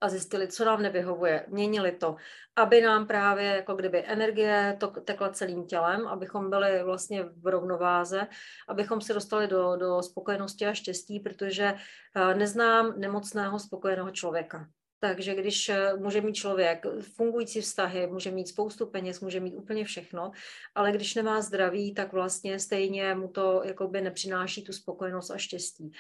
a 0.01 0.09
zjistili, 0.09 0.47
co 0.47 0.65
nám 0.65 0.81
nevyhovuje, 0.81 1.45
měnili 1.47 1.91
to, 1.91 2.15
aby 2.55 2.81
nám 2.81 3.07
právě 3.07 3.45
jako 3.45 3.75
kdyby 3.75 4.03
energie 4.07 4.77
to 4.79 4.87
tekla 4.87 5.29
celým 5.29 5.65
tělem, 5.65 6.07
abychom 6.07 6.49
byli 6.49 6.83
vlastně 6.83 7.23
v 7.23 7.47
rovnováze, 7.47 8.27
abychom 8.67 9.01
se 9.01 9.13
dostali 9.13 9.47
do, 9.47 9.75
do 9.75 10.03
spokojenosti 10.03 10.65
a 10.65 10.73
štěstí, 10.73 11.19
protože 11.19 11.73
eh, 12.15 12.35
neznám 12.35 12.99
nemocného 12.99 13.59
spokojeného 13.59 14.11
člověka. 14.11 14.67
Takže 14.99 15.35
když 15.35 15.69
eh, 15.69 15.93
může 15.97 16.21
mít 16.21 16.33
člověk 16.33 16.85
fungující 17.15 17.61
vztahy, 17.61 18.07
může 18.07 18.31
mít 18.31 18.47
spoustu 18.47 18.85
peněz, 18.85 19.21
může 19.21 19.39
mít 19.39 19.55
úplně 19.55 19.85
všechno, 19.85 20.31
ale 20.75 20.91
když 20.91 21.15
nemá 21.15 21.41
zdraví, 21.41 21.93
tak 21.93 22.13
vlastně 22.13 22.59
stejně 22.59 23.15
mu 23.15 23.27
to 23.27 23.61
jakoby 23.65 24.01
nepřináší 24.01 24.63
tu 24.63 24.73
spokojenost 24.73 25.31
a 25.31 25.37
štěstí 25.37 25.91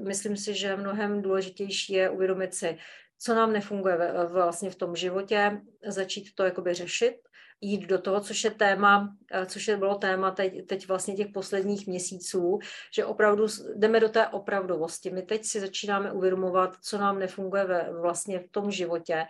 myslím 0.00 0.36
si, 0.36 0.54
že 0.54 0.76
mnohem 0.76 1.22
důležitější 1.22 1.92
je 1.92 2.10
uvědomit 2.10 2.54
si, 2.54 2.78
co 3.18 3.34
nám 3.34 3.52
nefunguje 3.52 3.96
vlastně 4.32 4.70
v 4.70 4.76
tom 4.76 4.96
životě, 4.96 5.60
začít 5.86 6.34
to 6.34 6.44
jakoby 6.44 6.74
řešit 6.74 7.16
jít 7.60 7.86
do 7.86 7.98
toho, 7.98 8.20
což 8.20 8.44
je 8.44 8.50
téma, 8.50 9.16
eh, 9.32 9.46
což 9.46 9.68
je 9.68 9.76
bylo 9.76 9.94
téma 9.94 10.30
teď, 10.30 10.66
teď 10.66 10.88
vlastně 10.88 11.16
těch 11.16 11.28
posledních 11.34 11.86
měsíců, 11.86 12.58
že 12.94 13.04
opravdu 13.04 13.46
jdeme 13.76 14.00
do 14.00 14.08
té 14.08 14.28
opravdovosti. 14.28 15.10
My 15.10 15.22
teď 15.22 15.44
si 15.44 15.60
začínáme 15.60 16.12
uvědomovat, 16.12 16.76
co 16.82 16.98
nám 16.98 17.18
nefunguje 17.18 17.64
ve, 17.64 17.92
vlastně 18.00 18.38
v 18.38 18.50
tom 18.50 18.70
životě 18.70 19.24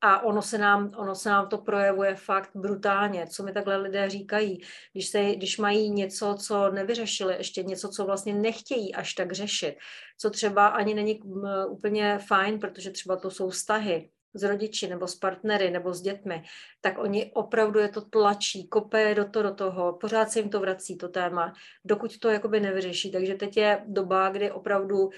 a 0.00 0.22
ono 0.22 0.42
se, 0.42 0.58
nám, 0.58 0.92
ono 0.96 1.14
se 1.14 1.30
nám 1.30 1.48
to 1.48 1.58
projevuje 1.58 2.14
fakt 2.14 2.50
brutálně, 2.54 3.26
co 3.26 3.42
mi 3.42 3.52
takhle 3.52 3.76
lidé 3.76 4.10
říkají, 4.10 4.62
když, 4.92 5.08
se, 5.08 5.34
když 5.34 5.58
mají 5.58 5.90
něco, 5.90 6.36
co 6.40 6.70
nevyřešili, 6.70 7.34
ještě 7.34 7.62
něco, 7.62 7.88
co 7.88 8.04
vlastně 8.04 8.34
nechtějí 8.34 8.94
až 8.94 9.14
tak 9.14 9.32
řešit, 9.32 9.76
co 10.18 10.30
třeba 10.30 10.66
ani 10.66 10.94
není 10.94 11.20
úplně 11.68 12.18
fajn, 12.18 12.58
protože 12.58 12.90
třeba 12.90 13.16
to 13.16 13.30
jsou 13.30 13.50
vztahy, 13.50 14.10
s 14.34 14.42
rodiči 14.42 14.88
nebo 14.88 15.06
s 15.06 15.14
partnery 15.14 15.70
nebo 15.70 15.94
s 15.94 16.00
dětmi, 16.00 16.42
tak 16.80 16.98
oni 16.98 17.32
opravdu 17.34 17.78
je 17.78 17.88
to 17.88 18.00
tlačí, 18.00 18.68
kope 18.68 19.14
do, 19.14 19.24
to, 19.24 19.42
do 19.42 19.54
toho, 19.54 19.92
pořád 19.92 20.30
se 20.30 20.38
jim 20.38 20.50
to 20.50 20.60
vrací, 20.60 20.98
to 20.98 21.08
téma, 21.08 21.52
dokud 21.84 22.18
to 22.18 22.28
jakoby 22.28 22.60
nevyřeší. 22.60 23.12
Takže 23.12 23.34
teď 23.34 23.56
je 23.56 23.84
doba, 23.86 24.28
kdy 24.28 24.50
opravdu 24.50 25.10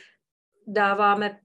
dáváme 0.66 1.38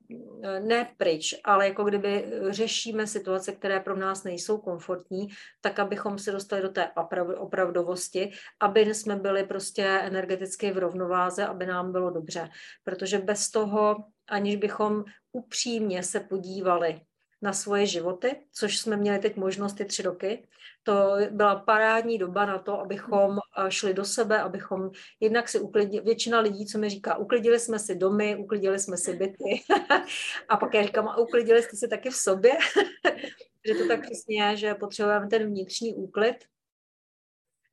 ne 0.59 0.93
pryč, 0.97 1.36
ale 1.43 1.67
jako 1.67 1.84
kdyby 1.84 2.32
řešíme 2.49 3.07
situace, 3.07 3.51
které 3.51 3.80
pro 3.80 3.95
nás 3.97 4.24
nejsou 4.24 4.57
komfortní, 4.57 5.28
tak 5.61 5.80
abychom 5.80 6.20
se 6.20 6.32
dostali 6.32 6.61
do 6.61 6.70
té 6.70 6.91
opravdovosti, 7.38 8.32
aby 8.59 8.95
jsme 8.95 9.15
byli 9.15 9.43
prostě 9.43 9.84
energeticky 9.84 10.72
v 10.72 10.78
rovnováze, 10.78 11.45
aby 11.45 11.65
nám 11.65 11.91
bylo 11.91 12.09
dobře. 12.09 12.49
Protože 12.84 13.17
bez 13.17 13.51
toho, 13.51 13.95
aniž 14.30 14.55
bychom 14.55 15.03
upřímně 15.32 16.03
se 16.03 16.20
podívali 16.20 17.01
na 17.42 17.54
svoje 17.54 17.86
životy, 17.86 18.36
což 18.52 18.78
jsme 18.78 18.98
měli 18.98 19.20
teď 19.20 19.36
možnost 19.36 19.74
ty 19.74 19.86
tři 19.86 20.02
roky. 20.02 20.48
To 20.84 21.16
byla 21.32 21.56
parádní 21.56 22.18
doba 22.18 22.46
na 22.46 22.58
to, 22.58 22.80
abychom 22.80 23.38
eh, 23.38 23.72
šli 23.72 23.94
do 23.94 24.06
sebe, 24.06 24.42
abychom 24.42 24.92
jednak 25.20 25.50
si 25.50 25.60
uklidili, 25.60 26.06
většina 26.06 26.40
lidí, 26.40 26.66
co 26.66 26.78
mi 26.78 26.90
říká, 26.90 27.18
uklidili 27.18 27.60
jsme 27.60 27.80
si 27.80 27.96
domy, 27.96 28.36
uklidili 28.36 28.80
jsme 28.80 28.98
si 28.98 29.14
byty 29.14 29.64
a 30.50 30.58
pak 30.58 30.74
já 30.74 30.84
říkám, 30.84 31.08
a 31.08 31.18
uklidili 31.18 31.64
jste 31.64 31.78
si 31.78 31.88
taky 31.88 32.10
v 32.10 32.16
sobě, 32.16 32.52
že 33.68 33.76
to 33.76 33.88
tak 33.88 34.02
přesně 34.02 34.44
je, 34.44 34.58
že 34.58 34.74
potřebujeme 34.74 35.28
ten 35.28 35.46
vnitřní 35.46 35.94
úklid, 35.94 36.36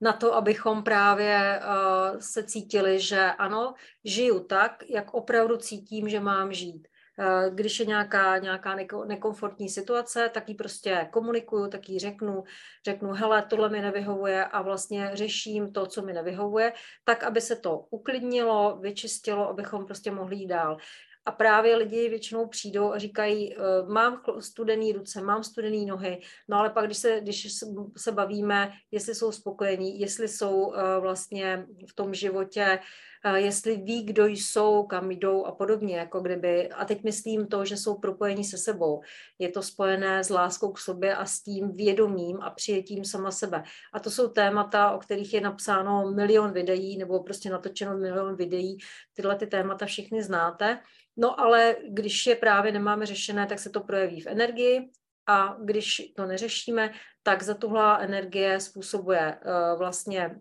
na 0.01 0.13
to, 0.13 0.35
abychom 0.35 0.83
právě 0.83 1.61
uh, 1.61 2.19
se 2.19 2.45
cítili, 2.45 3.01
že 3.01 3.23
ano, 3.23 3.75
žiju 4.05 4.41
tak, 4.41 4.85
jak 4.89 5.15
opravdu 5.15 5.57
cítím, 5.57 6.09
že 6.09 6.21
mám 6.21 6.53
žít. 6.53 6.89
Eh, 7.19 7.51
když 7.51 7.81
je 7.81 7.87
nějaká, 7.87 8.39
nějaká 8.39 8.77
nekomfortní 9.07 9.69
situace, 9.69 10.31
tak 10.35 10.49
ji 10.49 10.55
prostě 10.55 11.09
komunikuju, 11.13 11.69
tak 11.69 11.89
ji 11.89 11.99
řeknu, 11.99 12.45
řeknu, 12.85 13.13
hele, 13.13 13.47
tohle 13.51 13.69
mi 13.69 13.81
nevyhovuje 13.81 14.45
a 14.45 14.63
vlastně 14.63 15.11
řeším 15.15 15.73
to, 15.73 15.87
co 15.87 16.03
mi 16.03 16.13
nevyhovuje, 16.13 16.73
tak, 17.05 17.23
aby 17.25 17.41
se 17.41 17.57
to 17.57 17.79
uklidnilo, 17.91 18.79
vyčistilo, 18.81 19.49
abychom 19.49 19.87
prostě 19.87 20.11
mohli 20.11 20.37
jít 20.37 20.47
dál. 20.47 20.77
A 21.27 21.33
právě 21.33 21.77
lidi 21.77 22.09
většinou 22.09 22.47
přijdou 22.47 22.93
a 22.93 22.99
říkají, 22.99 23.55
eh, 23.55 23.59
mám 23.89 24.23
studený 24.39 24.93
ruce, 24.93 25.21
mám 25.21 25.43
studený 25.45 25.87
nohy, 25.87 26.21
no 26.49 26.59
ale 26.59 26.71
pak, 26.71 26.87
když 26.87 26.99
se, 26.99 27.21
když 27.21 27.49
se 27.97 28.13
bavíme, 28.13 28.73
jestli 28.91 29.15
jsou 29.15 29.33
spokojení, 29.33 30.01
jestli 30.01 30.29
jsou 30.29 30.75
eh, 30.75 31.01
vlastně 31.01 31.67
v 31.91 31.95
tom 31.95 32.15
životě 32.15 32.79
jestli 33.35 33.77
ví, 33.77 34.03
kdo 34.03 34.27
jsou, 34.27 34.83
kam 34.83 35.11
jdou 35.11 35.45
a 35.45 35.53
podobně, 35.53 35.97
jako 35.97 36.21
kdyby, 36.21 36.69
a 36.69 36.85
teď 36.85 37.05
myslím 37.05 37.47
to, 37.47 37.65
že 37.65 37.77
jsou 37.77 37.99
propojení 37.99 38.45
se 38.45 38.59
sebou. 38.59 39.01
Je 39.39 39.49
to 39.49 39.63
spojené 39.63 40.25
s 40.25 40.31
láskou 40.31 40.73
k 40.73 40.79
sobě 40.79 41.17
a 41.17 41.27
s 41.27 41.43
tím 41.43 41.73
vědomím 41.73 42.39
a 42.41 42.51
přijetím 42.51 43.05
sama 43.05 43.31
sebe. 43.31 43.63
A 43.93 44.01
to 44.01 44.11
jsou 44.11 44.29
témata, 44.29 44.91
o 44.91 44.99
kterých 44.99 45.35
je 45.35 45.41
napsáno 45.41 46.11
milion 46.11 46.53
videí, 46.53 46.99
nebo 46.99 47.23
prostě 47.23 47.51
natočeno 47.51 47.99
milion 47.99 48.37
videí. 48.37 48.79
Tyhle 49.15 49.37
ty 49.37 49.47
témata 49.47 49.87
všechny 49.87 50.23
znáte. 50.23 50.79
No 51.17 51.41
ale 51.41 51.77
když 51.89 52.27
je 52.27 52.37
právě 52.37 52.73
nemáme 52.73 53.07
řešené, 53.07 53.47
tak 53.47 53.59
se 53.59 53.71
to 53.71 53.81
projeví 53.81 54.21
v 54.21 54.27
energii, 54.27 54.91
a 55.29 55.57
když 55.65 56.13
to 56.17 56.27
neřešíme, 56.27 56.93
tak 57.23 57.43
za 57.43 57.55
tuhle 57.55 58.05
energie 58.05 58.61
způsobuje 58.61 59.39
uh, 59.45 59.79
vlastně 59.79 60.41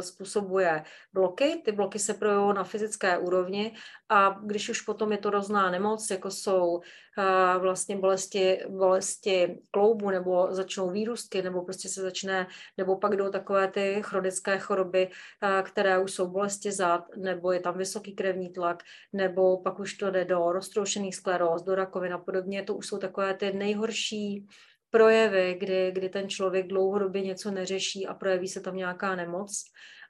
způsobuje 0.00 0.82
bloky. 1.12 1.62
Ty 1.64 1.72
bloky 1.72 1.98
se 1.98 2.14
projevují 2.14 2.54
na 2.54 2.64
fyzické 2.64 3.18
úrovni 3.18 3.74
a 4.08 4.38
když 4.44 4.68
už 4.68 4.80
potom 4.80 5.12
je 5.12 5.18
to 5.18 5.30
rozná 5.30 5.70
nemoc, 5.70 6.10
jako 6.10 6.30
jsou 6.30 6.80
eh, 7.18 7.58
vlastně 7.58 7.96
bolesti, 7.96 8.58
bolesti 8.68 9.58
kloubu 9.70 10.10
nebo 10.10 10.48
začnou 10.50 10.90
výrůstky, 10.90 11.42
nebo 11.42 11.62
prostě 11.62 11.88
se 11.88 12.02
začne, 12.02 12.46
nebo 12.76 12.96
pak 12.96 13.16
jdou 13.16 13.30
takové 13.30 13.68
ty 13.68 14.02
chronické 14.04 14.58
choroby, 14.58 15.08
eh, 15.42 15.62
které 15.62 15.98
už 15.98 16.12
jsou 16.12 16.28
bolesti 16.28 16.72
zad, 16.72 17.04
nebo 17.16 17.52
je 17.52 17.60
tam 17.60 17.78
vysoký 17.78 18.14
krevní 18.14 18.52
tlak, 18.52 18.82
nebo 19.12 19.62
pak 19.62 19.78
už 19.78 19.94
to 19.94 20.10
jde 20.10 20.24
do 20.24 20.52
roztroušených 20.52 21.16
skleróz, 21.16 21.62
do 21.62 21.74
rakovin 21.74 22.14
a 22.14 22.18
podobně. 22.18 22.62
To 22.62 22.74
už 22.74 22.86
jsou 22.86 22.98
takové 22.98 23.34
ty 23.34 23.52
nejhorší 23.52 24.46
projevy, 24.92 25.56
kdy, 25.60 25.92
kdy 25.92 26.08
ten 26.08 26.28
člověk 26.28 26.66
dlouhodobě 26.66 27.22
něco 27.22 27.50
neřeší 27.50 28.06
a 28.06 28.14
projeví 28.14 28.48
se 28.48 28.60
tam 28.60 28.76
nějaká 28.76 29.16
nemoc. 29.16 29.64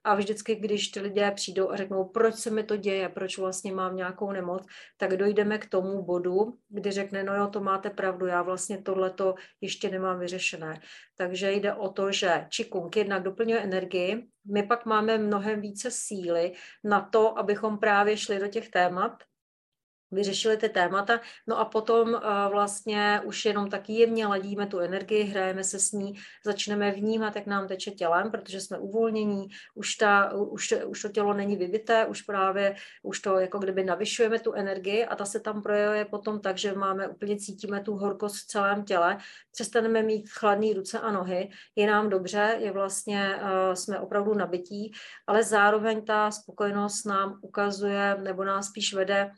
A 0.05 0.15
vždycky, 0.15 0.55
když 0.55 0.89
ty 0.89 1.01
lidé 1.01 1.31
přijdou 1.31 1.71
a 1.71 1.77
řeknou, 1.77 2.05
proč 2.05 2.35
se 2.35 2.51
mi 2.51 2.65
to 2.65 2.77
děje, 2.77 3.09
proč 3.09 3.39
vlastně 3.39 3.73
mám 3.73 3.97
nějakou 3.97 4.33
nemoc, 4.33 4.67
tak 4.97 5.17
dojdeme 5.17 5.59
k 5.59 5.69
tomu 5.69 6.03
bodu, 6.03 6.59
kdy 6.69 6.91
řekne, 6.91 7.23
no 7.25 7.37
jo, 7.37 7.47
to 7.47 7.61
máte 7.61 7.91
pravdu, 7.91 8.27
já 8.27 8.43
vlastně 8.43 8.83
tohleto 8.83 9.35
ještě 9.61 9.91
nemám 9.91 10.19
vyřešené. 10.19 10.81
Takže 11.17 11.53
jde 11.53 11.75
o 11.75 11.89
to, 11.89 12.13
že 12.13 12.47
Qigong 12.57 12.97
jednak 12.97 13.23
doplňuje 13.23 13.61
energii, 13.61 14.27
my 14.53 14.63
pak 14.63 14.87
máme 14.87 15.19
mnohem 15.19 15.61
více 15.61 15.91
síly 15.91 16.53
na 16.85 17.01
to, 17.01 17.39
abychom 17.39 17.79
právě 17.79 18.17
šli 18.17 18.39
do 18.39 18.49
těch 18.49 18.71
témat, 18.71 19.13
vyřešili 20.13 20.57
ty 20.57 20.69
témata, 20.69 21.21
no 21.47 21.59
a 21.59 21.65
potom 21.65 22.09
uh, 22.09 22.21
vlastně 22.51 23.21
už 23.25 23.45
jenom 23.45 23.71
taky 23.71 23.93
jemně 23.93 24.27
ladíme 24.27 24.67
tu 24.67 24.79
energii, 24.79 25.23
hrajeme 25.25 25.65
se 25.65 25.79
s 25.79 25.93
ní, 25.93 26.15
začneme 26.45 26.91
vnímat, 26.91 27.37
jak 27.37 27.47
nám 27.47 27.69
teče 27.69 27.91
tělem, 27.91 28.31
protože 28.31 28.61
jsme 28.61 28.79
uvolnění, 28.79 29.49
už, 29.75 29.95
ta, 29.95 30.33
už, 30.35 30.75
už 30.87 31.03
to 31.03 31.09
tělo 31.09 31.35
není 31.35 31.57
vybité, 31.57 32.07
už 32.07 32.23
právě, 32.23 32.77
už 33.03 33.21
to 33.21 33.39
jako 33.39 33.59
kdyby 33.59 33.85
navyšujeme 33.85 34.39
tu 34.39 34.53
energii 34.53 35.05
a 35.05 35.17
ta 35.17 35.25
se 35.25 35.41
tam 35.41 35.63
projevuje 35.63 36.05
potom 36.05 36.41
tak, 36.41 36.59
že 36.59 36.73
máme 36.73 37.09
úplně 37.09 37.37
cítíme 37.37 37.81
tu 37.81 37.95
horkost 37.95 38.37
v 38.37 38.47
celém 38.47 38.85
těle, 38.85 39.19
přestaneme 39.53 40.03
mít 40.03 40.31
chladné 40.31 40.75
ruce 40.75 41.01
a 41.01 41.13
nohy, 41.13 41.51
je 41.77 41.87
nám 41.87 42.09
dobře, 42.09 42.57
je 42.59 42.73
vlastně, 42.73 43.37
uh, 43.43 43.75
jsme 43.75 43.99
opravdu 43.99 44.35
nabití, 44.35 44.93
ale 45.27 45.45
zároveň 45.45 46.05
ta 46.05 46.31
spokojenost 46.31 47.05
nám 47.05 47.39
ukazuje, 47.43 48.17
nebo 48.23 48.45
nás 48.45 48.67
spíš 48.67 48.95
vede 48.95 49.31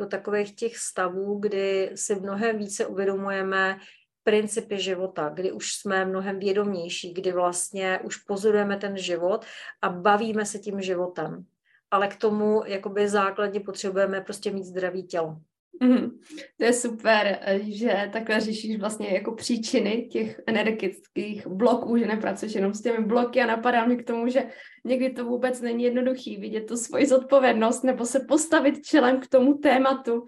do 0.00 0.06
takových 0.06 0.56
těch 0.56 0.76
stavů, 0.76 1.38
kdy 1.38 1.90
si 1.94 2.14
mnohem 2.14 2.58
více 2.58 2.86
uvědomujeme 2.86 3.78
principy 4.24 4.78
života, 4.78 5.28
kdy 5.28 5.52
už 5.52 5.72
jsme 5.72 6.04
mnohem 6.04 6.38
vědomější, 6.38 7.14
kdy 7.14 7.32
vlastně 7.32 8.00
už 8.04 8.16
pozorujeme 8.16 8.76
ten 8.76 8.96
život 8.96 9.44
a 9.82 9.88
bavíme 9.88 10.46
se 10.46 10.58
tím 10.58 10.80
životem. 10.80 11.44
Ale 11.90 12.08
k 12.08 12.16
tomu 12.16 12.62
jakoby 12.66 13.08
základně 13.08 13.60
potřebujeme 13.60 14.20
prostě 14.20 14.50
mít 14.50 14.64
zdravý 14.64 15.06
tělo. 15.06 15.36
Mm, 15.82 16.10
to 16.58 16.64
je 16.64 16.72
super, 16.72 17.38
že 17.60 18.10
takhle 18.12 18.40
řešíš 18.40 18.80
vlastně 18.80 19.08
jako 19.08 19.34
příčiny 19.34 20.08
těch 20.12 20.40
energetických 20.46 21.46
bloků, 21.46 21.96
že 21.96 22.06
nepracuješ 22.06 22.54
jenom 22.54 22.74
s 22.74 22.82
těmi 22.82 23.04
bloky 23.06 23.40
a 23.40 23.46
napadá 23.46 23.84
mě 23.84 23.96
k 23.96 24.06
tomu, 24.06 24.28
že 24.28 24.44
někdy 24.84 25.10
to 25.10 25.24
vůbec 25.24 25.60
není 25.60 25.84
jednoduchý 25.84 26.36
vidět 26.36 26.60
tu 26.60 26.76
svoji 26.76 27.06
zodpovědnost 27.06 27.82
nebo 27.82 28.06
se 28.06 28.20
postavit 28.28 28.86
čelem 28.86 29.20
k 29.20 29.28
tomu 29.28 29.54
tématu. 29.54 30.24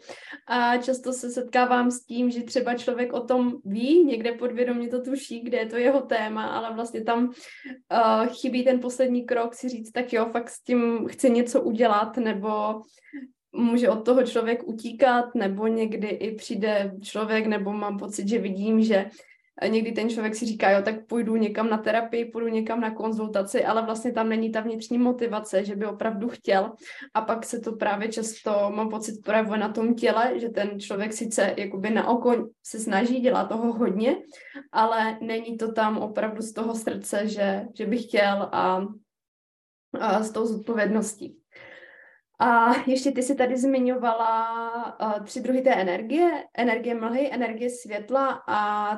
A 0.48 0.76
často 0.76 1.12
se 1.12 1.30
setkávám 1.30 1.90
s 1.90 2.04
tím, 2.04 2.30
že 2.30 2.42
třeba 2.42 2.74
člověk 2.74 3.12
o 3.12 3.20
tom 3.20 3.52
ví, 3.64 4.04
někde 4.04 4.32
podvědomě 4.32 4.88
to 4.88 5.02
tuší, 5.02 5.40
kde 5.40 5.58
je 5.58 5.66
to 5.66 5.76
jeho 5.76 6.00
téma, 6.00 6.46
ale 6.46 6.74
vlastně 6.74 7.04
tam 7.04 7.24
uh, 7.24 8.26
chybí 8.26 8.64
ten 8.64 8.80
poslední 8.80 9.26
krok 9.26 9.54
si 9.54 9.68
říct, 9.68 9.90
tak 9.90 10.12
jo, 10.12 10.26
fakt 10.32 10.50
s 10.50 10.62
tím 10.62 11.08
chci 11.08 11.30
něco 11.30 11.62
udělat, 11.62 12.16
nebo 12.16 12.80
může 13.52 13.90
od 13.90 14.04
toho 14.04 14.22
člověk 14.22 14.68
utíkat, 14.68 15.34
nebo 15.34 15.66
někdy 15.66 16.08
i 16.08 16.34
přijde 16.34 16.94
člověk, 17.02 17.46
nebo 17.46 17.72
mám 17.72 17.98
pocit, 17.98 18.28
že 18.28 18.38
vidím, 18.38 18.82
že 18.82 19.10
někdy 19.68 19.92
ten 19.92 20.10
člověk 20.10 20.34
si 20.34 20.46
říká, 20.46 20.70
jo, 20.70 20.82
tak 20.82 21.06
půjdu 21.06 21.36
někam 21.36 21.70
na 21.70 21.78
terapii, 21.78 22.24
půjdu 22.24 22.48
někam 22.48 22.80
na 22.80 22.90
konzultaci, 22.90 23.64
ale 23.64 23.82
vlastně 23.82 24.12
tam 24.12 24.28
není 24.28 24.52
ta 24.52 24.60
vnitřní 24.60 24.98
motivace, 24.98 25.64
že 25.64 25.76
by 25.76 25.86
opravdu 25.86 26.28
chtěl. 26.28 26.72
A 27.14 27.20
pak 27.20 27.46
se 27.46 27.60
to 27.60 27.72
právě 27.72 28.08
často, 28.08 28.70
mám 28.74 28.88
pocit, 28.88 29.24
projevuje 29.24 29.58
na 29.58 29.68
tom 29.68 29.94
těle, 29.94 30.38
že 30.40 30.48
ten 30.48 30.80
člověk 30.80 31.12
sice 31.12 31.54
jakoby 31.58 31.90
na 31.90 32.08
oko 32.08 32.48
se 32.62 32.78
snaží, 32.78 33.20
dělá 33.20 33.44
toho 33.44 33.72
hodně, 33.72 34.16
ale 34.72 35.18
není 35.20 35.56
to 35.56 35.72
tam 35.72 35.98
opravdu 35.98 36.42
z 36.42 36.52
toho 36.52 36.74
srdce, 36.74 37.28
že, 37.28 37.64
že 37.74 37.86
by 37.86 37.98
chtěl 37.98 38.48
a, 38.52 38.86
a 40.00 40.22
s 40.22 40.30
tou 40.30 40.46
zodpovědností. 40.46 41.41
A 42.38 42.72
ještě 42.86 43.10
ty 43.12 43.22
si 43.22 43.34
tady 43.34 43.56
zmiňovala 43.56 45.00
uh, 45.00 45.24
tři 45.24 45.40
druhy 45.40 45.62
té 45.62 45.74
energie. 45.74 46.44
Energie 46.54 46.94
mlhy, 46.94 47.30
energie 47.32 47.70
světla 47.70 48.42
a 48.46 48.96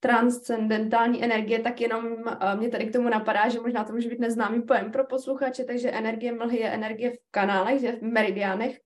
transcendentální 0.00 1.24
energie, 1.24 1.58
tak 1.58 1.80
jenom 1.80 2.06
uh, 2.06 2.54
mě 2.56 2.68
tady 2.68 2.86
k 2.86 2.92
tomu 2.92 3.08
napadá, 3.08 3.48
že 3.48 3.60
možná 3.60 3.84
to 3.84 3.92
může 3.92 4.08
být 4.08 4.20
neznámý 4.20 4.62
pojem 4.62 4.92
pro 4.92 5.04
posluchače, 5.04 5.64
takže 5.64 5.90
energie 5.90 6.32
mlhy 6.32 6.58
je 6.58 6.70
energie 6.70 7.10
v 7.10 7.18
kanálech, 7.30 7.80
že 7.80 7.92
v 7.92 8.02
meridiánech, 8.02 8.78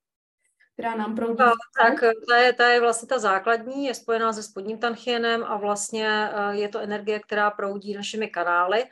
která 0.72 0.94
nám 0.94 1.14
proudí. 1.14 1.36
No, 1.40 1.52
tak 1.82 2.00
ta 2.28 2.36
je, 2.36 2.52
ta 2.52 2.68
je 2.68 2.80
vlastně 2.80 3.08
ta 3.08 3.18
základní, 3.18 3.84
je 3.84 3.94
spojená 3.94 4.32
se 4.32 4.42
spodním 4.42 4.78
tanchienem 4.78 5.44
a 5.44 5.56
vlastně 5.56 6.08
je 6.50 6.68
to 6.68 6.78
energie, 6.78 7.20
která 7.20 7.50
proudí 7.50 7.94
našimi 7.94 8.28
kanály 8.28 8.84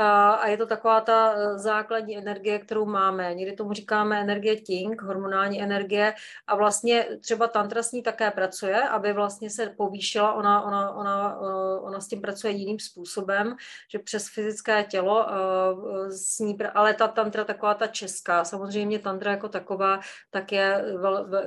a 0.00 0.48
je 0.48 0.56
to 0.56 0.66
taková 0.66 1.00
ta 1.00 1.32
e, 1.32 1.58
základní 1.58 2.18
energie, 2.18 2.58
kterou 2.58 2.86
máme. 2.86 3.34
Někdy 3.34 3.56
tomu 3.56 3.72
říkáme 3.72 4.20
energie 4.20 4.56
Ting, 4.60 5.02
hormonální 5.02 5.62
energie 5.62 6.14
a 6.46 6.56
vlastně 6.56 7.06
třeba 7.20 7.48
tantra 7.48 7.82
s 7.82 7.92
ní 7.92 8.02
také 8.02 8.30
pracuje, 8.30 8.82
aby 8.82 9.12
vlastně 9.12 9.50
se 9.50 9.66
povýšila, 9.66 10.32
ona, 10.32 10.62
ona, 10.62 10.90
ona, 10.92 11.38
e, 11.42 11.80
ona 11.80 12.00
s 12.00 12.08
tím 12.08 12.20
pracuje 12.20 12.52
jiným 12.52 12.78
způsobem, 12.78 13.56
že 13.90 13.98
přes 13.98 14.28
fyzické 14.28 14.84
tělo 14.84 15.26
e, 15.30 16.10
s 16.10 16.38
ní, 16.38 16.58
ale 16.74 16.94
ta 16.94 17.08
tantra 17.08 17.44
taková 17.44 17.74
ta 17.74 17.86
česká, 17.86 18.44
samozřejmě 18.44 18.98
tantra 18.98 19.30
jako 19.30 19.48
taková, 19.48 20.00
tak 20.30 20.52
je 20.52 20.84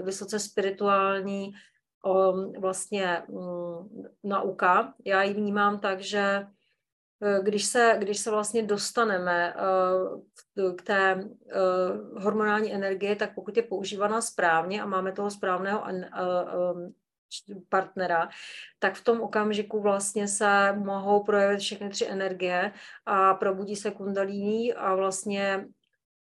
vysoce 0.02 0.40
spirituální 0.40 1.54
vlastně 2.60 3.24
mm, 3.28 4.04
nauka. 4.24 4.94
Já 5.06 5.24
ji 5.24 5.34
vnímám 5.34 5.80
tak, 5.80 6.00
že 6.00 6.48
když 7.42 7.66
se, 7.66 7.96
když 8.00 8.20
se 8.20 8.32
vlastně 8.32 8.64
dostaneme 8.64 9.54
eh, 9.54 10.74
k 10.76 10.82
té 10.82 11.12
eh, 11.12 11.56
hormonální 12.20 12.74
energie, 12.74 13.16
tak 13.16 13.36
pokud 13.36 13.58
je 13.58 13.64
používaná 13.64 14.22
správně 14.22 14.82
a 14.82 14.86
máme 14.86 15.12
toho 15.12 15.32
správného 15.32 15.84
partnera, 17.70 18.30
tak 18.80 18.96
v 18.96 19.04
tom 19.04 19.22
okamžiku 19.22 19.82
vlastně 19.82 20.28
se 20.28 20.74
mohou 20.74 21.24
projevit 21.24 21.60
všechny 21.60 21.90
tři 21.90 22.06
energie 22.06 22.72
a 23.06 23.34
probudí 23.34 23.76
se 23.76 23.92
kundalíní 23.92 24.74
a 24.74 24.96
vlastně 24.96 25.68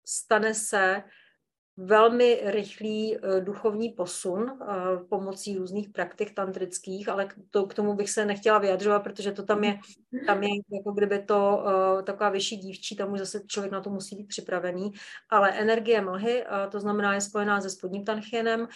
stane 0.05 0.53
se 0.53 1.03
velmi 1.78 2.41
rychlý 2.43 3.17
eh, 3.17 3.41
duchovní 3.41 3.89
posun 3.89 4.59
eh, 4.61 4.65
pomocí 5.09 5.57
různých 5.57 5.89
praktik 5.89 6.34
tantrických, 6.34 7.09
ale 7.09 7.28
to, 7.49 7.65
k 7.65 7.73
tomu 7.73 7.93
bych 7.93 8.09
se 8.09 8.25
nechtěla 8.25 8.57
vyjadřovat, 8.57 9.03
protože 9.03 9.32
to 9.32 9.43
tam 9.43 9.63
je, 9.63 9.80
tam 10.25 10.43
je 10.43 10.49
jako 10.71 10.91
kdyby 10.91 11.19
to 11.19 11.63
uh, 11.65 12.01
taková 12.01 12.30
vyšší 12.30 12.57
dívčí, 12.57 12.95
tam 12.95 13.13
už 13.13 13.19
zase 13.19 13.41
člověk 13.47 13.71
na 13.71 13.82
to 13.82 13.89
musí 13.89 14.15
být 14.15 14.28
připravený, 14.28 14.91
ale 15.30 15.51
energie 15.51 16.01
mlhy, 16.01 16.45
to 16.71 16.80
znamená 16.80 17.13
je 17.13 17.21
spojená 17.21 17.61
se 17.61 17.69
spodním 17.69 18.05
tanchienem, 18.05 18.67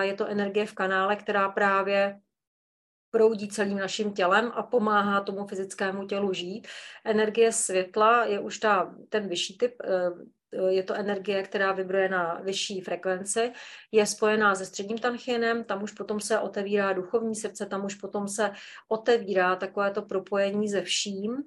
je 0.00 0.14
to 0.14 0.26
energie 0.26 0.66
v 0.66 0.72
kanále, 0.72 1.16
která 1.16 1.48
právě 1.48 2.20
proudí 3.10 3.48
celým 3.48 3.78
naším 3.78 4.12
tělem 4.12 4.52
a 4.54 4.62
pomáhá 4.62 5.20
tomu 5.20 5.46
fyzickému 5.46 6.06
tělu 6.06 6.32
žít. 6.32 6.68
Energie 7.04 7.52
světla 7.52 8.24
je 8.24 8.40
už 8.40 8.58
ta, 8.58 8.94
ten 9.08 9.28
vyšší 9.28 9.58
typ, 9.58 9.74
Eh, 9.84 10.39
je 10.68 10.82
to 10.82 10.94
energie, 10.94 11.42
která 11.42 11.72
vibruje 11.72 12.08
na 12.08 12.40
vyšší 12.44 12.80
frekvenci, 12.80 13.52
je 13.92 14.06
spojená 14.06 14.54
se 14.54 14.66
středním 14.66 14.98
tanchienem, 14.98 15.64
tam 15.64 15.82
už 15.82 15.92
potom 15.92 16.20
se 16.20 16.38
otevírá 16.38 16.92
duchovní 16.92 17.34
srdce, 17.34 17.66
tam 17.66 17.84
už 17.84 17.94
potom 17.94 18.28
se 18.28 18.50
otevírá 18.88 19.56
takové 19.56 19.90
to 19.90 20.02
propojení 20.02 20.68
se 20.68 20.82
vším. 20.82 21.42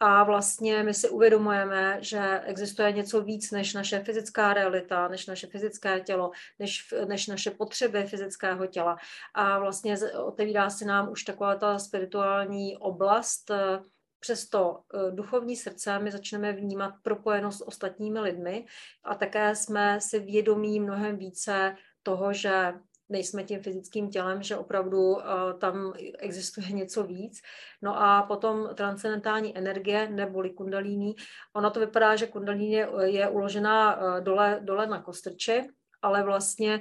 A 0.00 0.24
vlastně 0.24 0.82
my 0.82 0.94
si 0.94 1.08
uvědomujeme, 1.08 1.98
že 2.00 2.40
existuje 2.44 2.92
něco 2.92 3.22
víc 3.22 3.50
než 3.50 3.74
naše 3.74 4.00
fyzická 4.00 4.54
realita, 4.54 5.08
než 5.08 5.26
naše 5.26 5.46
fyzické 5.46 6.00
tělo, 6.00 6.30
než, 6.58 6.94
než 7.08 7.26
naše 7.26 7.50
potřeby 7.50 8.04
fyzického 8.04 8.66
těla. 8.66 8.96
A 9.34 9.58
vlastně 9.58 9.96
otevírá 10.24 10.70
se 10.70 10.84
nám 10.84 11.10
už 11.10 11.24
taková 11.24 11.54
ta 11.54 11.78
spirituální 11.78 12.76
oblast, 12.76 13.50
eh, 14.24 14.34
přes 14.34 14.48
to 14.48 14.80
eh, 14.94 15.10
duchovní 15.10 15.56
srdce 15.56 15.98
my 15.98 16.10
začneme 16.10 16.52
vnímat 16.52 16.94
propojenost 17.02 17.58
s 17.58 17.68
ostatními 17.68 18.20
lidmi 18.20 18.66
a 19.04 19.14
také 19.14 19.56
jsme 19.56 20.00
si 20.00 20.18
vědomí 20.18 20.80
mnohem 20.80 21.16
více 21.16 21.76
toho, 22.02 22.32
že 22.32 22.74
nejsme 23.08 23.44
tím 23.44 23.62
fyzickým 23.62 24.10
tělem, 24.10 24.42
že 24.42 24.56
opravdu 24.56 25.12
uh, 25.12 25.20
tam 25.58 25.92
existuje 26.18 26.72
něco 26.72 27.04
víc. 27.04 27.40
No 27.82 28.02
a 28.02 28.22
potom 28.22 28.68
transcendentální 28.74 29.58
energie 29.58 30.08
neboli 30.08 30.50
kundalíní. 30.50 31.14
Ono 31.52 31.70
to 31.70 31.80
vypadá, 31.80 32.16
že 32.16 32.26
kundalíní 32.26 32.72
je, 33.02 33.28
uložená 33.28 33.96
uh, 33.96 34.24
dole, 34.24 34.60
dole 34.62 34.86
na 34.86 35.02
kostrči, 35.02 35.68
ale 36.04 36.22
vlastně 36.22 36.80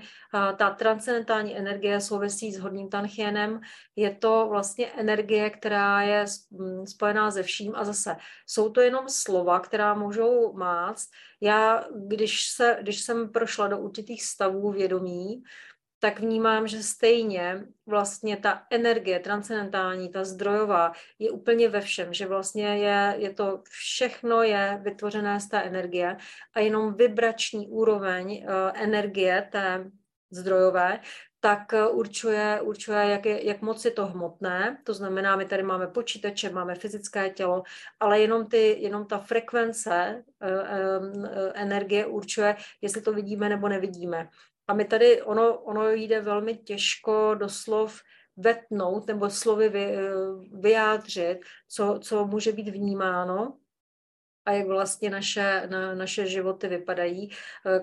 ta 0.57 0.69
transcendentální 0.69 1.57
energie 1.57 2.01
souvisí 2.01 2.51
s 2.51 2.59
hodným 2.59 2.89
tanchienem. 2.89 3.61
Je 3.95 4.11
to 4.15 4.47
vlastně 4.49 4.88
energie, 4.88 5.49
která 5.49 6.01
je 6.01 6.26
spojená 6.86 7.32
se 7.32 7.43
vším 7.43 7.76
a 7.76 7.84
zase 7.84 8.15
jsou 8.47 8.69
to 8.69 8.82
jenom 8.82 9.09
slova, 9.09 9.59
která 9.59 9.93
můžou 9.93 10.53
máct. 10.53 11.09
Já, 11.41 11.86
když, 11.95 12.47
se, 12.49 12.78
když 12.82 13.01
jsem 13.01 13.30
prošla 13.30 13.67
do 13.67 13.78
určitých 13.78 14.24
stavů 14.24 14.71
vědomí, 14.71 15.43
tak 16.03 16.19
vnímám, 16.19 16.67
že 16.67 16.83
stejně 16.83 17.65
vlastně 17.85 18.37
ta 18.37 18.67
energie 18.69 19.19
transcendentální, 19.19 20.09
ta 20.09 20.23
zdrojová, 20.23 20.91
je 21.19 21.31
úplně 21.31 21.69
ve 21.69 21.81
všem, 21.81 22.13
že 22.13 22.27
vlastně 22.27 22.77
je, 22.77 23.15
je 23.17 23.33
to, 23.33 23.63
všechno 23.69 24.43
je 24.43 24.79
vytvořené 24.83 25.39
z 25.39 25.47
té 25.47 25.61
energie 25.61 26.17
a 26.53 26.59
jenom 26.59 26.93
vibrační 26.93 27.67
úroveň 27.67 28.43
uh, 28.43 28.81
energie 28.83 29.47
té 29.51 29.91
zdrojové, 30.31 30.99
tak 31.39 31.73
eh, 31.73 31.87
určuje, 31.87 32.61
určuje 32.61 32.99
jak, 32.99 33.25
je, 33.25 33.47
jak 33.47 33.61
moc 33.61 33.85
je 33.85 33.91
to 33.91 34.05
hmotné, 34.05 34.77
to 34.83 34.93
znamená, 34.93 35.35
my 35.35 35.45
tady 35.45 35.63
máme 35.63 35.87
počítače, 35.87 36.49
máme 36.49 36.75
fyzické 36.75 37.29
tělo, 37.29 37.63
ale 37.99 38.19
jenom, 38.19 38.47
ty, 38.47 38.75
jenom 38.79 39.07
ta 39.07 39.19
frekvence 39.19 40.23
uh, 40.23 41.51
energie 41.53 42.05
určuje, 42.05 42.55
jestli 42.81 43.01
to 43.01 43.13
vidíme 43.13 43.49
nebo 43.49 43.67
nevidíme. 43.67 44.29
A 44.68 44.74
my 44.74 44.86
tady, 44.86 45.22
ono, 45.22 45.59
ono 45.59 45.91
jde 45.91 46.22
velmi 46.22 46.55
těžko 46.57 47.36
doslov 47.36 48.01
vetnout 48.38 49.07
nebo 49.07 49.30
slovy 49.30 49.70
vy, 49.70 49.97
vyjádřit, 50.59 51.39
co, 51.68 51.99
co 52.03 52.26
může 52.28 52.51
být 52.51 52.70
vnímáno 52.70 53.57
a 54.45 54.51
jak 54.51 54.68
vlastně 54.68 55.09
naše, 55.09 55.68
na, 55.68 55.95
naše 55.95 56.28
životy 56.28 56.68
vypadají. 56.68 57.30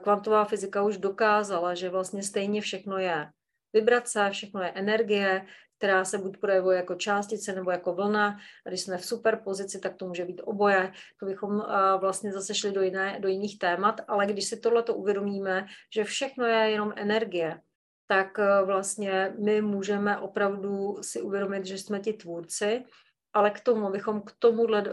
Kvantová 0.03 0.45
fyzika 0.45 0.83
už 0.83 0.99
dokázala, 0.99 1.75
že 1.75 1.89
vlastně 1.89 2.23
stejně 2.23 2.61
všechno 2.61 2.99
je 2.99 3.31
vibrace, 3.73 4.29
všechno 4.31 4.63
je 4.63 4.71
energie, 4.71 5.47
která 5.79 6.05
se 6.05 6.19
buď 6.19 6.37
projevuje 6.37 6.77
jako 6.77 6.95
částice 6.95 7.53
nebo 7.53 7.71
jako 7.71 7.95
vlna. 7.95 8.39
A 8.67 8.69
když 8.69 8.81
jsme 8.81 8.99
v 8.99 9.05
superpozici, 9.05 9.81
tak 9.81 9.95
to 9.95 10.07
může 10.07 10.25
být 10.25 10.43
oboje. 10.45 10.93
To 11.21 11.27
bychom 11.27 11.63
vlastně 12.01 12.33
zase 12.33 12.55
šli 12.55 12.73
do, 12.73 12.83
jiné, 12.83 13.21
do 13.21 13.29
jiných 13.29 13.59
témat, 13.59 14.01
ale 14.09 14.27
když 14.27 14.45
si 14.45 14.61
tohle 14.61 14.83
to 14.83 14.95
uvědomíme, 14.95 15.67
že 15.95 16.05
všechno 16.05 16.47
je 16.47 16.71
jenom 16.71 16.93
energie, 16.97 17.61
tak 18.07 18.39
vlastně 18.65 19.35
my 19.39 19.63
můžeme 19.63 20.19
opravdu 20.19 20.99
si 21.03 21.23
uvědomit, 21.23 21.67
že 21.67 21.79
jsme 21.79 22.01
ti 22.01 22.13
tvůrci, 22.13 22.85
ale 23.33 23.51
k 23.51 23.61
tomu, 23.61 23.87
abychom 23.87 24.23
k 24.23 24.33
tomuhle 24.39 24.85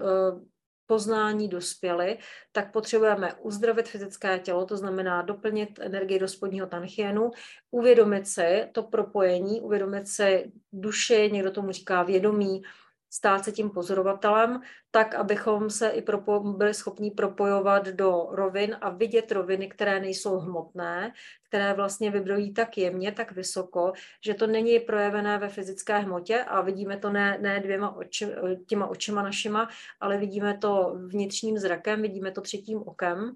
poznání 0.87 1.47
dospěli, 1.47 2.17
tak 2.51 2.71
potřebujeme 2.71 3.33
uzdravit 3.33 3.89
fyzické 3.89 4.39
tělo, 4.39 4.65
to 4.65 4.77
znamená 4.77 5.21
doplnit 5.21 5.79
energii 5.79 6.19
do 6.19 6.27
spodního 6.27 6.67
tanchienu, 6.67 7.31
uvědomit 7.71 8.27
si 8.27 8.69
to 8.71 8.83
propojení, 8.83 9.61
uvědomit 9.61 10.07
si 10.07 10.51
duši, 10.73 11.29
někdo 11.33 11.51
tomu 11.51 11.71
říká 11.71 12.03
vědomí, 12.03 12.61
stát 13.09 13.45
se 13.45 13.51
tím 13.51 13.69
pozorovatelem, 13.69 14.61
tak, 14.91 15.15
abychom 15.15 15.69
se 15.69 15.89
i 15.89 16.01
propo- 16.01 16.57
byli 16.57 16.73
schopni 16.73 17.11
propojovat 17.11 17.87
do 17.87 18.27
rovin 18.31 18.77
a 18.81 18.89
vidět 18.89 19.31
roviny, 19.31 19.67
které 19.67 19.99
nejsou 19.99 20.37
hmotné, 20.37 21.13
které 21.47 21.73
vlastně 21.73 22.11
vybrojí 22.11 22.53
tak 22.53 22.77
jemně, 22.77 23.11
tak 23.11 23.31
vysoko, 23.31 23.93
že 24.25 24.33
to 24.33 24.47
není 24.47 24.79
projevené 24.79 25.37
ve 25.37 25.49
fyzické 25.49 25.97
hmotě 25.99 26.43
a 26.43 26.61
vidíme 26.61 26.97
to 26.97 27.09
ne, 27.09 27.37
ne 27.41 27.59
dvěma 27.59 27.95
oči, 27.95 28.27
těma 28.67 28.87
očima 28.87 29.21
našima, 29.21 29.69
ale 29.99 30.17
vidíme 30.17 30.57
to 30.57 30.95
vnitřním 31.07 31.57
zrakem, 31.57 32.01
vidíme 32.01 32.31
to 32.31 32.41
třetím 32.41 32.81
okem 32.85 33.35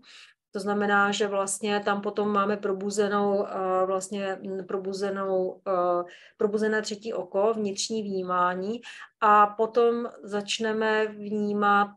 to 0.52 0.60
znamená, 0.60 1.12
že 1.12 1.28
vlastně 1.28 1.80
tam 1.80 2.02
potom 2.02 2.30
máme 2.30 2.58
probuzenou, 2.58 3.48
eh, 3.48 3.86
vlastně 3.86 4.40
probuzenou, 4.68 5.62
eh, 5.68 6.04
probuzené 6.38 6.82
třetí 6.82 7.14
oko, 7.14 7.54
vnitřní 7.54 8.04
vnímání 8.04 8.82
a 9.22 9.48
potom 9.48 10.10
začneme 10.24 11.08
vnímat 11.08 11.88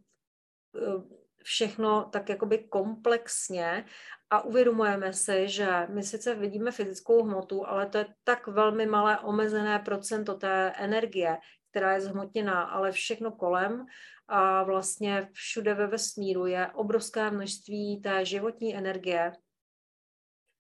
eh, 0.77 1.25
všechno 1.43 2.05
tak 2.13 2.29
jakoby 2.29 2.59
komplexně 2.59 3.85
a 4.31 4.45
uvědomujeme 4.45 5.13
si, 5.13 5.49
že 5.49 5.87
my 5.91 6.03
sice 6.03 6.35
vidíme 6.35 6.71
fyzickou 6.71 7.23
hmotu, 7.23 7.69
ale 7.69 7.87
to 7.87 7.99
je 7.99 8.07
tak 8.25 8.47
velmi 8.47 8.87
malé 8.87 9.19
omezené 9.19 9.79
procento 9.79 10.35
té 10.35 10.73
energie, 10.77 11.39
která 11.71 11.95
je 11.95 12.01
zhmotněná, 12.01 12.63
ale 12.63 12.93
všechno 12.93 13.33
kolem 13.33 13.87
a 14.29 14.63
vlastně 14.63 15.29
všude 15.33 15.75
ve 15.75 15.87
vesmíru 15.87 16.47
je 16.47 16.71
obrovské 16.75 17.31
množství 17.31 18.01
té 18.01 18.25
životní 18.25 18.77
energie, 18.77 19.33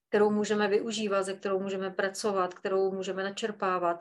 kterou 0.08 0.30
můžeme 0.30 0.68
využívat, 0.68 1.22
ze 1.22 1.34
kterou 1.34 1.60
můžeme 1.60 1.90
pracovat, 1.90 2.54
kterou 2.54 2.92
můžeme 2.92 3.22
načerpávat, 3.22 4.00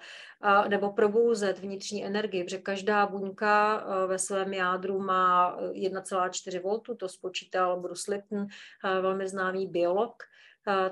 nebo 0.68 0.92
probouzet 0.92 1.60
vnitřní 1.60 2.06
energii, 2.06 2.44
protože 2.44 2.58
každá 2.58 3.06
buňka 3.06 3.86
ve 4.08 4.20
svém 4.20 4.54
jádru 4.54 5.00
má 5.00 5.58
1,4 5.60 6.62
V, 6.62 6.96
to 6.96 7.10
spočítal 7.10 7.82
Bruce 7.82 8.12
Lipton, 8.12 8.48
velmi 8.84 9.28
známý 9.28 9.68
biolog, 9.68 10.14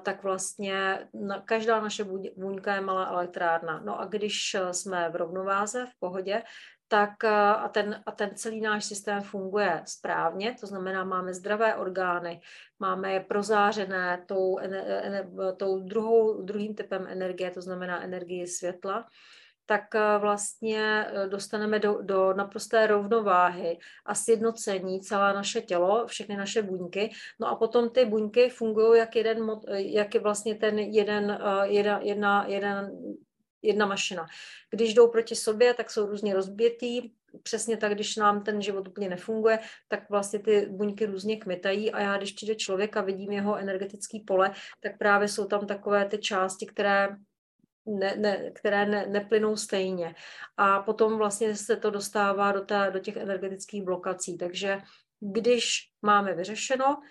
tak 0.03 0.23
vlastně 0.23 1.07
každá 1.45 1.81
naše 1.81 2.03
buňka 2.37 2.75
je 2.75 2.81
malá 2.81 3.05
elektrárna. 3.05 3.81
No 3.85 3.99
a 3.99 4.05
když 4.05 4.55
jsme 4.71 5.09
v 5.09 5.15
rovnováze, 5.15 5.85
v 5.85 5.99
pohodě, 5.99 6.43
tak 6.91 7.23
a 7.23 7.69
ten, 7.69 8.03
a 8.05 8.11
ten 8.11 8.35
celý 8.35 8.61
náš 8.61 8.85
systém 8.85 9.21
funguje 9.21 9.83
správně, 9.85 10.55
to 10.59 10.67
znamená, 10.67 11.03
máme 11.03 11.33
zdravé 11.33 11.75
orgány, 11.75 12.41
máme 12.79 13.13
je 13.13 13.19
prozářené 13.19 14.25
tou, 14.27 14.59
tou 15.57 15.79
druhou, 15.79 16.41
druhým 16.41 16.75
typem 16.75 17.07
energie, 17.07 17.51
to 17.51 17.61
znamená 17.61 18.03
energii 18.03 18.47
světla, 18.47 19.07
tak 19.65 19.83
vlastně 20.19 21.05
e, 21.07 21.27
dostaneme 21.27 21.79
do, 21.79 22.01
do 22.01 22.33
naprosté 22.33 22.87
rovnováhy 22.87 23.77
a 24.05 24.15
sjednocení 24.15 25.01
celé 25.01 25.33
naše 25.33 25.61
tělo, 25.61 26.07
všechny 26.07 26.37
naše 26.37 26.61
buňky. 26.61 27.11
No 27.39 27.47
a 27.47 27.55
potom 27.55 27.89
ty 27.89 28.05
buňky 28.05 28.49
fungují 28.49 28.99
jak 28.99 29.15
jeden, 29.15 29.51
jak 29.71 30.13
je 30.13 30.19
vlastně 30.19 30.55
ten 30.55 30.79
jeden, 30.79 31.39
jedna, 31.63 31.99
jedna, 32.03 32.45
jeden 32.47 32.91
jedna 33.61 33.85
mašina. 33.85 34.27
Když 34.69 34.93
jdou 34.93 35.07
proti 35.07 35.35
sobě, 35.35 35.73
tak 35.73 35.91
jsou 35.91 36.05
různě 36.05 36.33
rozbětý, 36.33 37.11
přesně 37.43 37.77
tak, 37.77 37.93
když 37.93 38.15
nám 38.15 38.43
ten 38.43 38.61
život 38.61 38.87
úplně 38.87 39.09
nefunguje, 39.09 39.59
tak 39.87 40.09
vlastně 40.09 40.39
ty 40.39 40.65
buňky 40.69 41.05
různě 41.05 41.37
kmitají 41.37 41.91
a 41.91 41.99
já, 41.99 42.17
když 42.17 42.31
přijde 42.31 42.55
člověk 42.55 42.97
a 42.97 43.01
vidím 43.01 43.31
jeho 43.31 43.57
energetický 43.57 44.19
pole, 44.19 44.51
tak 44.79 44.97
právě 44.97 45.27
jsou 45.27 45.45
tam 45.45 45.67
takové 45.67 46.05
ty 46.05 46.17
části, 46.17 46.65
které 46.65 47.09
ne, 47.85 48.15
ne, 48.15 48.51
které 48.51 48.85
ne, 48.85 49.07
neplynou 49.07 49.55
stejně. 49.55 50.15
A 50.57 50.79
potom 50.79 51.17
vlastně 51.17 51.55
se 51.55 51.75
to 51.75 51.89
dostává 51.89 52.51
do, 52.51 52.61
té, 52.61 52.91
do 52.93 52.99
těch 52.99 53.17
energetických 53.17 53.83
blokací. 53.83 54.37
Takže 54.37 54.81
když 55.19 55.89
máme 56.01 56.33
vyřešeno, 56.33 57.01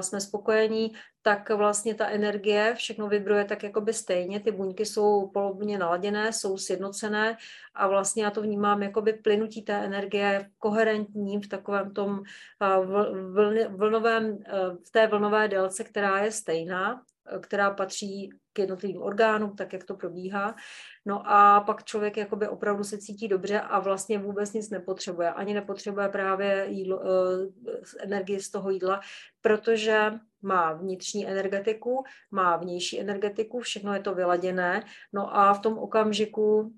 jsme 0.00 0.20
spokojení, 0.20 0.92
tak 1.22 1.50
vlastně 1.50 1.94
ta 1.94 2.08
energie, 2.08 2.74
všechno 2.74 3.08
vibruje 3.08 3.44
tak 3.44 3.62
jakoby 3.62 3.92
stejně, 3.92 4.40
ty 4.40 4.52
buňky 4.52 4.86
jsou 4.86 5.28
podobně 5.28 5.78
naladěné, 5.78 6.32
jsou 6.32 6.58
sjednocené 6.58 7.36
a 7.74 7.88
vlastně 7.88 8.24
já 8.24 8.30
to 8.30 8.42
vnímám 8.42 8.82
jakoby 8.82 9.12
plynutí 9.12 9.62
té 9.62 9.84
energie 9.84 10.50
koherentní 10.58 11.38
v 11.38 11.48
takovém 11.48 11.92
tom 11.94 12.22
vlnovém, 13.68 14.38
v 14.86 14.90
té 14.90 15.06
vlnové 15.06 15.48
délce, 15.48 15.84
která 15.84 16.18
je 16.18 16.32
stejná, 16.32 17.02
která 17.40 17.70
patří 17.70 18.30
k 18.52 18.58
jednotlivým 18.58 19.02
orgánům, 19.02 19.56
tak 19.56 19.72
jak 19.72 19.84
to 19.84 19.94
probíhá. 19.94 20.54
No 21.06 21.22
a 21.30 21.60
pak 21.60 21.84
člověk 21.84 22.16
jakoby 22.16 22.48
opravdu 22.48 22.84
se 22.84 22.98
cítí 22.98 23.28
dobře 23.28 23.60
a 23.60 23.78
vlastně 23.78 24.18
vůbec 24.18 24.52
nic 24.52 24.70
nepotřebuje. 24.70 25.30
Ani 25.30 25.54
nepotřebuje 25.54 26.08
právě 26.08 26.66
jídlo, 26.68 27.02
energii 28.00 28.40
z 28.40 28.50
toho 28.50 28.70
jídla, 28.70 29.00
protože 29.40 30.12
má 30.42 30.72
vnitřní 30.72 31.28
energetiku, 31.28 32.04
má 32.30 32.56
vnější 32.56 33.00
energetiku, 33.00 33.60
všechno 33.60 33.94
je 33.94 34.00
to 34.00 34.14
vyladěné. 34.14 34.84
No 35.12 35.36
a 35.36 35.54
v 35.54 35.60
tom 35.60 35.78
okamžiku 35.78 36.72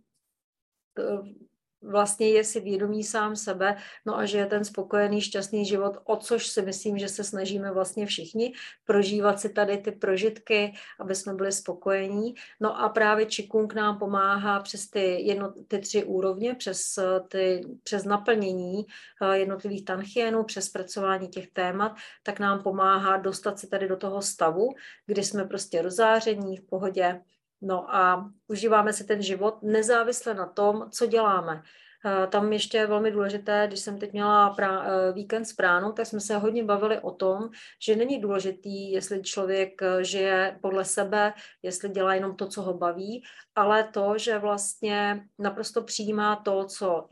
vlastně 1.82 2.28
je 2.28 2.44
si 2.44 2.60
vědomý 2.60 3.04
sám 3.04 3.36
sebe, 3.36 3.76
no 4.06 4.18
a 4.18 4.26
že 4.26 4.38
je 4.38 4.46
ten 4.46 4.64
spokojený, 4.64 5.20
šťastný 5.20 5.64
život, 5.64 5.98
o 6.04 6.16
což 6.16 6.46
si 6.46 6.62
myslím, 6.62 6.98
že 6.98 7.08
se 7.08 7.24
snažíme 7.24 7.72
vlastně 7.72 8.06
všichni 8.06 8.52
prožívat 8.84 9.40
si 9.40 9.48
tady 9.48 9.78
ty 9.78 9.92
prožitky, 9.92 10.72
aby 11.00 11.14
jsme 11.14 11.34
byli 11.34 11.52
spokojení. 11.52 12.34
No 12.60 12.80
a 12.80 12.88
právě 12.88 13.26
Čikung 13.26 13.74
nám 13.74 13.98
pomáhá 13.98 14.60
přes 14.60 14.90
ty, 14.90 15.22
jedno, 15.22 15.52
ty 15.68 15.78
tři 15.78 16.04
úrovně, 16.04 16.54
přes, 16.54 16.98
ty, 17.28 17.62
přes 17.82 18.04
naplnění 18.04 18.86
eh, 19.22 19.38
jednotlivých 19.38 19.84
tanchienů, 19.84 20.44
přes 20.44 20.68
pracování 20.68 21.28
těch 21.28 21.50
témat, 21.50 21.92
tak 22.22 22.40
nám 22.40 22.62
pomáhá 22.62 23.16
dostat 23.16 23.58
se 23.58 23.66
tady 23.66 23.88
do 23.88 23.96
toho 23.96 24.22
stavu, 24.22 24.68
kdy 25.06 25.24
jsme 25.24 25.44
prostě 25.44 25.82
rozáření, 25.82 26.56
v 26.56 26.66
pohodě, 26.66 27.20
No 27.62 27.94
a 27.94 28.30
užíváme 28.48 28.92
si 28.92 29.04
ten 29.04 29.22
život 29.22 29.62
nezávisle 29.62 30.34
na 30.34 30.46
tom, 30.46 30.90
co 30.90 31.06
děláme. 31.06 31.62
Eh, 32.06 32.26
tam 32.26 32.52
ještě 32.52 32.78
je 32.78 32.86
velmi 32.86 33.10
důležité, 33.10 33.64
když 33.66 33.80
jsem 33.80 33.98
teď 33.98 34.12
měla 34.12 34.50
prá, 34.50 34.84
eh, 34.84 35.12
víkend 35.12 35.44
s 35.44 35.52
pránou, 35.52 35.92
tak 35.92 36.06
jsme 36.06 36.20
se 36.20 36.36
hodně 36.36 36.64
bavili 36.64 37.00
o 37.00 37.10
tom, 37.10 37.50
že 37.86 37.96
není 37.96 38.20
důležitý, 38.20 38.92
jestli 38.92 39.22
člověk 39.22 39.82
eh, 39.82 40.04
žije 40.04 40.58
podle 40.62 40.84
sebe, 40.84 41.32
jestli 41.62 41.88
dělá 41.88 42.14
jenom 42.14 42.36
to, 42.36 42.48
co 42.48 42.62
ho 42.62 42.74
baví, 42.74 43.22
ale 43.54 43.84
to, 43.84 44.18
že 44.18 44.38
vlastně 44.38 45.24
naprosto 45.38 45.82
přijímá 45.82 46.36
to, 46.36 46.64
co 46.64 47.06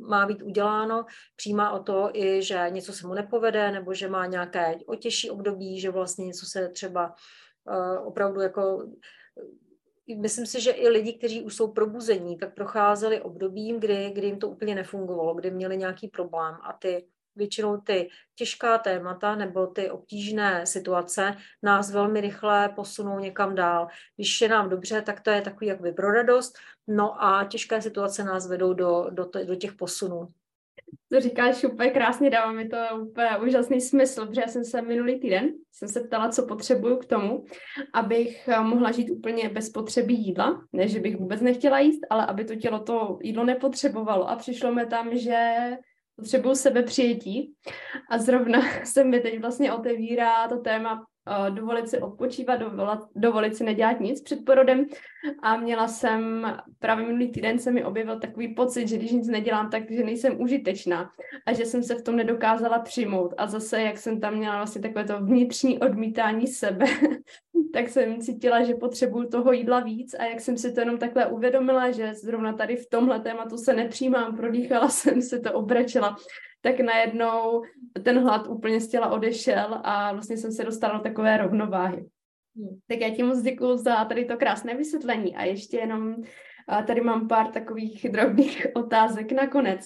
má 0.00 0.26
být 0.26 0.42
uděláno, 0.42 1.06
přijímá 1.36 1.70
o 1.70 1.82
to 1.82 2.10
i, 2.12 2.42
že 2.42 2.66
něco 2.68 2.92
se 2.92 3.06
mu 3.06 3.14
nepovede, 3.14 3.72
nebo 3.72 3.94
že 3.94 4.08
má 4.08 4.26
nějaké 4.26 4.74
otěžší 4.86 5.30
období, 5.30 5.80
že 5.80 5.90
vlastně 5.90 6.26
něco 6.26 6.46
se 6.46 6.68
třeba 6.68 7.14
opravdu 8.04 8.40
jako 8.40 8.86
myslím 10.06 10.46
si, 10.46 10.60
že 10.60 10.70
i 10.70 10.88
lidi, 10.88 11.12
kteří 11.12 11.42
už 11.42 11.56
jsou 11.56 11.72
probuzení, 11.72 12.38
tak 12.38 12.54
procházeli 12.54 13.20
obdobím, 13.20 13.80
kdy, 13.80 14.10
kdy 14.14 14.26
jim 14.26 14.38
to 14.38 14.48
úplně 14.48 14.74
nefungovalo, 14.74 15.34
kdy 15.34 15.50
měli 15.50 15.76
nějaký 15.76 16.08
problém 16.08 16.54
a 16.62 16.72
ty 16.72 17.06
většinou 17.36 17.76
ty 17.76 18.08
těžká 18.34 18.78
témata 18.78 19.34
nebo 19.34 19.66
ty 19.66 19.90
obtížné 19.90 20.66
situace 20.66 21.36
nás 21.62 21.90
velmi 21.90 22.20
rychle 22.20 22.68
posunou 22.68 23.18
někam 23.18 23.54
dál. 23.54 23.88
Když 24.16 24.40
je 24.40 24.48
nám 24.48 24.68
dobře, 24.68 25.02
tak 25.02 25.20
to 25.20 25.30
je 25.30 25.42
takový 25.42 25.66
jak 25.66 25.78
pro 25.96 26.12
radost, 26.12 26.58
no 26.88 27.24
a 27.24 27.44
těžké 27.44 27.82
situace 27.82 28.24
nás 28.24 28.48
vedou 28.48 28.74
do, 28.74 29.06
do, 29.10 29.30
do 29.44 29.54
těch 29.54 29.72
posunů 29.72 30.28
to 31.12 31.20
říkáš 31.20 31.64
úplně 31.64 31.90
krásně, 31.90 32.30
dává 32.30 32.52
mi 32.52 32.68
to 32.68 32.76
úplně 33.02 33.28
úžasný 33.46 33.80
smysl, 33.80 34.26
protože 34.26 34.40
já 34.40 34.48
jsem 34.48 34.64
se 34.64 34.82
minulý 34.82 35.20
týden 35.20 35.52
jsem 35.74 35.88
se 35.88 36.00
ptala, 36.00 36.28
co 36.28 36.46
potřebuju 36.46 36.96
k 36.96 37.04
tomu, 37.04 37.44
abych 37.92 38.48
eh, 38.48 38.60
mohla 38.60 38.92
žít 38.92 39.10
úplně 39.10 39.48
bez 39.48 39.70
potřeby 39.70 40.12
jídla, 40.12 40.62
ne, 40.72 40.88
že 40.88 41.00
bych 41.00 41.16
vůbec 41.16 41.40
nechtěla 41.40 41.78
jíst, 41.78 42.00
ale 42.10 42.26
aby 42.26 42.44
to 42.44 42.56
tělo 42.56 42.78
to 42.78 43.18
jídlo 43.22 43.44
nepotřebovalo. 43.44 44.30
A 44.30 44.36
přišlo 44.36 44.72
mi 44.72 44.86
tam, 44.86 45.16
že 45.16 45.70
potřebuju 46.16 46.54
sebe 46.54 46.82
přijetí 46.82 47.54
a 48.10 48.18
zrovna 48.18 48.60
se 48.84 49.04
mi 49.04 49.20
teď 49.20 49.40
vlastně 49.40 49.72
otevírá 49.72 50.48
to 50.48 50.58
téma 50.58 51.04
dovolit 51.50 51.88
si 51.88 51.98
odpočívat, 51.98 52.60
dovolit, 52.60 53.00
dovolit 53.16 53.56
si 53.56 53.64
nedělat 53.64 54.00
nic 54.00 54.22
před 54.22 54.44
porodem. 54.44 54.86
A 55.42 55.56
měla 55.56 55.88
jsem, 55.88 56.46
právě 56.78 57.06
minulý 57.06 57.32
týden 57.32 57.58
se 57.58 57.70
mi 57.70 57.84
objevil 57.84 58.20
takový 58.20 58.54
pocit, 58.54 58.88
že 58.88 58.96
když 58.96 59.12
nic 59.12 59.28
nedělám, 59.28 59.70
tak 59.70 59.90
že 59.90 60.04
nejsem 60.04 60.40
užitečná 60.40 61.10
a 61.46 61.52
že 61.52 61.64
jsem 61.64 61.82
se 61.82 61.94
v 61.94 62.02
tom 62.02 62.16
nedokázala 62.16 62.78
přijmout. 62.78 63.34
A 63.36 63.46
zase, 63.46 63.82
jak 63.82 63.98
jsem 63.98 64.20
tam 64.20 64.34
měla 64.34 64.56
vlastně 64.56 64.82
takové 64.82 65.04
to 65.04 65.20
vnitřní 65.20 65.78
odmítání 65.78 66.46
sebe, 66.46 66.86
tak 67.72 67.88
jsem 67.88 68.20
cítila, 68.20 68.64
že 68.64 68.74
potřebuju 68.74 69.28
toho 69.28 69.52
jídla 69.52 69.80
víc. 69.80 70.14
A 70.14 70.24
jak 70.24 70.40
jsem 70.40 70.58
si 70.58 70.72
to 70.72 70.80
jenom 70.80 70.98
takhle 70.98 71.26
uvědomila, 71.26 71.90
že 71.90 72.14
zrovna 72.14 72.52
tady 72.52 72.76
v 72.76 72.88
tomhle 72.88 73.20
tématu 73.20 73.56
se 73.56 73.74
nepřijímám, 73.74 74.36
prodýchala 74.36 74.88
jsem 74.88 75.22
se 75.22 75.40
to, 75.40 75.52
obrečela, 75.52 76.16
tak 76.60 76.80
najednou 76.80 77.62
ten 78.02 78.18
hlad 78.18 78.46
úplně 78.46 78.80
z 78.80 78.88
těla 78.88 79.12
odešel 79.12 79.80
a 79.82 80.12
vlastně 80.12 80.36
jsem 80.36 80.52
se 80.52 80.64
dostala 80.64 80.96
do 80.96 81.02
takové 81.02 81.36
rovnováhy. 81.36 82.06
Hmm. 82.56 82.78
Tak 82.88 83.00
já 83.00 83.10
ti 83.10 83.22
moc 83.22 83.42
děkuji 83.42 83.76
za 83.76 84.04
tady 84.04 84.24
to 84.24 84.36
krásné 84.36 84.74
vysvětlení 84.74 85.36
a 85.36 85.44
ještě 85.44 85.76
jenom 85.76 86.16
tady 86.86 87.00
mám 87.00 87.28
pár 87.28 87.46
takových 87.46 88.08
drobných 88.10 88.66
otázek 88.74 89.32
nakonec. 89.32 89.80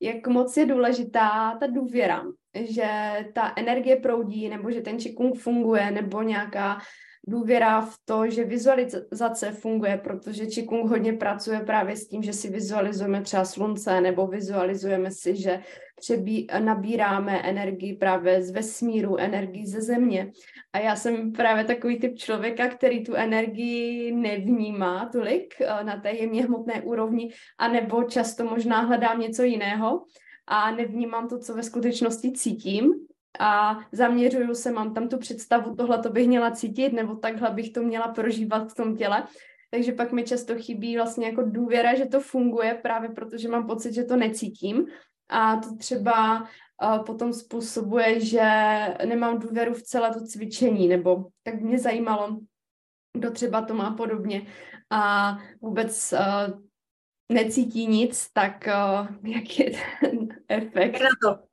Jak 0.00 0.26
moc 0.26 0.56
je 0.56 0.66
důležitá 0.66 1.56
ta 1.60 1.66
důvěra, 1.66 2.24
že 2.54 2.88
ta 3.34 3.52
energie 3.56 3.96
proudí, 3.96 4.48
nebo 4.48 4.70
že 4.70 4.80
ten 4.80 4.98
čikung 4.98 5.38
funguje, 5.38 5.90
nebo 5.90 6.22
nějaká 6.22 6.78
důvěra 7.26 7.80
v 7.80 7.98
to, 8.04 8.30
že 8.30 8.44
vizualizace 8.44 9.50
funguje, 9.50 10.00
protože 10.04 10.46
Qigong 10.46 10.90
hodně 10.90 11.12
pracuje 11.12 11.60
právě 11.60 11.96
s 11.96 12.08
tím, 12.08 12.22
že 12.22 12.32
si 12.32 12.50
vizualizujeme 12.50 13.22
třeba 13.22 13.44
slunce 13.44 14.00
nebo 14.00 14.26
vizualizujeme 14.26 15.10
si, 15.10 15.36
že 15.36 15.62
přebí, 16.00 16.46
nabíráme 16.58 17.42
energii 17.42 17.96
právě 17.96 18.42
z 18.42 18.50
vesmíru, 18.50 19.16
energii 19.16 19.66
ze 19.66 19.80
země. 19.80 20.32
A 20.72 20.78
já 20.78 20.96
jsem 20.96 21.32
právě 21.32 21.64
takový 21.64 21.98
typ 21.98 22.18
člověka, 22.18 22.68
který 22.68 23.04
tu 23.04 23.14
energii 23.14 24.12
nevnímá 24.12 25.08
tolik 25.12 25.54
eh, 25.60 25.84
na 25.84 26.00
té 26.00 26.10
jemně 26.10 26.44
hmotné 26.44 26.82
úrovni, 26.82 27.32
anebo 27.58 28.02
často 28.02 28.44
možná 28.44 28.80
hledám 28.80 29.20
něco 29.20 29.42
jiného 29.42 30.04
a 30.46 30.70
nevnímám 30.70 31.28
to, 31.28 31.38
co 31.38 31.54
ve 31.54 31.62
skutečnosti 31.62 32.32
cítím 32.32 32.94
a 33.38 33.80
zaměřuju 33.92 34.54
se, 34.54 34.72
mám 34.72 34.94
tam 34.94 35.08
tu 35.08 35.18
představu, 35.18 35.74
tohle 35.76 35.98
to 35.98 36.10
bych 36.10 36.28
měla 36.28 36.50
cítit, 36.50 36.92
nebo 36.92 37.14
takhle 37.14 37.50
bych 37.50 37.70
to 37.70 37.82
měla 37.82 38.08
prožívat 38.08 38.72
v 38.72 38.74
tom 38.74 38.96
těle. 38.96 39.24
Takže 39.70 39.92
pak 39.92 40.12
mi 40.12 40.24
často 40.24 40.54
chybí 40.54 40.96
vlastně 40.96 41.26
jako 41.26 41.42
důvěra, 41.42 41.94
že 41.94 42.06
to 42.06 42.20
funguje, 42.20 42.74
právě 42.82 43.10
protože 43.10 43.48
mám 43.48 43.66
pocit, 43.66 43.94
že 43.94 44.04
to 44.04 44.16
necítím. 44.16 44.86
A 45.28 45.56
to 45.56 45.76
třeba 45.76 46.40
uh, 46.40 47.04
potom 47.04 47.32
způsobuje, 47.32 48.20
že 48.20 48.42
nemám 49.06 49.38
důvěru 49.38 49.74
v 49.74 49.82
celé 49.82 50.14
to 50.14 50.20
cvičení, 50.26 50.88
nebo 50.88 51.24
tak 51.42 51.60
mě 51.60 51.78
zajímalo, 51.78 52.40
kdo 53.16 53.30
třeba 53.30 53.62
to 53.62 53.74
má 53.74 53.90
podobně. 53.90 54.46
A 54.90 55.32
vůbec 55.60 56.12
uh, 56.12 56.60
necítí 57.32 57.86
nic, 57.86 58.32
tak 58.32 58.64
uh, 59.00 59.32
jak 59.32 59.58
je 59.58 59.70
ten 60.00 60.28
efekt? 60.48 61.00
Na 61.00 61.08
to. 61.22 61.45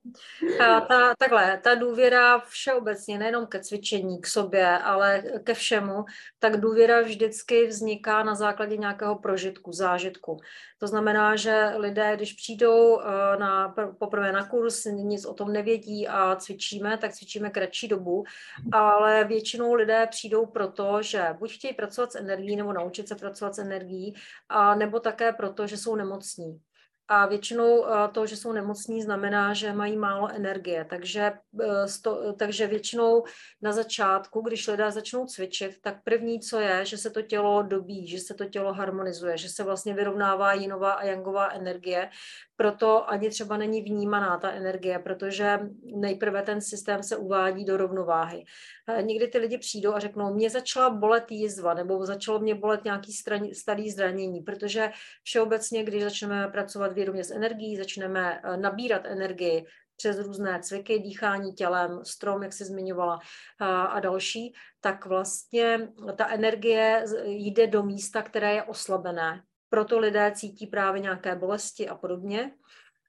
A 0.59 0.81
ta, 0.81 1.15
takhle, 1.17 1.57
ta 1.63 1.75
důvěra 1.75 2.39
všeobecně, 2.39 3.19
nejenom 3.19 3.47
ke 3.47 3.59
cvičení, 3.59 4.21
k 4.21 4.27
sobě, 4.27 4.77
ale 4.77 5.23
ke 5.43 5.53
všemu, 5.53 6.05
tak 6.39 6.59
důvěra 6.59 7.01
vždycky 7.01 7.67
vzniká 7.67 8.23
na 8.23 8.35
základě 8.35 8.77
nějakého 8.77 9.15
prožitku, 9.15 9.71
zážitku. 9.71 10.37
To 10.79 10.87
znamená, 10.87 11.35
že 11.35 11.71
lidé, 11.77 12.15
když 12.15 12.33
přijdou 12.33 12.99
eh, 12.99 13.37
na, 13.37 13.75
poprvé 13.99 14.31
na 14.31 14.47
kurz, 14.47 14.85
nic 14.85 15.25
o 15.25 15.33
tom 15.33 15.53
nevědí 15.53 16.07
a 16.07 16.35
cvičíme, 16.35 16.97
tak 16.97 17.13
cvičíme 17.13 17.49
kratší 17.49 17.87
dobu, 17.87 18.23
ale 18.71 19.23
většinou 19.23 19.73
lidé 19.73 20.07
přijdou 20.09 20.45
proto, 20.45 21.01
že 21.01 21.35
buď 21.39 21.53
chtějí 21.53 21.73
pracovat 21.73 22.11
s 22.11 22.15
energií 22.15 22.55
nebo 22.55 22.73
naučit 22.73 23.07
se 23.07 23.15
pracovat 23.15 23.55
s 23.55 23.59
energií, 23.59 24.15
a 24.49 24.75
nebo 24.75 24.99
také 24.99 25.33
proto, 25.33 25.67
že 25.67 25.77
jsou 25.77 25.95
nemocní. 25.95 26.61
A 27.07 27.25
většinou 27.25 27.85
eh, 27.85 28.07
to, 28.11 28.25
že 28.25 28.37
jsou 28.37 28.51
nemocní, 28.51 29.01
znamená, 29.01 29.53
že 29.53 29.73
mají 29.73 29.97
málo 29.97 30.29
energie. 30.31 30.85
Takže, 30.89 31.33
eh, 31.61 32.33
takže 32.37 32.67
většinou 32.67 33.23
na 33.61 33.71
začátku, 33.71 34.41
když 34.41 34.67
lidé 34.67 34.91
začnou 34.91 35.25
cvičit, 35.25 35.81
tak 35.81 36.03
první, 36.03 36.39
co 36.39 36.59
je, 36.59 36.85
že 36.85 36.97
se 36.97 37.09
to 37.09 37.21
tělo 37.21 37.63
dobí, 37.63 38.07
že 38.07 38.19
se 38.19 38.33
to 38.33 38.45
tělo 38.45 38.73
harmonizuje, 38.73 39.37
že 39.37 39.49
se 39.49 39.63
vlastně 39.63 39.93
vyrovnává 39.93 40.53
jinová 40.53 40.91
a 40.91 41.03
jangová 41.03 41.51
energie. 41.51 42.09
Proto 42.55 43.09
ani 43.09 43.29
třeba 43.29 43.57
není 43.57 43.81
vnímaná 43.81 44.37
ta 44.37 44.51
energie, 44.51 44.99
protože 44.99 45.59
nejprve 45.95 46.41
ten 46.41 46.61
systém 46.61 47.03
se 47.03 47.17
uvádí 47.17 47.65
do 47.65 47.77
rovnováhy. 47.77 48.43
Eh, 48.87 49.03
někdy 49.03 49.27
ty 49.27 49.37
lidi 49.37 49.57
přijdou 49.57 49.93
a 49.93 49.99
řeknou, 49.99 50.33
mě 50.33 50.49
začala 50.49 50.89
bolet 50.89 51.31
jízva, 51.31 51.73
nebo 51.73 52.05
začalo 52.05 52.39
mě 52.39 52.55
bolet 52.55 52.83
nějaký 52.83 53.13
starý 53.53 53.91
zranění, 53.91 54.41
protože 54.41 54.91
všeobecně, 55.23 55.83
když 55.83 56.03
začneme 56.03 56.47
pracovat 56.47 56.93
vědomě 56.93 57.23
s 57.23 57.31
energií, 57.31 57.77
začneme 57.77 58.41
eh, 58.43 58.57
nabírat 58.57 59.05
energii 59.05 59.65
přes 59.95 60.19
různé 60.19 60.59
cviky, 60.61 60.99
dýchání 60.99 61.53
tělem, 61.53 61.99
strom, 62.05 62.43
jak 62.43 62.53
se 62.53 62.65
zmiňovala, 62.65 63.19
a, 63.59 63.83
a 63.83 63.99
další, 63.99 64.53
tak 64.81 65.05
vlastně 65.05 65.89
ta 66.15 66.27
energie 66.27 67.05
jde 67.25 67.67
do 67.67 67.83
místa, 67.83 68.21
které 68.21 68.53
je 68.53 68.63
oslabené. 68.63 69.43
Proto 69.69 69.99
lidé 69.99 70.31
cítí 70.35 70.67
právě 70.67 71.01
nějaké 71.01 71.35
bolesti 71.35 71.89
a 71.89 71.95
podobně. 71.95 72.51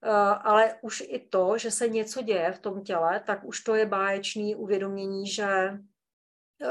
Eh, 0.07 0.11
ale 0.43 0.75
už 0.83 1.03
i 1.07 1.19
to, 1.19 1.59
že 1.59 1.71
se 1.71 1.89
něco 1.89 2.23
děje 2.23 2.53
v 2.53 2.59
tom 2.59 2.83
těle, 2.85 3.21
tak 3.27 3.45
už 3.45 3.61
to 3.61 3.75
je 3.75 3.87
báječný 3.87 4.57
uvědomění, 4.57 5.27
že 5.27 5.79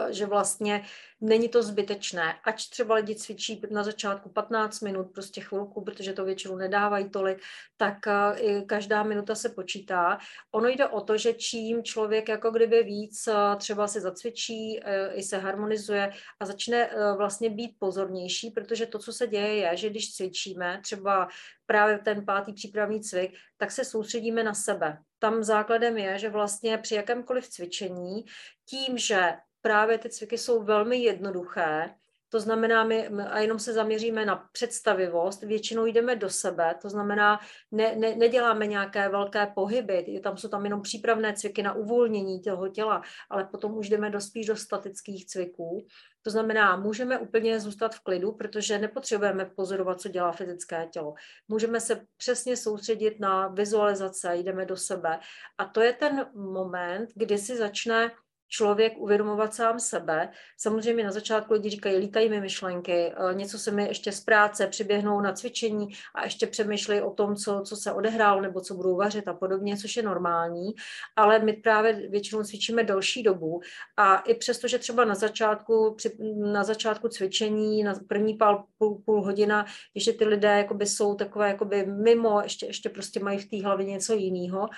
že 0.10 0.26
vlastně 0.26 0.86
není 1.22 1.50
to 1.50 1.64
zbytečné. 1.64 2.34
Ať 2.44 2.70
třeba 2.70 2.96
lidi 2.96 3.16
cvičí 3.16 3.62
na 3.72 3.84
začátku 3.84 4.30
15 4.30 4.82
minut, 4.82 5.04
prostě 5.14 5.42
chvilku, 5.42 5.82
protože 5.82 6.14
to 6.14 6.26
většinou 6.26 6.56
nedávají 6.56 7.10
tolik, 7.10 7.42
tak 7.78 8.08
eh, 8.08 8.62
každá 8.62 9.04
minuta 9.04 9.36
se 9.36 9.50
počítá. 9.50 10.18
Ono 10.52 10.68
jde 10.68 10.88
o 10.88 11.02
to, 11.02 11.18
že 11.18 11.34
čím 11.34 11.84
člověk 11.84 12.30
jako 12.30 12.52
kdyby 12.52 12.84
víc 12.84 13.28
eh, 13.28 13.56
třeba 13.58 13.88
se 13.88 14.02
zacvičí, 14.02 14.80
i 15.14 15.24
se 15.24 15.38
harmonizuje 15.38 16.14
a 16.40 16.46
začne 16.46 16.90
vlastně 17.18 17.50
být 17.50 17.76
pozornější, 17.80 18.52
protože 18.52 18.86
to, 18.86 19.00
co 19.00 19.14
se 19.14 19.28
děje, 19.28 19.56
je, 19.56 19.78
že 19.78 19.90
když 19.90 20.16
cvičíme, 20.16 20.80
třeba 20.84 21.28
právě 21.66 21.98
ten 21.98 22.26
pátý 22.26 22.54
přípravný 22.54 23.02
cvik, 23.02 23.34
tak 23.58 23.72
se 23.72 23.86
soustředíme 23.86 24.44
na 24.44 24.54
sebe. 24.54 24.98
Tam 25.20 25.44
základem 25.44 25.98
je, 25.98 26.20
že 26.20 26.30
vlastně 26.30 26.78
při 26.78 26.96
jakémkoliv 26.96 27.48
cvičení, 27.48 28.26
tím, 28.66 28.98
že 28.98 29.34
právě 29.64 29.98
ty 29.98 30.10
cviky 30.10 30.38
jsou 30.38 30.64
velmi 30.64 30.98
jednoduché, 30.98 31.96
To 32.34 32.40
znamená, 32.40 32.84
my 32.84 33.08
a 33.08 33.40
jenom 33.40 33.60
se 33.60 33.74
zaměříme 33.74 34.26
na 34.26 34.50
představivost, 34.52 35.44
většinou 35.44 35.86
jdeme 35.86 36.16
do 36.16 36.30
sebe, 36.30 36.76
to 36.82 36.90
znamená, 36.90 37.40
ne, 37.72 37.96
ne, 37.96 38.16
neděláme 38.16 38.68
nějaké 38.68 39.10
velké 39.10 39.48
pohyby, 39.56 40.20
tam 40.24 40.38
jsou 40.38 40.48
tam 40.48 40.64
jenom 40.64 40.82
přípravné 40.82 41.34
cviky 41.34 41.64
na 41.64 41.74
uvolnění 41.74 42.42
toho 42.42 42.68
těla, 42.68 43.02
ale 43.30 43.44
potom 43.46 43.78
už 43.78 43.90
jdeme 43.90 44.10
do 44.10 44.22
spíš 44.22 44.46
do 44.46 44.56
statických 44.56 45.26
cviků. 45.26 45.86
To 46.22 46.30
znamená, 46.30 46.76
můžeme 46.78 47.20
úplně 47.20 47.60
zůstat 47.60 47.96
v 47.96 48.00
klidu, 48.00 48.32
protože 48.32 48.80
nepotřebujeme 48.80 49.46
pozorovat, 49.46 50.02
co 50.02 50.10
dělá 50.10 50.32
fyzické 50.32 50.88
tělo. 50.92 51.14
Můžeme 51.48 51.80
se 51.80 52.06
přesně 52.18 52.58
soustředit 52.58 53.20
na 53.20 53.48
vizualizace, 53.48 54.36
jdeme 54.36 54.66
do 54.66 54.78
sebe. 54.78 55.20
A 55.58 55.66
to 55.66 55.82
je 55.82 55.94
ten 55.94 56.26
moment, 56.34 57.10
kdy 57.16 57.38
si 57.38 57.58
začne 57.58 58.12
člověk 58.54 58.94
uvědomovat 58.98 59.54
sám 59.54 59.80
sebe. 59.80 60.30
Samozřejmě 60.58 61.04
na 61.04 61.12
začátku 61.12 61.54
lidi 61.54 61.70
říkají, 61.70 61.98
lítají 61.98 62.30
mi 62.30 62.42
myšlenky, 62.42 63.12
eh, 63.12 63.34
něco 63.34 63.60
se 63.60 63.72
mi 63.72 63.88
ještě 63.88 64.12
z 64.12 64.22
práce 64.22 64.68
přiběhnou 64.68 65.22
na 65.22 65.34
cvičení 65.34 65.88
a 66.16 66.24
ještě 66.24 66.48
přemýšlí 66.48 67.02
o 67.02 67.12
tom, 67.12 67.36
co, 67.36 67.62
co 67.66 67.76
se 67.76 67.92
odehrálo 67.92 68.42
nebo 68.42 68.62
co 68.62 68.74
budou 68.74 68.96
vařit 68.96 69.28
a 69.28 69.34
podobně, 69.34 69.78
což 69.78 69.98
je 69.98 70.04
normální, 70.04 70.74
ale 71.16 71.40
my 71.40 71.54
právě 71.54 72.10
většinou 72.10 72.44
cvičíme 72.44 72.84
delší 72.84 73.24
dobu 73.24 73.62
a 73.98 74.18
i 74.18 74.34
přesto, 74.34 74.68
že 74.68 74.80
třeba 74.80 75.06
na 75.06 75.16
začátku, 75.16 75.94
při, 75.98 76.18
na 76.36 76.64
začátku 76.64 77.08
cvičení, 77.08 77.84
na 77.84 77.94
první 78.08 78.34
pál, 78.34 78.64
půl, 78.78 79.02
půl 79.06 79.24
hodina, 79.24 79.66
ještě 79.96 80.14
ty 80.14 80.26
lidé 80.26 80.68
jsou 80.84 81.16
takové 81.16 81.58
mimo, 81.86 82.42
ještě, 82.44 82.66
ještě 82.66 82.90
prostě 82.90 83.20
mají 83.20 83.40
v 83.40 83.50
té 83.50 83.64
hlavě 83.64 83.86
něco 83.86 84.14
jiného, 84.14 84.70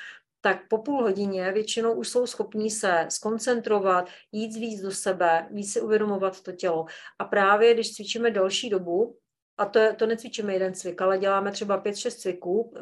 tak 0.46 0.68
po 0.68 0.78
půl 0.78 1.02
hodině 1.02 1.52
většinou 1.52 1.94
už 1.94 2.10
jsou 2.10 2.28
schopní 2.28 2.72
se 2.72 3.06
skoncentrovat, 3.10 4.10
jít 4.32 4.56
víc 4.56 4.82
do 4.82 4.92
sebe, 4.92 5.48
víc 5.52 5.74
si 5.74 5.82
uvědomovat 5.82 6.42
to 6.42 6.52
tělo. 6.52 6.86
A 7.20 7.26
právě 7.26 7.74
když 7.74 7.94
cvičíme 7.94 8.32
další 8.32 8.70
dobu, 8.70 9.18
a 9.58 9.66
to, 9.66 9.80
to 9.96 10.06
necvičíme 10.06 10.54
jeden 10.54 10.74
cvik, 10.74 11.02
ale 11.02 11.18
děláme 11.18 11.52
třeba 11.52 11.84
5-6 11.84 12.10
cviků 12.12 12.74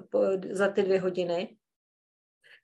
za 0.51 0.67
ty 0.67 0.83
dvě 0.83 0.99
hodiny, 0.99 1.57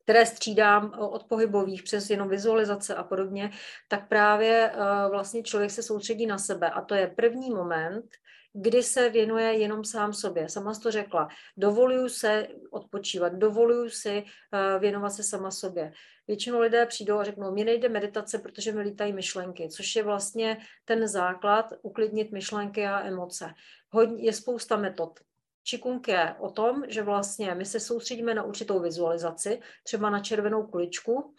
které 0.03 0.25
střídám 0.25 0.93
od 0.99 1.23
pohybových 1.23 1.83
přes 1.83 2.09
jenom 2.09 2.29
vizualizace 2.29 2.95
a 2.95 3.03
podobně, 3.03 3.51
tak 3.87 4.07
právě 4.07 4.71
vlastně 5.09 5.43
člověk 5.43 5.71
se 5.71 5.83
soustředí 5.83 6.25
na 6.25 6.37
sebe. 6.37 6.69
A 6.69 6.81
to 6.81 6.95
je 6.95 7.07
první 7.07 7.49
moment, 7.49 8.05
kdy 8.53 8.83
se 8.83 9.09
věnuje 9.09 9.53
jenom 9.53 9.83
sám 9.85 10.13
sobě. 10.13 10.49
Sama 10.49 10.73
to 10.73 10.91
řekla, 10.91 11.27
dovoluju 11.57 12.09
se 12.09 12.47
odpočívat, 12.71 13.33
dovoluju 13.33 13.89
si 13.89 14.23
uh, 14.23 14.81
věnovat 14.81 15.09
se 15.09 15.23
sama 15.23 15.51
sobě. 15.51 15.93
Většinou 16.27 16.59
lidé 16.59 16.85
přijdou 16.85 17.17
a 17.17 17.23
řeknou, 17.23 17.51
mě 17.51 17.65
nejde 17.65 17.89
meditace, 17.89 18.39
protože 18.39 18.71
mi 18.71 18.81
lítají 18.81 19.13
myšlenky, 19.13 19.69
což 19.69 19.95
je 19.95 20.03
vlastně 20.03 20.57
ten 20.85 21.07
základ 21.07 21.73
uklidnit 21.81 22.31
myšlenky 22.31 22.87
a 22.87 23.01
emoce. 23.01 23.53
Hodně, 23.89 24.23
je 24.23 24.33
spousta 24.33 24.77
metod. 24.77 25.19
Čikung 25.63 26.07
je 26.07 26.35
o 26.39 26.49
tom, 26.49 26.83
že 26.87 27.01
vlastně 27.01 27.55
my 27.55 27.65
se 27.65 27.79
soustředíme 27.79 28.33
na 28.33 28.43
určitou 28.43 28.79
vizualizaci, 28.79 29.61
třeba 29.83 30.09
na 30.09 30.19
červenou 30.19 30.67
kuličku, 30.67 31.33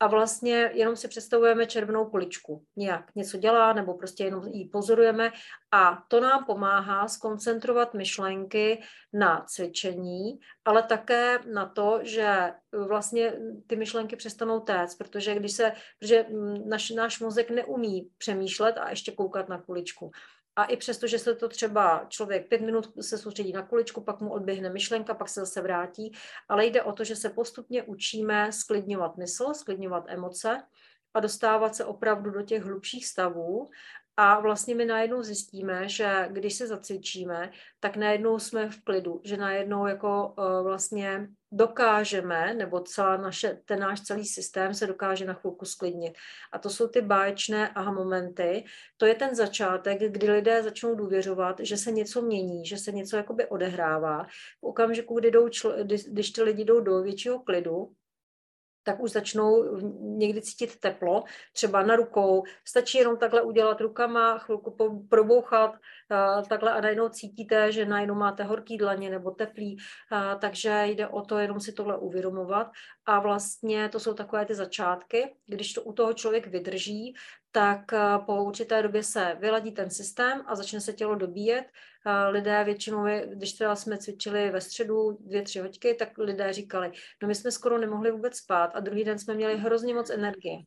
a 0.00 0.06
vlastně 0.06 0.70
jenom 0.74 0.96
si 0.96 1.08
představujeme 1.08 1.66
červenou 1.66 2.04
kuličku. 2.04 2.64
Nějak 2.76 3.14
něco 3.14 3.38
dělá, 3.38 3.72
nebo 3.72 3.94
prostě 3.94 4.24
jenom 4.24 4.44
ji 4.46 4.68
pozorujeme 4.68 5.32
a 5.72 6.04
to 6.08 6.20
nám 6.20 6.44
pomáhá 6.44 7.08
skoncentrovat 7.08 7.94
myšlenky 7.94 8.82
na 9.12 9.44
cvičení, 9.48 10.40
ale 10.64 10.82
také 10.82 11.38
na 11.52 11.66
to, 11.66 12.00
že 12.02 12.52
vlastně 12.86 13.32
ty 13.66 13.76
myšlenky 13.76 14.16
přestanou 14.16 14.60
téct, 14.60 14.94
protože 14.94 15.34
když 15.34 15.52
se, 15.52 15.72
protože 16.00 16.26
naš, 16.66 16.90
náš 16.90 17.20
mozek 17.20 17.50
neumí 17.50 18.10
přemýšlet 18.18 18.72
a 18.72 18.90
ještě 18.90 19.12
koukat 19.12 19.48
na 19.48 19.62
kuličku. 19.62 20.10
A 20.56 20.64
i 20.64 20.76
přesto, 20.76 21.06
že 21.06 21.18
se 21.18 21.34
to 21.34 21.48
třeba 21.48 22.06
člověk 22.08 22.48
pět 22.48 22.60
minut 22.60 22.92
se 23.00 23.18
soustředí 23.18 23.52
na 23.52 23.62
kuličku, 23.62 24.00
pak 24.00 24.20
mu 24.20 24.32
odběhne 24.32 24.70
myšlenka, 24.70 25.14
pak 25.14 25.28
se 25.28 25.40
zase 25.40 25.60
vrátí, 25.60 26.12
ale 26.48 26.66
jde 26.66 26.82
o 26.82 26.92
to, 26.92 27.04
že 27.04 27.16
se 27.16 27.30
postupně 27.30 27.82
učíme 27.82 28.52
sklidňovat 28.52 29.16
mysl, 29.16 29.54
sklidňovat 29.54 30.04
emoce 30.06 30.62
a 31.14 31.20
dostávat 31.20 31.76
se 31.76 31.84
opravdu 31.84 32.30
do 32.30 32.42
těch 32.42 32.62
hlubších 32.62 33.06
stavů 33.06 33.70
a 34.16 34.40
vlastně 34.40 34.74
my 34.74 34.84
najednou 34.84 35.22
zjistíme, 35.22 35.88
že 35.88 36.28
když 36.30 36.54
se 36.54 36.66
zacvičíme, 36.66 37.50
tak 37.80 37.96
najednou 37.96 38.38
jsme 38.38 38.70
v 38.70 38.84
klidu, 38.84 39.20
že 39.24 39.36
najednou 39.36 39.86
jako 39.86 40.34
uh, 40.38 40.62
vlastně 40.62 41.28
dokážeme, 41.52 42.54
nebo 42.54 42.80
celá 42.80 43.16
naše, 43.16 43.58
ten 43.64 43.80
náš 43.80 44.00
celý 44.00 44.26
systém 44.26 44.74
se 44.74 44.86
dokáže 44.86 45.24
na 45.24 45.34
chvilku 45.34 45.64
sklidnit. 45.64 46.14
A 46.52 46.58
to 46.58 46.70
jsou 46.70 46.88
ty 46.88 47.00
báječné 47.00 47.68
aha 47.68 47.92
momenty. 47.92 48.64
To 48.96 49.06
je 49.06 49.14
ten 49.14 49.34
začátek, 49.34 50.12
kdy 50.12 50.30
lidé 50.30 50.62
začnou 50.62 50.94
důvěřovat, 50.94 51.60
že 51.60 51.76
se 51.76 51.92
něco 51.92 52.22
mění, 52.22 52.66
že 52.66 52.78
se 52.78 52.92
něco 52.92 53.16
jakoby 53.16 53.46
odehrává. 53.46 54.24
V 54.60 54.62
okamžiku, 54.62 55.18
kdy 55.18 55.30
jdou 55.30 55.46
čl- 55.48 55.86
když 56.08 56.30
ty 56.30 56.42
lidi 56.42 56.64
jdou 56.64 56.80
do 56.80 57.02
většího 57.02 57.38
klidu, 57.38 57.92
tak 58.86 59.00
už 59.00 59.10
začnou 59.10 59.78
někdy 60.00 60.42
cítit 60.42 60.80
teplo, 60.80 61.24
třeba 61.52 61.82
na 61.82 61.96
rukou. 61.96 62.42
Stačí 62.64 62.98
jenom 62.98 63.16
takhle 63.16 63.42
udělat 63.42 63.80
rukama, 63.80 64.38
chvilku 64.38 65.06
probouchat, 65.10 65.76
takhle 66.48 66.72
a 66.72 66.80
najednou 66.80 67.08
cítíte, 67.08 67.72
že 67.72 67.84
najednou 67.84 68.14
máte 68.14 68.42
horký 68.42 68.78
dlaně 68.78 69.10
nebo 69.10 69.30
teplý, 69.30 69.76
takže 70.40 70.82
jde 70.86 71.08
o 71.08 71.22
to 71.22 71.38
jenom 71.38 71.60
si 71.60 71.72
tohle 71.72 71.98
uvědomovat. 71.98 72.70
A 73.06 73.20
vlastně 73.20 73.88
to 73.88 74.00
jsou 74.00 74.14
takové 74.14 74.46
ty 74.46 74.54
začátky, 74.54 75.34
když 75.46 75.72
to 75.72 75.82
u 75.82 75.92
toho 75.92 76.12
člověk 76.12 76.46
vydrží, 76.46 77.14
tak 77.56 77.92
po 78.26 78.44
určité 78.44 78.82
době 78.82 79.02
se 79.02 79.36
vyladí 79.40 79.72
ten 79.72 79.90
systém 79.90 80.42
a 80.46 80.54
začne 80.54 80.80
se 80.80 80.92
tělo 80.92 81.14
dobíjet 81.14 81.64
lidé 82.30 82.64
většinou, 82.64 83.04
když 83.26 83.52
teda 83.52 83.76
jsme 83.76 83.98
cvičili 83.98 84.50
ve 84.50 84.60
středu 84.60 85.18
dvě, 85.20 85.42
tři 85.42 85.60
hoďky, 85.60 85.94
tak 85.94 86.18
lidé 86.18 86.52
říkali, 86.52 86.92
no 87.22 87.28
my 87.28 87.34
jsme 87.34 87.50
skoro 87.50 87.78
nemohli 87.78 88.10
vůbec 88.10 88.36
spát 88.36 88.70
a 88.74 88.80
druhý 88.80 89.04
den 89.04 89.18
jsme 89.18 89.34
měli 89.34 89.56
hrozně 89.56 89.94
moc 89.94 90.10
energie. 90.10 90.58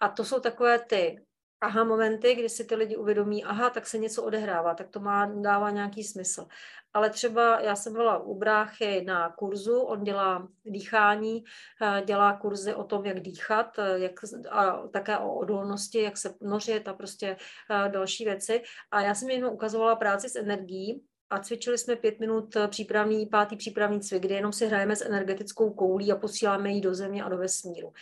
A 0.00 0.08
to 0.08 0.24
jsou 0.24 0.40
takové 0.40 0.78
ty 0.78 1.20
aha 1.60 1.84
momenty, 1.84 2.34
kdy 2.34 2.48
si 2.48 2.64
ty 2.64 2.74
lidi 2.74 2.96
uvědomí, 2.96 3.44
aha, 3.44 3.70
tak 3.70 3.86
se 3.86 3.98
něco 3.98 4.22
odehrává, 4.22 4.74
tak 4.74 4.88
to 4.88 5.00
má, 5.00 5.26
dává 5.26 5.70
nějaký 5.70 6.04
smysl. 6.04 6.46
Ale 6.92 7.10
třeba 7.10 7.60
já 7.60 7.76
jsem 7.76 7.92
byla 7.92 8.18
u 8.18 8.34
bráchy 8.34 9.04
na 9.04 9.28
kurzu, 9.28 9.80
on 9.80 10.04
dělá 10.04 10.48
dýchání, 10.64 11.44
eh, 11.82 12.02
dělá 12.04 12.36
kurzy 12.36 12.74
o 12.74 12.84
tom, 12.84 13.06
jak 13.06 13.20
dýchat, 13.20 13.78
eh, 13.78 13.98
jak, 13.98 14.12
a 14.50 14.88
také 14.88 15.18
o 15.18 15.34
odolnosti, 15.34 16.02
jak 16.02 16.16
se 16.16 16.34
nořit 16.40 16.88
a 16.88 16.94
prostě 16.94 17.36
eh, 17.70 17.88
další 17.88 18.24
věci. 18.24 18.62
A 18.90 19.00
já 19.00 19.14
jsem 19.14 19.30
jenom 19.30 19.52
ukazovala 19.54 19.96
práci 19.96 20.28
s 20.28 20.36
energií, 20.36 21.04
a 21.30 21.38
cvičili 21.38 21.78
jsme 21.78 21.96
pět 21.96 22.20
minut 22.20 22.56
přípravný, 22.66 23.26
pátý 23.26 23.56
přípravný 23.56 24.00
cvik, 24.00 24.22
kdy 24.22 24.34
jenom 24.34 24.52
si 24.52 24.66
hrajeme 24.66 24.96
s 24.96 25.04
energetickou 25.04 25.70
koulí 25.70 26.12
a 26.12 26.16
posíláme 26.16 26.70
ji 26.70 26.80
do 26.80 26.94
země 26.94 27.24
a 27.24 27.28
do 27.28 27.38
vesmíru. 27.38 27.92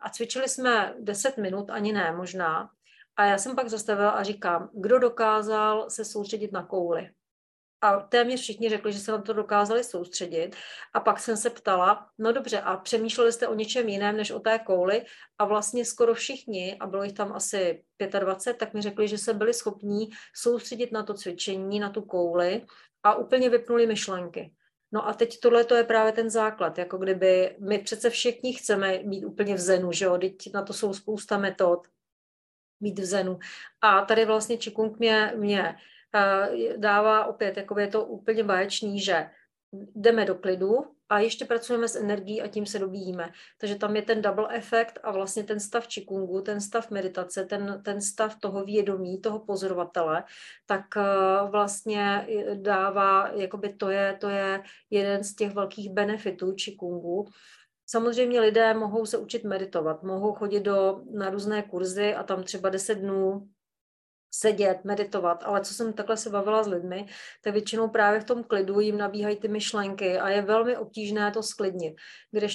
A 0.00 0.10
cvičili 0.10 0.48
jsme 0.48 0.94
deset 1.00 1.36
minut, 1.36 1.70
ani 1.70 1.92
ne 1.92 2.12
možná, 2.12 2.70
a 3.16 3.24
já 3.24 3.38
jsem 3.38 3.56
pak 3.56 3.68
zastavila 3.68 4.10
a 4.10 4.22
říkám, 4.22 4.70
kdo 4.72 4.98
dokázal 4.98 5.90
se 5.90 6.04
soustředit 6.04 6.52
na 6.52 6.66
kouli. 6.66 7.10
A 7.80 8.00
téměř 8.00 8.40
všichni 8.40 8.68
řekli, 8.68 8.92
že 8.92 8.98
se 8.98 9.12
na 9.12 9.22
to 9.22 9.32
dokázali 9.32 9.84
soustředit. 9.84 10.56
A 10.94 11.00
pak 11.00 11.20
jsem 11.20 11.36
se 11.36 11.50
ptala, 11.50 12.08
no 12.18 12.32
dobře, 12.32 12.60
a 12.60 12.76
přemýšleli 12.76 13.32
jste 13.32 13.48
o 13.48 13.54
něčem 13.54 13.88
jiném 13.88 14.16
než 14.16 14.30
o 14.30 14.40
té 14.40 14.58
kouli? 14.58 15.04
A 15.38 15.44
vlastně 15.44 15.84
skoro 15.84 16.14
všichni, 16.14 16.76
a 16.80 16.86
bylo 16.86 17.04
jich 17.04 17.12
tam 17.12 17.32
asi 17.32 17.84
25, 18.18 18.58
tak 18.58 18.74
mi 18.74 18.82
řekli, 18.82 19.08
že 19.08 19.18
se 19.18 19.34
byli 19.34 19.54
schopní 19.54 20.10
soustředit 20.34 20.92
na 20.92 21.02
to 21.02 21.14
cvičení, 21.14 21.80
na 21.80 21.90
tu 21.90 22.02
kouli 22.02 22.66
a 23.02 23.14
úplně 23.14 23.50
vypnuli 23.50 23.86
myšlenky. 23.86 24.52
No 24.92 25.08
a 25.08 25.14
teď 25.14 25.40
tohle 25.40 25.64
to 25.64 25.74
je 25.74 25.84
právě 25.84 26.12
ten 26.12 26.30
základ, 26.30 26.78
jako 26.78 26.98
kdyby 26.98 27.56
my 27.60 27.78
přece 27.78 28.10
všichni 28.10 28.52
chceme 28.52 28.98
být 29.04 29.24
úplně 29.24 29.54
v 29.54 29.60
zenu, 29.60 29.92
že 29.92 30.04
jo, 30.04 30.18
teď 30.18 30.52
na 30.54 30.62
to 30.62 30.72
jsou 30.72 30.94
spousta 30.94 31.38
metod, 31.38 31.86
být 32.84 32.98
v 32.98 33.04
zenu. 33.04 33.38
A 33.80 34.04
tady 34.04 34.24
vlastně 34.24 34.58
Čikung 34.58 34.98
mě, 34.98 35.32
mě 35.36 35.74
uh, 36.14 36.76
dává 36.76 37.24
opět, 37.24 37.56
jako 37.56 37.78
je 37.78 37.88
to 37.88 38.04
úplně 38.04 38.44
báječný, 38.44 39.00
že 39.00 39.30
jdeme 39.94 40.24
do 40.24 40.34
klidu 40.34 40.94
a 41.08 41.18
ještě 41.18 41.44
pracujeme 41.44 41.88
s 41.88 41.96
energií 41.96 42.42
a 42.42 42.48
tím 42.48 42.66
se 42.66 42.78
dobíjíme. 42.78 43.32
Takže 43.58 43.74
tam 43.74 43.96
je 43.96 44.02
ten 44.02 44.22
double 44.22 44.48
efekt 44.50 44.98
a 45.02 45.12
vlastně 45.12 45.44
ten 45.44 45.60
stav 45.60 45.88
čikungu, 45.88 46.40
ten 46.40 46.60
stav 46.60 46.90
meditace, 46.90 47.44
ten, 47.44 47.80
ten 47.84 48.00
stav 48.00 48.40
toho 48.40 48.64
vědomí, 48.64 49.20
toho 49.20 49.38
pozorovatele, 49.38 50.24
tak 50.66 50.84
uh, 50.96 51.50
vlastně 51.50 52.26
dává, 52.54 53.28
jakoby 53.28 53.72
to 53.72 53.90
je, 53.90 54.16
to 54.20 54.28
je 54.28 54.62
jeden 54.90 55.24
z 55.24 55.34
těch 55.34 55.54
velkých 55.54 55.90
benefitů 55.90 56.52
čikungu, 56.52 57.26
Samozřejmě 57.86 58.40
lidé 58.40 58.74
mohou 58.74 59.06
se 59.06 59.18
učit 59.18 59.44
meditovat, 59.44 60.02
mohou 60.02 60.32
chodit 60.32 60.60
do, 60.60 61.02
na 61.10 61.30
různé 61.30 61.62
kurzy 61.62 62.14
a 62.14 62.22
tam 62.22 62.42
třeba 62.42 62.68
10 62.68 62.94
dnů 62.94 63.48
sedět, 64.34 64.84
meditovat, 64.84 65.42
ale 65.44 65.60
co 65.60 65.74
jsem 65.74 65.92
takhle 65.92 66.16
se 66.16 66.30
bavila 66.30 66.62
s 66.62 66.66
lidmi, 66.66 67.06
tak 67.42 67.52
většinou 67.52 67.88
právě 67.88 68.20
v 68.20 68.24
tom 68.24 68.44
klidu 68.44 68.80
jim 68.80 68.98
nabíhají 68.98 69.36
ty 69.36 69.48
myšlenky 69.48 70.18
a 70.18 70.28
je 70.28 70.42
velmi 70.42 70.76
obtížné 70.76 71.30
to 71.30 71.42
sklidnit. 71.42 71.94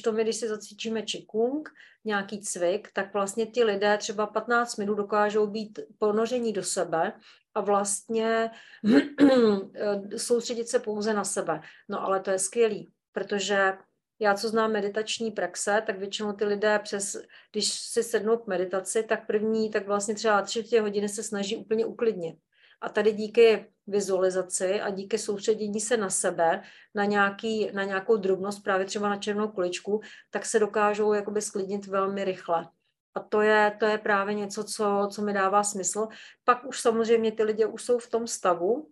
to 0.04 0.12
my, 0.12 0.24
když 0.24 0.36
si 0.36 0.48
zacvičíme 0.48 1.02
čikung, 1.02 1.70
nějaký 2.06 2.42
cvik, 2.42 2.92
tak 2.94 3.14
vlastně 3.14 3.46
ti 3.46 3.64
lidé 3.64 3.98
třeba 3.98 4.28
15 4.28 4.78
minut 4.78 4.96
dokážou 4.96 5.48
být 5.48 5.80
ponoření 5.98 6.54
do 6.54 6.64
sebe 6.64 7.14
a 7.56 7.62
vlastně 7.62 8.52
soustředit 10.18 10.68
se 10.70 10.80
pouze 10.80 11.14
na 11.14 11.24
sebe. 11.24 11.62
No 11.90 12.04
ale 12.04 12.20
to 12.20 12.32
je 12.32 12.40
skvělý, 12.40 12.88
protože 13.12 13.74
já, 14.20 14.34
co 14.34 14.50
znám 14.50 14.72
meditační 14.72 15.32
praxe, 15.32 15.84
tak 15.86 16.00
většinou 16.00 16.34
ty 16.34 16.46
lidé 16.46 16.80
přes, 16.80 17.18
když 17.52 17.74
si 17.74 18.04
sednou 18.04 18.38
k 18.38 18.48
meditaci, 18.48 19.04
tak 19.04 19.28
první, 19.28 19.70
tak 19.70 19.88
vlastně 19.88 20.16
třeba 20.16 20.42
tři 20.42 20.78
hodiny 20.78 21.10
se 21.10 21.24
snaží 21.24 21.58
úplně 21.58 21.86
uklidnit. 21.86 22.36
A 22.82 22.90
tady 22.90 23.12
díky 23.12 23.66
vizualizaci 23.88 24.82
a 24.82 24.90
díky 24.90 25.18
soustředění 25.18 25.82
se 25.82 25.98
na 25.98 26.10
sebe, 26.10 26.64
na, 26.96 27.06
nějaký, 27.06 27.72
na 27.74 27.84
nějakou 27.84 28.18
drobnost, 28.18 28.64
právě 28.64 28.86
třeba 28.86 29.10
na 29.10 29.18
černou 29.18 29.48
kuličku, 29.48 30.02
tak 30.30 30.46
se 30.46 30.60
dokážou 30.60 31.14
jakoby 31.14 31.42
sklidnit 31.42 31.88
velmi 31.88 32.24
rychle. 32.24 32.68
A 33.16 33.20
to 33.20 33.42
je, 33.42 33.76
to 33.80 33.86
je 33.86 33.98
právě 33.98 34.34
něco, 34.34 34.64
co, 34.64 35.08
co 35.12 35.22
mi 35.22 35.34
dává 35.34 35.64
smysl. 35.64 36.08
Pak 36.44 36.66
už 36.66 36.82
samozřejmě 36.82 37.32
ty 37.32 37.44
lidi 37.44 37.66
už 37.66 37.84
jsou 37.84 38.00
v 38.00 38.10
tom 38.10 38.28
stavu, 38.28 38.90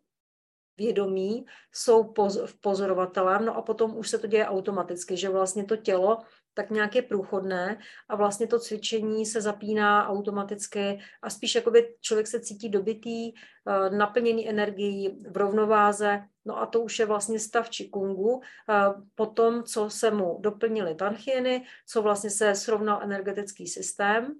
vědomí, 0.77 1.45
jsou 1.71 2.03
poz, 2.03 2.39
pozorovatelem, 2.61 3.45
no 3.45 3.57
a 3.57 3.61
potom 3.61 3.97
už 3.97 4.09
se 4.09 4.17
to 4.17 4.27
děje 4.27 4.45
automaticky, 4.45 5.17
že 5.17 5.29
vlastně 5.29 5.65
to 5.65 5.77
tělo 5.77 6.17
tak 6.57 6.69
nějak 6.69 6.95
je 6.95 7.01
průchodné 7.01 7.79
a 8.09 8.15
vlastně 8.15 8.47
to 8.47 8.59
cvičení 8.59 9.25
se 9.25 9.41
zapíná 9.41 10.09
automaticky 10.09 10.99
a 11.21 11.29
spíš 11.29 11.55
jakoby 11.55 11.95
člověk 12.01 12.27
se 12.27 12.39
cítí 12.39 12.69
dobitý, 12.69 13.33
eh, 13.33 13.89
naplněný 13.89 14.49
energií, 14.49 15.23
v 15.29 15.37
rovnováze, 15.37 16.23
no 16.45 16.57
a 16.57 16.65
to 16.65 16.81
už 16.81 16.99
je 16.99 17.05
vlastně 17.05 17.39
stav 17.39 17.69
čikungu, 17.69 18.41
eh, 18.41 18.73
po 19.15 19.25
tom, 19.25 19.63
co 19.63 19.89
se 19.89 20.11
mu 20.11 20.37
doplnily 20.41 20.95
tanchieny, 20.95 21.65
co 21.87 22.01
vlastně 22.01 22.29
se 22.29 22.55
srovnal 22.55 22.99
energetický 23.03 23.67
systém, 23.67 24.33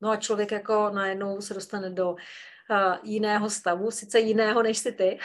no 0.00 0.10
a 0.10 0.16
člověk 0.16 0.52
jako 0.52 0.90
najednou 0.90 1.40
se 1.40 1.54
dostane 1.54 1.90
do 1.90 2.16
jiného 3.02 3.50
stavu, 3.50 3.90
sice 3.90 4.20
jiného 4.20 4.62
než 4.62 4.78
si 4.78 4.92
ty, 4.92 5.18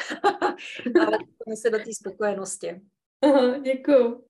ale 1.06 1.18
se 1.56 1.70
do 1.70 1.78
té 1.78 1.94
spokojenosti. 1.94 2.82
Aha, 3.22 3.58
děkuju. 3.58 4.24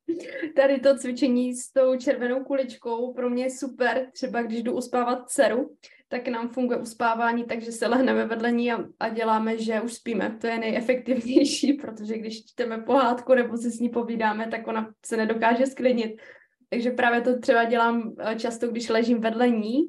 Tady 0.55 0.79
to 0.79 0.97
cvičení 0.97 1.55
s 1.55 1.71
tou 1.71 1.97
červenou 1.97 2.43
kuličkou 2.43 3.13
pro 3.13 3.29
mě 3.29 3.43
je 3.43 3.49
super. 3.49 4.07
Třeba 4.13 4.41
když 4.41 4.63
jdu 4.63 4.73
uspávat 4.73 5.29
dceru, 5.29 5.75
tak 6.07 6.27
nám 6.27 6.49
funguje 6.49 6.79
uspávání, 6.79 7.43
takže 7.43 7.71
se 7.71 7.87
lehneme 7.87 8.25
vedle 8.25 8.51
ní 8.51 8.71
a, 8.71 8.85
a 8.99 9.09
děláme, 9.09 9.57
že 9.57 9.81
už 9.81 9.93
spíme. 9.93 10.37
To 10.41 10.47
je 10.47 10.59
nejefektivnější, 10.59 11.73
protože 11.81 12.17
když 12.17 12.45
čteme 12.45 12.77
pohádku 12.77 13.33
nebo 13.33 13.57
si 13.57 13.71
s 13.71 13.79
ní 13.79 13.89
povídáme, 13.89 14.47
tak 14.47 14.67
ona 14.67 14.93
se 15.05 15.17
nedokáže 15.17 15.65
sklidnit. 15.65 16.21
Takže 16.69 16.91
právě 16.91 17.21
to 17.21 17.39
třeba 17.39 17.63
dělám 17.63 18.13
eh, 18.19 18.35
často, 18.35 18.67
když 18.67 18.89
ležím 18.89 19.21
vedle 19.21 19.49
ní. 19.49 19.81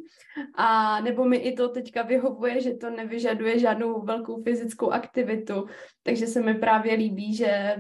A 0.55 1.01
nebo 1.01 1.25
mi 1.25 1.37
i 1.37 1.53
to 1.53 1.69
teďka 1.69 2.03
vyhovuje, 2.03 2.61
že 2.61 2.75
to 2.75 2.91
nevyžaduje 2.91 3.59
žádnou 3.59 4.03
velkou 4.03 4.43
fyzickou 4.43 4.91
aktivitu. 4.91 5.67
Takže 6.03 6.27
se 6.27 6.43
mi 6.43 6.55
právě 6.55 6.95
líbí, 6.95 7.35
že 7.35 7.77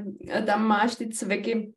tam 0.46 0.66
máš 0.66 0.96
ty 0.96 1.08
cviky 1.08 1.72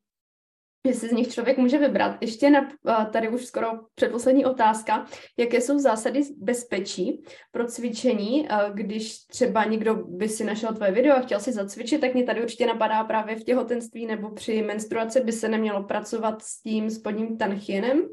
že 0.88 0.94
si 0.94 1.08
z 1.08 1.12
nich 1.12 1.28
člověk 1.28 1.58
může 1.58 1.78
vybrat. 1.78 2.18
Ještě 2.22 2.50
na, 2.50 2.72
tady 3.12 3.30
už 3.30 3.46
skoro 3.46 3.68
předposlední 3.96 4.46
otázka, 4.46 5.06
jaké 5.38 5.62
jsou 5.62 5.80
zásady 5.80 6.22
bezpečí 6.38 7.24
pro 7.52 7.68
cvičení, 7.68 8.48
když 8.74 9.26
třeba 9.26 9.64
někdo 9.64 9.96
by 9.96 10.30
si 10.30 10.44
našel 10.44 10.74
tvoje 10.74 10.92
video 10.92 11.16
a 11.16 11.20
chtěl 11.22 11.40
si 11.40 11.52
zacvičit, 11.52 12.02
tak 12.02 12.14
mě 12.14 12.24
tady 12.24 12.42
určitě 12.42 12.66
napadá 12.66 13.04
právě 13.04 13.36
v 13.36 13.44
těhotenství 13.44 14.06
nebo 14.06 14.32
při 14.32 14.62
menstruaci 14.62 15.22
by 15.24 15.32
se 15.32 15.48
nemělo 15.50 15.84
pracovat 15.84 16.42
s 16.42 16.62
tím 16.62 16.90
spodním 16.90 17.38
tanchienem, 17.38 18.08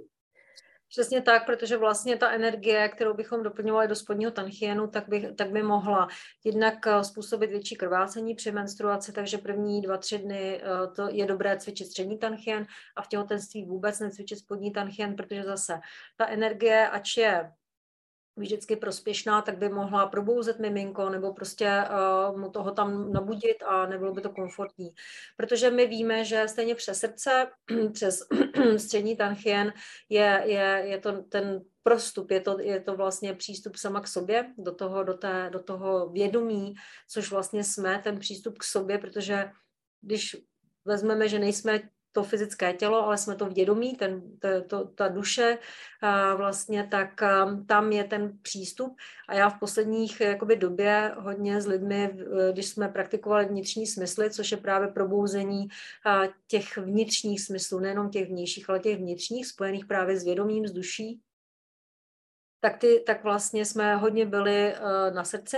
Přesně 0.91 1.23
tak, 1.23 1.47
protože 1.47 1.77
vlastně 1.77 2.17
ta 2.17 2.31
energie, 2.31 2.89
kterou 2.89 3.15
bychom 3.15 3.43
doplňovali 3.43 3.89
do 3.89 3.95
spodního 3.95 4.31
tanchienu, 4.31 4.87
tak 4.87 5.09
by, 5.09 5.35
tak 5.35 5.51
by 5.51 5.63
mohla 5.63 6.09
jednak 6.45 6.87
eh, 6.87 7.05
způsobit 7.05 7.51
větší 7.51 7.77
krvácení 7.77 8.35
při 8.35 8.53
menstruaci, 8.53 9.13
takže 9.13 9.39
první 9.39 9.83
dva, 9.83 9.97
tři 9.97 10.19
dny 10.19 10.63
eh, 10.63 10.95
to 10.97 11.09
je 11.11 11.27
dobré 11.27 11.59
cvičit 11.59 11.87
střední 11.87 12.19
tanchien 12.19 12.67
a 12.97 13.03
v 13.03 13.09
těhotenství 13.09 13.65
vůbec 13.65 14.01
necvičit 14.01 14.39
spodní 14.39 14.73
tanchien, 14.73 15.17
protože 15.17 15.43
zase 15.43 15.81
ta 16.17 16.27
energie, 16.27 16.89
ač 16.89 17.17
je 17.17 17.53
vždycky 18.37 18.77
prospěšná, 18.77 19.43
tak 19.43 19.59
by 19.59 19.69
mohla 19.69 20.07
probouzet 20.07 20.59
miminko 20.59 21.11
nebo 21.11 21.35
prostě 21.35 21.85
uh, 22.31 22.39
mu 22.41 22.51
toho 22.51 22.71
tam 22.71 23.13
nabudit 23.13 23.63
a 23.67 23.87
nebylo 23.87 24.13
by 24.13 24.21
to 24.21 24.31
komfortní. 24.31 24.95
Protože 25.37 25.71
my 25.71 25.87
víme, 25.87 26.25
že 26.25 26.49
stejně 26.49 26.75
přes 26.75 26.99
srdce, 26.99 27.51
přes 27.93 28.21
střední 28.77 29.17
tanchien 29.17 29.73
je, 30.09 30.43
je, 30.45 30.83
je 30.87 30.99
to 30.99 31.23
ten 31.23 31.61
prostup, 31.83 32.31
je 32.31 32.41
to, 32.41 32.61
je 32.61 32.81
to 32.81 32.97
vlastně 32.97 33.35
přístup 33.35 33.77
sama 33.77 34.01
k 34.01 34.09
sobě, 34.09 34.53
do 34.59 34.75
toho, 34.75 35.03
do, 35.03 35.15
té, 35.15 35.51
do 35.53 35.63
toho 35.63 36.09
vědomí, 36.09 36.75
což 37.09 37.31
vlastně 37.31 37.65
jsme, 37.65 38.01
ten 38.05 38.19
přístup 38.19 38.59
k 38.59 38.65
sobě, 38.65 38.99
protože 38.99 39.51
když 40.01 40.37
vezmeme, 40.85 41.29
že 41.29 41.39
nejsme 41.39 41.81
to 42.13 42.23
fyzické 42.23 42.73
tělo, 42.73 43.07
ale 43.07 43.19
jsme 43.19 43.37
to 43.37 43.47
vědomí, 43.47 43.95
ten, 43.95 44.23
to, 44.39 44.63
to, 44.63 44.85
ta 44.85 45.09
duše 45.09 45.59
vlastně, 46.37 46.89
tak 46.91 47.21
tam 47.67 47.93
je 47.93 48.05
ten 48.05 48.39
přístup. 48.43 48.97
A 49.29 49.35
já 49.35 49.49
v 49.51 49.59
posledních 49.59 50.21
jakoby, 50.21 50.57
době 50.57 51.15
hodně 51.19 51.61
s 51.61 51.67
lidmi, 51.67 52.11
když 52.53 52.69
jsme 52.69 52.89
praktikovali 52.89 53.47
vnitřní 53.47 53.87
smysly, 53.87 54.31
což 54.31 54.51
je 54.51 54.57
právě 54.57 54.89
probouzení 54.89 55.69
těch 56.47 56.77
vnitřních 56.77 57.41
smyslů, 57.41 57.81
nejenom 57.81 58.11
těch 58.11 58.29
vnějších, 58.29 58.71
ale 58.71 58.81
těch 58.81 58.99
vnitřních, 58.99 59.47
spojených 59.47 59.87
právě 59.87 60.21
s 60.21 60.25
vědomím, 60.25 60.67
s 60.67 60.73
duší, 60.73 61.21
tak, 62.61 62.77
ty, 62.77 63.03
tak 63.07 63.25
vlastně 63.25 63.65
jsme 63.65 63.97
hodně 63.97 64.27
byli 64.27 64.75
uh, 64.75 65.15
na 65.15 65.25
srdci 65.25 65.57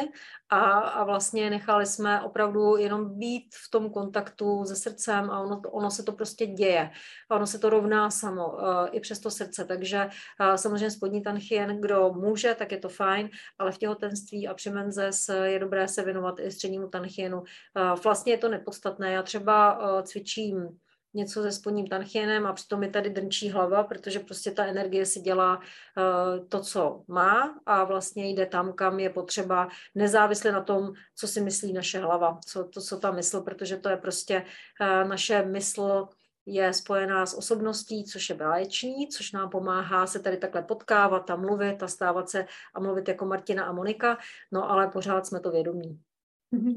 a, 0.48 0.58
a 0.70 1.04
vlastně 1.04 1.50
nechali 1.50 1.86
jsme 1.86 2.22
opravdu 2.22 2.76
jenom 2.76 3.18
být 3.18 3.54
v 3.66 3.70
tom 3.70 3.90
kontaktu 3.90 4.64
se 4.64 4.76
srdcem 4.76 5.30
a 5.30 5.40
ono, 5.40 5.60
ono 5.60 5.90
se 5.90 6.02
to 6.02 6.12
prostě 6.12 6.46
děje. 6.46 6.90
A 7.30 7.36
ono 7.36 7.46
se 7.46 7.58
to 7.58 7.70
rovná 7.70 8.10
samo, 8.10 8.48
uh, 8.48 8.58
i 8.92 9.00
přes 9.00 9.20
to 9.20 9.30
srdce. 9.30 9.64
Takže 9.64 10.08
uh, 10.40 10.54
samozřejmě 10.54 10.90
spodní 10.90 11.22
tanchien, 11.22 11.80
kdo 11.80 12.12
může, 12.12 12.54
tak 12.54 12.72
je 12.72 12.78
to 12.78 12.88
fajn, 12.88 13.30
ale 13.58 13.72
v 13.72 13.78
těhotenství 13.78 14.48
a 14.48 14.54
při 14.54 14.70
menzes 14.70 15.28
je 15.44 15.58
dobré 15.58 15.88
se 15.88 16.04
věnovat 16.04 16.40
i 16.40 16.50
střednímu 16.50 16.88
tanchienu. 16.88 17.38
Uh, 17.38 18.00
vlastně 18.04 18.32
je 18.32 18.38
to 18.38 18.48
nepodstatné. 18.48 19.12
Já 19.12 19.22
třeba 19.22 19.78
uh, 19.78 20.02
cvičím 20.02 20.78
něco 21.14 21.42
se 21.42 21.52
spodním 21.52 21.86
tanchienem 21.86 22.46
a 22.46 22.52
přitom 22.52 22.80
mi 22.80 22.90
tady 22.90 23.10
drnčí 23.10 23.50
hlava, 23.50 23.84
protože 23.84 24.20
prostě 24.20 24.50
ta 24.50 24.64
energie 24.64 25.06
si 25.06 25.20
dělá 25.20 25.56
uh, 25.56 26.46
to, 26.48 26.60
co 26.60 27.04
má 27.08 27.60
a 27.66 27.84
vlastně 27.84 28.30
jde 28.30 28.46
tam, 28.46 28.72
kam 28.72 29.00
je 29.00 29.10
potřeba, 29.10 29.68
nezávisle 29.94 30.52
na 30.52 30.62
tom, 30.62 30.92
co 31.16 31.28
si 31.28 31.40
myslí 31.40 31.72
naše 31.72 31.98
hlava, 31.98 32.38
co, 32.46 32.64
to, 32.64 32.80
co 32.80 32.98
ta 32.98 33.10
mysl, 33.10 33.40
protože 33.40 33.76
to 33.76 33.88
je 33.88 33.96
prostě 33.96 34.44
uh, 34.80 35.08
naše 35.08 35.42
mysl 35.42 36.08
je 36.46 36.72
spojená 36.72 37.26
s 37.26 37.34
osobností, 37.34 38.04
což 38.04 38.28
je 38.28 38.34
báječný, 38.34 39.08
což 39.08 39.32
nám 39.32 39.50
pomáhá 39.50 40.06
se 40.06 40.18
tady 40.18 40.36
takhle 40.36 40.62
potkávat 40.62 41.30
a 41.30 41.36
mluvit 41.36 41.82
a 41.82 41.88
stávat 41.88 42.30
se 42.30 42.46
a 42.74 42.80
mluvit 42.80 43.08
jako 43.08 43.26
Martina 43.26 43.64
a 43.64 43.72
Monika, 43.72 44.18
no 44.52 44.70
ale 44.70 44.88
pořád 44.88 45.26
jsme 45.26 45.40
to 45.40 45.50
vědomí. 45.50 46.00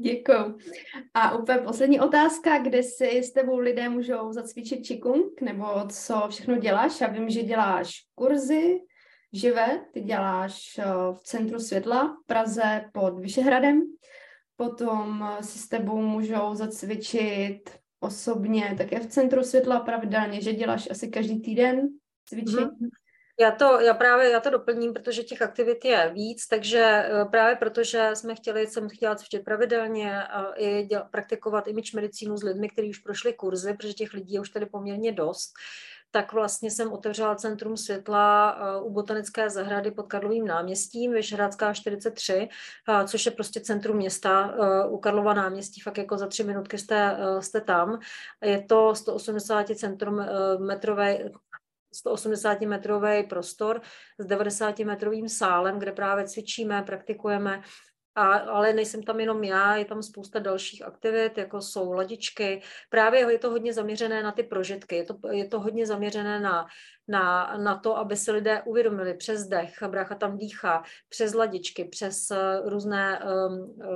Děkuju. 0.00 0.58
A 1.14 1.38
úplně 1.38 1.58
poslední 1.58 2.00
otázka, 2.00 2.58
kde 2.58 2.82
si 2.82 3.18
s 3.18 3.32
tebou 3.32 3.58
lidé 3.58 3.88
můžou 3.88 4.32
zacvičit 4.32 4.84
čikung, 4.84 5.40
nebo 5.40 5.64
co 5.88 6.26
všechno 6.28 6.56
děláš? 6.56 7.00
Já 7.00 7.08
vím, 7.08 7.28
že 7.28 7.42
děláš 7.42 7.90
kurzy 8.14 8.80
živé, 9.32 9.84
ty 9.92 10.00
děláš 10.00 10.78
eh, 10.78 10.84
v 11.12 11.20
Centru 11.22 11.58
světla 11.58 12.16
v 12.22 12.26
Praze 12.26 12.84
pod 12.92 13.18
Vyšehradem, 13.18 13.82
potom 14.56 15.24
eh, 15.38 15.42
si 15.42 15.58
s 15.58 15.68
tebou 15.68 16.02
můžou 16.02 16.54
zacvičit 16.54 17.70
osobně 18.00 18.74
také 18.78 19.00
v 19.00 19.06
Centru 19.06 19.42
světla 19.42 19.80
pravidelně, 19.80 20.40
že 20.40 20.52
děláš 20.52 20.90
asi 20.90 21.08
každý 21.08 21.40
týden 21.40 21.88
cvičení. 22.28 22.56
Mm-hmm. 22.56 22.88
Já 23.40 23.50
to, 23.50 23.80
já 23.80 23.94
právě 23.94 24.30
já 24.30 24.40
to 24.40 24.50
doplním, 24.50 24.92
protože 24.92 25.22
těch 25.22 25.42
aktivit 25.42 25.84
je 25.84 26.10
víc, 26.14 26.46
takže 26.46 26.80
eh, 26.80 27.24
právě 27.24 27.56
protože 27.56 28.10
jsme 28.14 28.34
chtěli, 28.34 28.66
jsem 28.66 28.88
chtěla 28.88 29.14
cvičit 29.14 29.44
pravidelně 29.44 30.22
a 30.22 30.52
i 30.52 30.82
děl, 30.82 31.02
praktikovat 31.10 31.66
image 31.68 31.92
medicínu 31.92 32.36
s 32.36 32.42
lidmi, 32.42 32.68
kteří 32.68 32.90
už 32.90 32.98
prošli 32.98 33.32
kurzy, 33.32 33.74
protože 33.74 33.92
těch 33.92 34.12
lidí 34.12 34.34
je 34.34 34.40
už 34.40 34.50
tady 34.50 34.66
poměrně 34.66 35.12
dost, 35.12 35.52
tak 36.10 36.32
vlastně 36.32 36.70
jsem 36.70 36.92
otevřela 36.92 37.34
Centrum 37.34 37.76
světla 37.76 38.58
eh, 38.58 38.80
u 38.82 38.90
Botanické 38.90 39.50
zahrady 39.50 39.90
pod 39.90 40.06
Karlovým 40.06 40.46
náměstím, 40.46 41.12
Vyšehradská 41.12 41.74
43, 41.74 42.48
eh, 42.88 43.08
což 43.08 43.26
je 43.26 43.32
prostě 43.32 43.60
centrum 43.60 43.96
města 43.96 44.54
u 44.88 44.98
Karlova 44.98 45.34
náměstí, 45.34 45.80
fakt 45.80 45.98
jako 45.98 46.18
za 46.18 46.26
tři 46.26 46.44
minutky 46.44 46.78
jste, 46.78 47.16
jste 47.40 47.60
tam. 47.60 48.00
Je 48.44 48.62
to 48.62 48.94
180 48.94 49.74
centrum 49.74 50.26
metrové, 50.58 51.18
180-metrový 52.04 53.22
prostor 53.28 53.80
s 54.18 54.26
90-metrovým 54.26 55.28
sálem, 55.28 55.78
kde 55.78 55.92
právě 55.92 56.28
cvičíme, 56.28 56.82
praktikujeme 56.82 57.62
a, 58.16 58.36
ale 58.36 58.72
nejsem 58.72 59.02
tam 59.02 59.20
jenom 59.20 59.44
já, 59.44 59.76
je 59.76 59.84
tam 59.84 60.02
spousta 60.02 60.38
dalších 60.38 60.82
aktivit, 60.82 61.38
jako 61.38 61.60
jsou 61.60 61.92
ladičky. 61.92 62.62
Právě 62.90 63.32
je 63.32 63.38
to 63.38 63.50
hodně 63.50 63.72
zaměřené 63.72 64.22
na 64.22 64.32
ty 64.32 64.42
prožitky, 64.42 64.96
je 64.96 65.04
to, 65.04 65.14
je 65.30 65.48
to 65.48 65.60
hodně 65.60 65.86
zaměřené 65.86 66.40
na, 66.40 66.66
na, 67.08 67.56
na 67.56 67.78
to, 67.78 67.96
aby 67.96 68.16
si 68.16 68.32
lidé 68.32 68.62
uvědomili 68.62 69.14
přes 69.14 69.46
dech, 69.46 69.82
brácha 69.88 70.14
tam 70.14 70.38
dýchá, 70.38 70.82
přes 71.08 71.34
ladičky, 71.34 71.84
přes 71.84 72.30
uh, 72.30 72.68
různé, 72.70 73.20
um, 73.24 73.58
uh, 73.58 73.86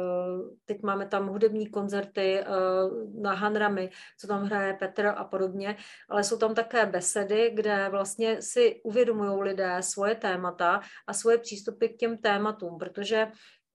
teď 0.64 0.82
máme 0.82 1.06
tam 1.06 1.28
hudební 1.28 1.70
koncerty 1.70 2.40
uh, 2.40 3.22
na 3.22 3.34
Hanrami, 3.34 3.90
co 4.18 4.26
tam 4.26 4.44
hraje 4.44 4.74
Petr 4.74 5.06
a 5.06 5.24
podobně, 5.24 5.76
ale 6.08 6.24
jsou 6.24 6.38
tam 6.38 6.54
také 6.54 6.86
besedy, 6.86 7.50
kde 7.54 7.88
vlastně 7.90 8.42
si 8.42 8.80
uvědomují 8.84 9.42
lidé 9.42 9.76
svoje 9.80 10.14
témata 10.14 10.80
a 11.06 11.12
svoje 11.12 11.38
přístupy 11.38 11.86
k 11.86 11.96
těm 11.96 12.18
tématům, 12.18 12.78
protože 12.78 13.26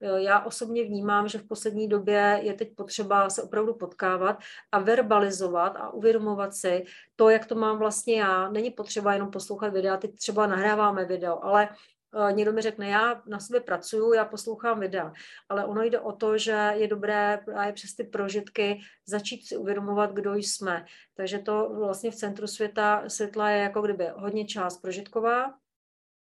já 0.01 0.45
osobně 0.45 0.83
vnímám, 0.83 1.27
že 1.27 1.37
v 1.37 1.47
poslední 1.47 1.87
době 1.87 2.39
je 2.41 2.53
teď 2.53 2.75
potřeba 2.75 3.29
se 3.29 3.43
opravdu 3.43 3.73
potkávat 3.73 4.39
a 4.71 4.79
verbalizovat 4.79 5.75
a 5.75 5.89
uvědomovat 5.89 6.55
si 6.55 6.85
to, 7.15 7.29
jak 7.29 7.45
to 7.45 7.55
mám 7.55 7.77
vlastně 7.77 8.19
já. 8.19 8.49
Není 8.49 8.71
potřeba 8.71 9.13
jenom 9.13 9.31
poslouchat 9.31 9.73
videa, 9.73 9.97
teď 9.97 10.15
třeba 10.15 10.47
nahráváme 10.47 11.05
video, 11.05 11.43
ale 11.43 11.69
eh, 11.69 12.33
někdo 12.33 12.53
mi 12.53 12.61
řekne, 12.61 12.87
já 12.89 13.21
na 13.27 13.39
sebe 13.39 13.59
pracuju, 13.59 14.13
já 14.13 14.25
poslouchám 14.25 14.79
videa, 14.79 15.13
ale 15.49 15.65
ono 15.65 15.83
jde 15.83 15.99
o 15.99 16.11
to, 16.11 16.37
že 16.37 16.71
je 16.75 16.87
dobré 16.87 17.39
právě 17.45 17.73
přes 17.73 17.95
ty 17.95 18.03
prožitky 18.03 18.79
začít 19.05 19.47
si 19.47 19.57
uvědomovat, 19.57 20.13
kdo 20.13 20.35
jsme. 20.35 20.85
Takže 21.13 21.39
to 21.39 21.69
vlastně 21.79 22.11
v 22.11 22.15
centru 22.15 22.47
světa, 22.47 23.03
světla 23.07 23.49
je 23.49 23.61
jako 23.61 23.81
kdyby 23.81 24.07
hodně 24.15 24.45
část 24.45 24.81
prožitková, 24.81 25.53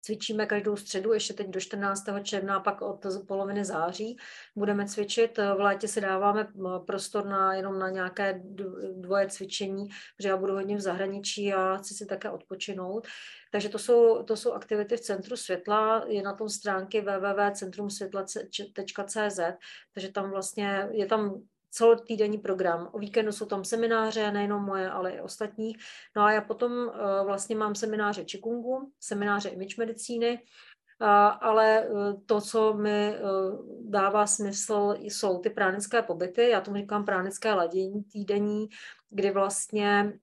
Cvičíme 0.07 0.45
každou 0.45 0.75
středu, 0.75 1.13
ještě 1.13 1.33
teď 1.33 1.47
do 1.47 1.59
14. 1.59 2.03
června 2.23 2.59
pak 2.59 2.81
od 2.81 3.05
poloviny 3.27 3.65
září 3.65 4.17
budeme 4.55 4.85
cvičit. 4.85 5.37
V 5.37 5.59
létě 5.59 5.87
si 5.87 6.01
dáváme 6.01 6.47
prostor 6.85 7.25
na, 7.25 7.53
jenom 7.53 7.79
na 7.79 7.89
nějaké 7.89 8.41
dvoje 8.95 9.27
cvičení, 9.27 9.89
protože 10.17 10.29
já 10.29 10.37
budu 10.37 10.53
hodně 10.53 10.77
v 10.77 10.81
zahraničí 10.81 11.53
a 11.53 11.77
chci 11.77 11.93
si 11.93 12.05
také 12.05 12.29
odpočinout. 12.29 13.07
Takže 13.51 13.69
to 13.69 13.79
jsou, 13.79 14.23
to 14.23 14.35
jsou 14.35 14.51
aktivity 14.51 14.97
v 14.97 15.01
Centru 15.01 15.37
světla, 15.37 16.05
je 16.07 16.23
na 16.23 16.33
tom 16.33 16.49
stránky 16.49 17.01
www.centrumsvětla.cz, 17.01 19.39
takže 19.93 20.11
tam 20.11 20.29
vlastně 20.29 20.89
je 20.91 21.05
tam 21.05 21.41
celotýdenní 21.77 22.37
program. 22.37 22.89
O 22.91 22.99
víkendu 22.99 23.31
jsou 23.31 23.45
tam 23.45 23.63
semináře, 23.63 24.31
nejenom 24.31 24.63
moje, 24.63 24.89
ale 24.89 25.11
i 25.11 25.21
ostatních. 25.21 25.77
No 26.15 26.23
a 26.23 26.31
já 26.31 26.41
potom 26.41 26.71
uh, 26.71 26.93
vlastně 27.25 27.55
mám 27.55 27.75
semináře 27.75 28.25
Čikungu, 28.25 28.91
semináře 28.99 29.49
image 29.49 29.77
medicíny, 29.77 30.39
uh, 31.01 31.07
ale 31.41 31.87
uh, 31.89 32.21
to, 32.25 32.41
co 32.41 32.73
mi 32.73 33.15
dává 33.81 34.27
smysl, 34.27 34.95
jsou 34.99 35.39
ty 35.39 35.49
pránické 35.49 36.01
pobyty. 36.01 36.49
Já 36.49 36.61
tomu 36.61 36.77
říkám 36.77 37.05
pránické 37.05 37.53
ladění 37.53 38.03
týdenní, 38.03 38.67
kdy 39.09 39.31
vlastně 39.31 40.13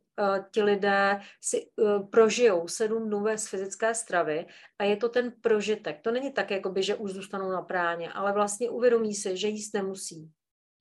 ti 0.50 0.62
lidé 0.62 1.20
si 1.40 1.66
prožijou 2.11 2.68
sedm 2.68 3.07
dnů 3.07 3.24
z 3.36 3.46
fyzické 3.46 3.94
stravy 3.94 4.46
a 4.78 4.84
je 4.84 4.96
to 4.96 5.09
ten 5.09 5.32
prožitek. 5.40 6.00
To 6.02 6.11
není 6.11 6.32
tak, 6.32 6.50
jakoby, 6.50 6.82
že 6.82 6.94
už 6.94 7.11
zůstanou 7.11 7.50
na 7.50 7.62
práně, 7.62 8.12
ale 8.12 8.32
vlastně 8.32 8.70
uvědomí 8.70 9.14
si, 9.14 9.36
že 9.36 9.48
jíst 9.48 9.74
nemusí 9.74 10.30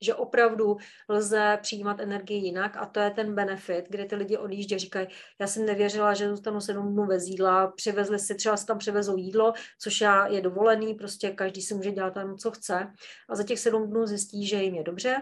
že 0.02 0.14
opravdu 0.14 0.76
lze 1.08 1.58
přijímat 1.62 2.00
energii 2.00 2.38
jinak 2.38 2.76
a 2.76 2.86
to 2.86 3.00
je 3.00 3.10
ten 3.10 3.34
benefit, 3.34 3.84
kdy 3.88 4.04
ty 4.04 4.16
lidi 4.16 4.36
odjíždějí, 4.36 4.78
říkají, 4.78 5.06
já 5.40 5.46
jsem 5.46 5.66
nevěřila, 5.66 6.14
že 6.14 6.28
zůstanu 6.28 6.60
sedm 6.60 6.92
dnů 6.92 7.06
bez 7.06 7.26
jídla, 7.26 7.66
přivezli 7.66 8.18
si, 8.18 8.34
třeba 8.34 8.56
si 8.56 8.66
tam 8.66 8.78
přivezou 8.78 9.16
jídlo, 9.16 9.52
což 9.82 10.00
já 10.00 10.26
je 10.26 10.40
dovolený, 10.40 10.94
prostě 10.94 11.30
každý 11.30 11.62
si 11.62 11.74
může 11.74 11.92
dělat 11.92 12.14
tam, 12.14 12.36
co 12.36 12.50
chce. 12.50 12.92
A 13.28 13.36
za 13.36 13.42
těch 13.42 13.58
sedm 13.58 13.90
dnů 13.90 14.06
zjistí, 14.06 14.46
že 14.46 14.62
jim 14.62 14.74
je 14.74 14.82
dobře, 14.82 15.16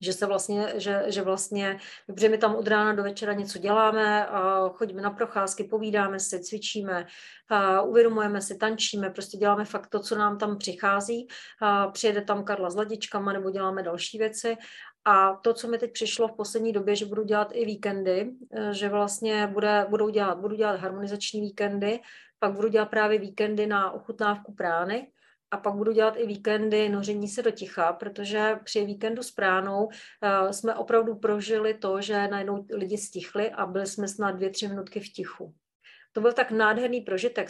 že 0.00 0.12
se 0.12 0.26
vlastně, 0.26 0.72
že, 0.76 1.04
že 1.06 1.22
vlastně, 1.22 1.78
protože 2.06 2.28
my 2.28 2.38
tam 2.38 2.54
od 2.54 2.68
rána 2.68 2.92
do 2.92 3.02
večera 3.02 3.32
něco 3.32 3.58
děláme, 3.58 4.28
chodíme 4.72 5.02
na 5.02 5.10
procházky, 5.10 5.64
povídáme 5.64 6.20
si, 6.20 6.40
cvičíme, 6.40 7.06
uvědomujeme 7.84 8.40
si, 8.40 8.56
tančíme, 8.56 9.10
prostě 9.10 9.36
děláme 9.36 9.64
fakt 9.64 9.86
to, 9.86 10.00
co 10.00 10.18
nám 10.18 10.38
tam 10.38 10.58
přichází. 10.58 11.28
Přijede 11.92 12.22
tam 12.22 12.44
Karla 12.44 12.70
s 12.70 12.76
ladičkama 12.76 13.32
nebo 13.32 13.50
děláme 13.50 13.82
další 13.82 14.18
věci. 14.18 14.56
A 15.04 15.34
to, 15.34 15.54
co 15.54 15.68
mi 15.68 15.78
teď 15.78 15.92
přišlo 15.92 16.28
v 16.28 16.36
poslední 16.36 16.72
době, 16.72 16.96
že 16.96 17.06
budu 17.06 17.24
dělat 17.24 17.48
i 17.52 17.64
víkendy, 17.64 18.30
e, 18.52 18.74
že 18.74 18.88
vlastně 18.88 19.46
bude, 19.46 19.86
budou 19.88 20.08
dělat, 20.08 20.38
budu 20.38 20.56
dělat 20.56 20.80
harmonizační 20.80 21.40
víkendy, 21.40 22.00
pak 22.38 22.52
budu 22.52 22.68
dělat 22.68 22.90
právě 22.90 23.18
víkendy 23.18 23.66
na 23.66 23.90
ochutnávku 23.90 24.54
prány, 24.54 25.08
a 25.50 25.56
pak 25.56 25.74
budu 25.74 25.92
dělat 25.92 26.14
i 26.16 26.26
víkendy 26.26 26.88
noření 26.88 27.28
se 27.28 27.42
do 27.42 27.50
ticha, 27.50 27.92
protože 27.92 28.58
při 28.64 28.84
víkendu 28.84 29.22
s 29.22 29.30
pránou 29.30 29.84
uh, 29.84 30.50
jsme 30.50 30.74
opravdu 30.74 31.14
prožili 31.14 31.74
to, 31.74 32.00
že 32.00 32.28
najednou 32.28 32.66
lidi 32.74 32.98
stichli 32.98 33.50
a 33.50 33.66
byli 33.66 33.86
jsme 33.86 34.08
snad 34.08 34.30
dvě, 34.30 34.50
tři 34.50 34.68
minutky 34.68 35.00
v 35.00 35.12
tichu. 35.12 35.54
To 36.12 36.20
byl 36.20 36.32
tak 36.32 36.50
nádherný 36.50 37.00
prožitek 37.00 37.48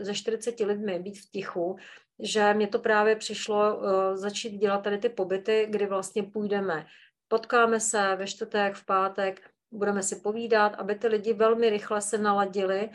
ze 0.00 0.14
40 0.14 0.60
lidmi 0.60 0.98
být 0.98 1.18
v 1.18 1.30
tichu, 1.30 1.76
že 2.22 2.54
mě 2.54 2.66
to 2.66 2.78
právě 2.78 3.16
přišlo 3.16 3.76
uh, 3.76 3.84
začít 4.14 4.50
dělat 4.50 4.82
tady 4.82 4.98
ty 4.98 5.08
pobyty, 5.08 5.66
kdy 5.70 5.86
vlastně 5.86 6.22
půjdeme, 6.22 6.86
potkáme 7.28 7.80
se 7.80 8.16
ve 8.16 8.26
čtvrtek, 8.26 8.74
v 8.74 8.86
pátek, 8.86 9.51
budeme 9.72 10.02
si 10.02 10.16
povídat, 10.16 10.74
aby 10.74 10.94
ty 10.94 11.08
lidi 11.08 11.32
velmi 11.32 11.70
rychle 11.70 12.00
se 12.00 12.18
naladili, 12.18 12.90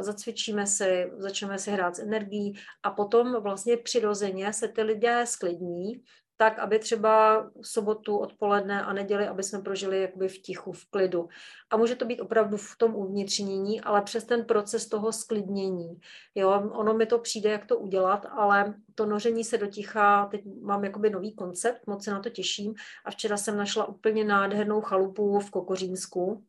zacvičíme 0.00 0.66
si, 0.66 1.10
začneme 1.16 1.58
si 1.58 1.70
hrát 1.70 1.96
s 1.96 1.98
energií 1.98 2.54
a 2.82 2.90
potom 2.90 3.42
vlastně 3.42 3.76
přirozeně 3.76 4.52
se 4.52 4.68
ty 4.68 4.82
lidé 4.82 5.26
sklidní 5.26 6.02
tak, 6.36 6.58
aby 6.58 6.78
třeba 6.78 7.44
sobotu 7.62 8.16
odpoledne 8.16 8.82
a 8.82 8.92
neděli, 8.92 9.28
aby 9.28 9.42
jsme 9.42 9.58
prožili 9.58 10.02
jakoby 10.02 10.28
v 10.28 10.38
tichu, 10.38 10.72
v 10.72 10.90
klidu. 10.90 11.28
A 11.70 11.76
může 11.76 11.96
to 11.96 12.04
být 12.04 12.20
opravdu 12.20 12.56
v 12.56 12.76
tom 12.78 12.94
uvnitřnění, 12.94 13.80
ale 13.80 14.02
přes 14.02 14.24
ten 14.24 14.44
proces 14.44 14.88
toho 14.88 15.12
sklidnění. 15.12 16.00
Jo, 16.34 16.70
ono 16.72 16.94
mi 16.94 17.06
to 17.06 17.18
přijde, 17.18 17.50
jak 17.50 17.66
to 17.66 17.78
udělat, 17.78 18.26
ale 18.30 18.74
to 18.94 19.06
noření 19.06 19.44
se 19.44 19.58
do 19.58 19.66
ticha, 19.66 20.26
teď 20.30 20.40
mám 20.62 20.84
jakoby 20.84 21.10
nový 21.10 21.34
koncept, 21.34 21.86
moc 21.86 22.04
se 22.04 22.10
na 22.10 22.20
to 22.20 22.30
těším 22.30 22.74
a 23.04 23.10
včera 23.10 23.36
jsem 23.36 23.56
našla 23.56 23.88
úplně 23.88 24.24
nádhernou 24.24 24.80
chalupu 24.80 25.38
v 25.38 25.50
Kokořínsku, 25.50 26.44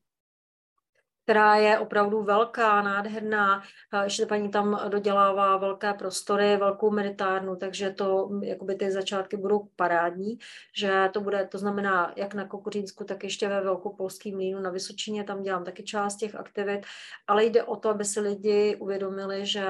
která 1.24 1.56
je 1.56 1.80
opravdu 1.80 2.24
velká, 2.24 2.82
nádherná. 2.82 3.64
Ještě 4.04 4.26
paní 4.26 4.50
tam 4.50 4.80
dodělává 4.90 5.58
velké 5.58 5.94
prostory, 5.94 6.58
velkou 6.58 6.92
meditárnu, 6.92 7.56
takže 7.56 7.90
to, 7.90 8.30
jakoby 8.44 8.76
ty 8.76 8.92
začátky 8.92 9.38
budou 9.38 9.68
parádní, 9.76 10.40
že 10.78 11.10
to 11.14 11.22
bude, 11.22 11.48
to 11.48 11.58
znamená, 11.58 12.14
jak 12.16 12.34
na 12.34 12.48
Kokořínsku, 12.48 13.04
tak 13.04 13.24
ještě 13.24 13.50
ve 13.50 13.62
Velkopolském 13.62 14.34
mlínu 14.36 14.60
na 14.60 14.70
Vysočině, 14.70 15.24
tam 15.24 15.44
dělám 15.44 15.64
taky 15.64 15.84
část 15.84 16.16
těch 16.16 16.36
aktivit, 16.36 16.82
ale 17.28 17.46
jde 17.46 17.64
o 17.64 17.76
to, 17.76 17.90
aby 17.90 18.06
si 18.06 18.20
lidi 18.20 18.76
uvědomili, 18.76 19.46
že 19.46 19.66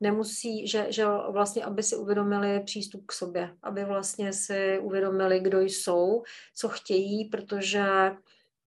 nemusí, 0.00 0.68
že, 0.68 0.86
že 0.88 1.06
vlastně, 1.30 1.64
aby 1.64 1.82
si 1.82 1.96
uvědomili 1.96 2.60
přístup 2.60 3.06
k 3.06 3.12
sobě, 3.12 3.56
aby 3.62 3.84
vlastně 3.84 4.32
si 4.32 4.78
uvědomili, 4.82 5.40
kdo 5.40 5.60
jsou, 5.60 6.22
co 6.54 6.68
chtějí, 6.68 7.24
protože 7.24 7.84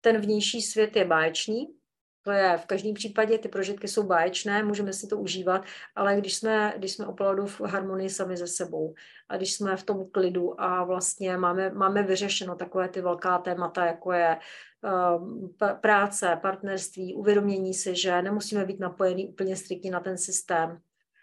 ten 0.01 0.21
vnější 0.21 0.63
svět 0.63 0.97
je 0.97 1.05
báječný, 1.05 1.80
to 2.23 2.31
je 2.31 2.59
v 2.59 2.67
každém 2.67 2.95
případě, 2.95 3.39
ty 3.39 3.49
prožitky 3.49 3.89
jsou 3.89 4.03
báječné, 4.03 4.63
můžeme 4.63 4.93
si 4.93 5.07
to 5.07 5.19
užívat, 5.19 5.65
ale 5.95 6.17
když 6.17 6.37
jsme, 6.37 6.75
když 6.77 6.93
jsme 6.93 7.07
opravdu 7.07 7.47
v 7.47 7.61
harmonii 7.61 8.11
sami 8.11 8.37
ze 8.37 8.47
sebou 8.47 8.95
a 9.29 9.37
když 9.37 9.55
jsme 9.55 9.77
v 9.77 9.83
tom 9.83 10.11
klidu 10.11 10.61
a 10.61 10.85
vlastně 10.85 11.37
máme, 11.37 11.71
máme 11.71 12.03
vyřešeno 12.03 12.57
takové 12.57 12.89
ty 12.89 13.01
velká 13.01 13.39
témata, 13.39 13.87
jako 13.87 14.13
je 14.13 14.39
um, 15.17 15.55
práce, 15.81 16.39
partnerství, 16.43 17.15
uvědomění 17.15 17.75
si, 17.75 17.97
že 17.97 18.23
nemusíme 18.23 18.65
být 18.65 18.81
napojení 18.81 19.29
úplně 19.29 19.57
striktně 19.57 19.91
na 19.91 20.01
ten 20.01 20.19
systém. 20.19 20.79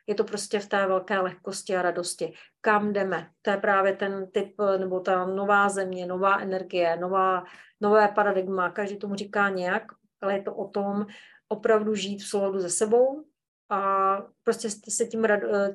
Je 0.08 0.16
to 0.16 0.24
prostě 0.24 0.60
v 0.60 0.68
té 0.68 0.88
velké 0.88 1.20
lehkosti 1.20 1.76
a 1.78 1.82
radosti. 1.82 2.34
Kam 2.62 2.94
jdeme? 2.94 3.30
To 3.42 3.52
je 3.52 3.58
právě 3.58 3.96
ten 3.96 4.32
typ, 4.32 4.56
nebo 4.78 5.00
ta 5.00 5.26
nová 5.26 5.70
země, 5.70 6.06
nová 6.06 6.40
energie, 6.40 6.98
nová, 6.98 7.44
nové 7.82 8.08
paradigma. 8.08 8.70
Každý 8.70 8.98
tomu 8.98 9.16
říká 9.16 9.50
nějak 9.50 9.84
ale 10.22 10.34
je 10.34 10.42
to 10.42 10.56
o 10.56 10.68
tom 10.68 11.06
opravdu 11.50 11.96
žít 11.96 12.18
v 12.18 12.28
souladu 12.28 12.60
se 12.60 12.70
sebou 12.70 13.24
a 13.70 14.18
prostě 14.44 14.70
se 14.70 15.06
tím, 15.06 15.28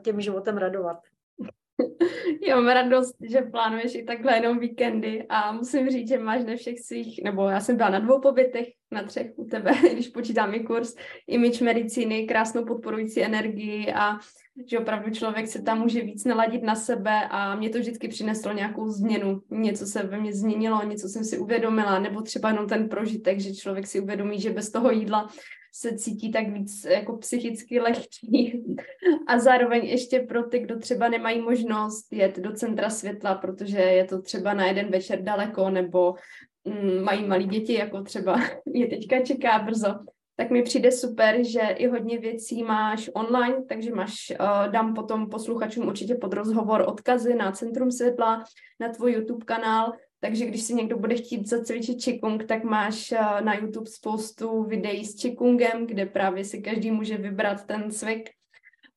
tím 0.04 0.20
životem 0.20 0.56
radovat. 0.56 0.98
Já 2.48 2.56
mám 2.56 2.68
radost, 2.68 3.16
že 3.20 3.42
plánuješ 3.42 3.94
i 3.94 4.02
takhle 4.02 4.36
jenom 4.36 4.58
víkendy 4.58 5.26
a 5.28 5.52
musím 5.52 5.90
říct, 5.90 6.08
že 6.08 6.18
máš 6.18 6.44
na 6.44 6.56
všech 6.56 6.80
svých, 6.80 7.20
nebo 7.24 7.48
já 7.48 7.60
jsem 7.60 7.76
byla 7.76 7.88
na 7.88 7.98
dvou 7.98 8.20
pobytech, 8.20 8.68
na 8.90 9.02
třech 9.02 9.32
u 9.36 9.44
tebe, 9.44 9.72
když 9.92 10.08
počítám 10.08 10.54
i 10.54 10.60
kurz 10.60 10.94
image 11.26 11.60
medicíny, 11.60 12.26
krásnou 12.26 12.64
podporující 12.64 13.22
energii 13.22 13.92
a 13.92 14.18
že 14.66 14.78
opravdu 14.78 15.10
člověk 15.10 15.48
se 15.48 15.62
tam 15.62 15.78
může 15.80 16.00
víc 16.00 16.24
naladit 16.24 16.62
na 16.62 16.74
sebe 16.74 17.28
a 17.30 17.54
mě 17.56 17.70
to 17.70 17.78
vždycky 17.78 18.08
přineslo 18.08 18.52
nějakou 18.52 18.88
změnu. 18.88 19.40
Něco 19.50 19.86
se 19.86 20.02
ve 20.02 20.20
mně 20.20 20.32
změnilo, 20.32 20.84
něco 20.84 21.08
jsem 21.08 21.24
si 21.24 21.38
uvědomila, 21.38 21.98
nebo 21.98 22.22
třeba 22.22 22.48
jenom 22.48 22.68
ten 22.68 22.88
prožitek, 22.88 23.40
že 23.40 23.54
člověk 23.54 23.86
si 23.86 24.00
uvědomí, 24.00 24.40
že 24.40 24.50
bez 24.50 24.70
toho 24.70 24.90
jídla 24.90 25.30
se 25.74 25.96
cítí 25.96 26.32
tak 26.32 26.48
víc 26.48 26.84
jako 26.84 27.16
psychicky 27.16 27.80
lehčí. 27.80 28.64
A 29.26 29.38
zároveň 29.38 29.84
ještě 29.84 30.20
pro 30.20 30.42
ty, 30.42 30.58
kdo 30.58 30.78
třeba 30.78 31.08
nemají 31.08 31.40
možnost 31.40 32.12
jet 32.12 32.38
do 32.38 32.52
centra 32.52 32.90
světla, 32.90 33.34
protože 33.34 33.78
je 33.78 34.04
to 34.04 34.22
třeba 34.22 34.54
na 34.54 34.66
jeden 34.66 34.90
večer 34.90 35.22
daleko, 35.22 35.70
nebo 35.70 36.14
mm, 36.64 37.02
mají 37.04 37.24
malí 37.26 37.46
děti, 37.46 37.74
jako 37.74 38.02
třeba 38.02 38.40
je 38.74 38.86
teďka 38.86 39.20
čeká 39.20 39.58
brzo, 39.58 39.94
tak 40.36 40.50
mi 40.50 40.62
přijde 40.62 40.92
super, 40.92 41.44
že 41.44 41.60
i 41.60 41.86
hodně 41.86 42.18
věcí 42.18 42.62
máš 42.62 43.10
online, 43.14 43.64
takže 43.68 43.94
máš, 43.94 44.32
uh, 44.40 44.72
dám 44.72 44.94
potom 44.94 45.30
posluchačům 45.30 45.86
určitě 45.86 46.14
pod 46.14 46.32
rozhovor 46.32 46.84
odkazy 46.88 47.34
na 47.34 47.52
Centrum 47.52 47.90
světla, 47.90 48.44
na 48.80 48.88
tvůj 48.88 49.12
YouTube 49.12 49.44
kanál, 49.44 49.92
takže 50.20 50.46
když 50.46 50.62
si 50.62 50.74
někdo 50.74 50.98
bude 50.98 51.14
chtít 51.14 51.48
zacvičit 51.48 52.04
Qigong, 52.04 52.44
tak 52.44 52.64
máš 52.64 53.12
uh, 53.12 53.40
na 53.40 53.54
YouTube 53.54 53.90
spoustu 53.90 54.62
videí 54.62 55.04
s 55.04 55.22
Qigongem, 55.22 55.86
kde 55.86 56.06
právě 56.06 56.44
si 56.44 56.62
každý 56.62 56.90
může 56.90 57.16
vybrat 57.16 57.66
ten 57.66 57.90
cvik. 57.90 58.30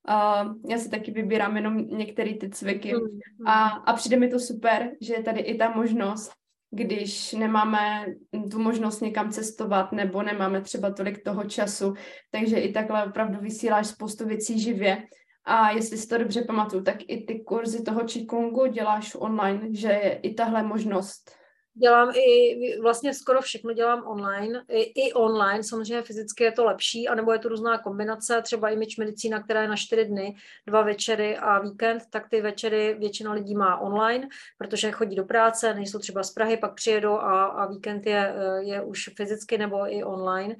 Uh, 0.08 0.54
já 0.70 0.78
si 0.78 0.90
taky 0.90 1.10
vybírám 1.10 1.56
jenom 1.56 1.76
některé 1.76 2.34
ty 2.34 2.50
cviky 2.50 2.94
mm. 2.94 3.18
a, 3.46 3.66
a 3.66 3.92
přijde 3.92 4.16
mi 4.16 4.28
to 4.28 4.38
super, 4.38 4.90
že 5.00 5.14
je 5.14 5.22
tady 5.22 5.40
i 5.40 5.58
ta 5.58 5.70
možnost 5.70 6.32
když 6.70 7.32
nemáme 7.32 8.06
tu 8.50 8.58
možnost 8.58 9.00
někam 9.00 9.30
cestovat 9.30 9.92
nebo 9.92 10.22
nemáme 10.22 10.60
třeba 10.60 10.90
tolik 10.90 11.24
toho 11.24 11.44
času. 11.44 11.94
Takže 12.30 12.56
i 12.56 12.72
takhle 12.72 13.06
opravdu 13.06 13.40
vysíláš 13.40 13.86
spoustu 13.86 14.26
věcí 14.26 14.60
živě. 14.60 15.02
A 15.44 15.70
jestli 15.70 15.98
si 15.98 16.08
to 16.08 16.18
dobře 16.18 16.42
pamatuju, 16.42 16.82
tak 16.82 16.96
i 17.08 17.24
ty 17.24 17.40
kurzy 17.40 17.82
toho 17.82 18.00
Qigongu 18.00 18.66
děláš 18.66 19.16
online, 19.18 19.60
že 19.70 19.88
je 19.88 20.20
i 20.22 20.34
tahle 20.34 20.62
možnost 20.62 21.30
Dělám 21.78 22.12
i 22.14 22.80
vlastně 22.80 23.14
skoro 23.14 23.40
všechno 23.40 23.72
dělám 23.72 24.06
online, 24.06 24.64
i, 24.68 24.80
i 24.80 25.12
online, 25.12 25.64
samozřejmě 25.64 26.02
fyzicky 26.02 26.44
je 26.44 26.52
to 26.52 26.64
lepší, 26.64 27.08
anebo 27.08 27.32
je 27.32 27.38
to 27.38 27.48
různá 27.48 27.78
kombinace, 27.78 28.42
třeba 28.42 28.68
image 28.68 28.98
medicína, 28.98 29.42
která 29.42 29.62
je 29.62 29.68
na 29.68 29.76
čtyři 29.76 30.04
dny, 30.04 30.36
dva 30.66 30.82
večery 30.82 31.36
a 31.36 31.58
víkend, 31.58 32.02
tak 32.10 32.28
ty 32.28 32.40
večery 32.40 32.96
většina 32.98 33.32
lidí 33.32 33.54
má 33.54 33.78
online, 33.78 34.28
protože 34.58 34.92
chodí 34.92 35.16
do 35.16 35.24
práce, 35.24 35.74
nejsou 35.74 35.98
třeba 35.98 36.22
z 36.22 36.30
Prahy, 36.30 36.56
pak 36.56 36.74
přijedou 36.74 37.12
a, 37.12 37.44
a 37.44 37.66
víkend 37.66 38.06
je, 38.06 38.34
je 38.60 38.82
už 38.82 39.10
fyzicky 39.16 39.58
nebo 39.58 39.94
i 39.94 40.04
online. 40.04 40.56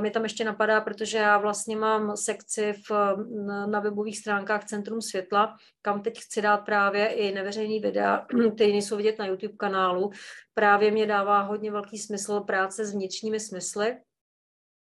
Mě 0.00 0.10
tam 0.10 0.22
ještě 0.22 0.44
napadá, 0.44 0.80
protože 0.80 1.18
já 1.18 1.38
vlastně 1.38 1.76
mám 1.76 2.16
sekci 2.16 2.74
v, 2.90 3.16
na 3.66 3.80
webových 3.80 4.18
stránkách 4.18 4.64
Centrum 4.64 5.02
světla, 5.02 5.56
kam 5.82 6.02
teď 6.02 6.18
chci 6.20 6.42
dát 6.42 6.56
právě 6.56 7.06
i 7.06 7.34
neveřejný 7.34 7.80
videa, 7.80 8.26
které 8.54 8.70
nejsou 8.70 8.96
vidět 8.96 9.18
na 9.18 9.26
YouTube 9.26 9.56
kanálu, 9.56 10.10
právě 10.58 10.90
mě 10.90 11.06
dává 11.06 11.40
hodně 11.42 11.70
velký 11.70 11.98
smysl 11.98 12.40
práce 12.40 12.84
s 12.84 12.92
vnitřními 12.92 13.40
smysly, 13.40 13.96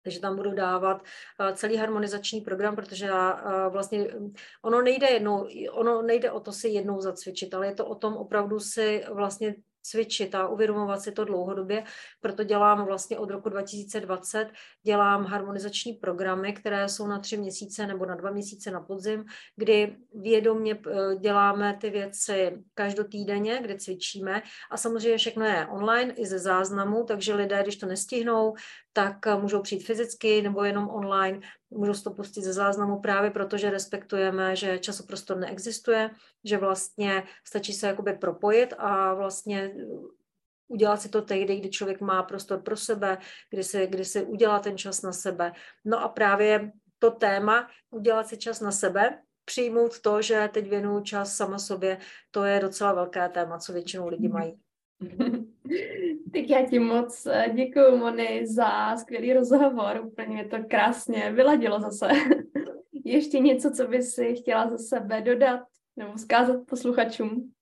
takže 0.02 0.20
tam 0.20 0.36
budu 0.36 0.52
dávat 0.52 1.02
eh, 1.40 1.54
celý 1.54 1.76
harmonizační 1.76 2.40
program, 2.40 2.76
protože 2.76 3.06
já 3.06 3.32
eh, 3.38 3.70
vlastně, 3.70 4.08
ono 4.62 4.82
nejde 4.82 5.06
jednou, 5.06 5.48
ono 5.72 6.02
nejde 6.02 6.30
o 6.30 6.40
to 6.40 6.52
si 6.52 6.68
jednou 6.68 7.00
zacvičit, 7.00 7.54
ale 7.54 7.66
je 7.66 7.74
to 7.74 7.86
o 7.86 7.94
tom 7.94 8.16
opravdu 8.16 8.60
si 8.60 9.04
vlastně 9.12 9.54
cvičit 9.84 10.34
a 10.34 10.48
uvědomovat 10.48 11.00
si 11.00 11.12
to 11.12 11.24
dlouhodobě. 11.24 11.84
Proto 12.20 12.44
dělám 12.44 12.84
vlastně 12.86 13.18
od 13.18 13.30
roku 13.30 13.48
2020, 13.48 14.50
dělám 14.82 15.24
harmonizační 15.24 15.92
programy, 15.92 16.52
které 16.52 16.88
jsou 16.88 17.06
na 17.06 17.18
tři 17.18 17.36
měsíce 17.36 17.86
nebo 17.86 18.06
na 18.06 18.14
dva 18.14 18.30
měsíce 18.30 18.70
na 18.70 18.80
podzim, 18.80 19.24
kdy 19.56 19.96
vědomě 20.14 20.78
eh, 20.86 21.16
děláme 21.16 21.78
ty 21.80 21.90
věci 21.90 22.64
každotýdenně, 22.74 23.58
kdy 23.62 23.78
cvičíme 23.78 24.42
a 24.70 24.76
samozřejmě 24.76 25.18
všechno 25.18 25.44
je 25.44 25.66
online 25.66 26.12
i 26.12 26.26
ze 26.26 26.38
záznamu, 26.38 27.04
takže 27.04 27.34
lidé, 27.34 27.62
když 27.62 27.76
to 27.76 27.86
nestihnou, 27.86 28.54
tak 28.92 29.26
eh, 29.26 29.36
můžou 29.36 29.62
přijít 29.62 29.86
fyzicky 29.86 30.42
nebo 30.42 30.64
jenom 30.64 30.88
online, 30.88 31.40
můžou 31.76 32.02
to 32.02 32.10
pustit 32.10 32.42
ze 32.42 32.52
záznamu 32.52 33.00
právě 33.00 33.30
proto, 33.30 33.56
že 33.56 33.70
respektujeme, 33.70 34.56
že 34.56 34.78
časoprostor 34.78 35.36
neexistuje, 35.36 36.10
že 36.44 36.58
vlastně 36.58 37.22
stačí 37.46 37.72
se 37.72 37.86
jakoby 37.86 38.12
propojit 38.12 38.74
a 38.78 39.14
vlastně 39.14 39.74
udělat 40.68 41.00
si 41.00 41.08
to 41.08 41.22
tehdy, 41.22 41.56
kdy 41.56 41.70
člověk 41.70 42.00
má 42.00 42.22
prostor 42.22 42.62
pro 42.62 42.76
sebe, 42.76 43.18
kdy 43.50 43.64
si, 43.64 43.86
kdy 43.86 44.04
si 44.04 44.22
udělá 44.22 44.58
ten 44.58 44.78
čas 44.78 45.02
na 45.02 45.12
sebe. 45.12 45.52
No 45.84 46.02
a 46.02 46.08
právě 46.08 46.72
to 46.98 47.10
téma 47.10 47.68
udělat 47.90 48.26
si 48.26 48.36
čas 48.36 48.60
na 48.60 48.72
sebe, 48.72 49.22
přijmout 49.44 50.00
to, 50.00 50.22
že 50.22 50.48
teď 50.52 50.68
věnuju 50.68 51.00
čas 51.00 51.36
sama 51.36 51.58
sobě, 51.58 51.98
to 52.30 52.44
je 52.44 52.60
docela 52.60 52.92
velké 52.92 53.28
téma, 53.28 53.58
co 53.58 53.72
většinou 53.72 54.08
lidi 54.08 54.28
mají. 54.28 54.63
Tak 56.32 56.42
já 56.48 56.66
ti 56.66 56.78
moc 56.78 57.26
eh, 57.26 57.50
děkuji, 57.54 57.96
Moni, 57.96 58.46
za 58.46 58.96
skvělý 58.96 59.32
rozhovor. 59.32 60.00
Úplně 60.04 60.28
mě 60.28 60.44
to 60.44 60.56
krásně 60.70 61.32
vyladilo 61.32 61.80
zase. 61.80 62.08
Ještě 63.04 63.38
něco, 63.38 63.70
co 63.70 63.86
bys 63.86 64.14
si 64.14 64.34
chtěla 64.34 64.70
za 64.70 64.78
sebe 64.78 65.20
dodat 65.20 65.60
nebo 65.96 66.12
vzkázat 66.12 66.66
posluchačům? 66.66 67.52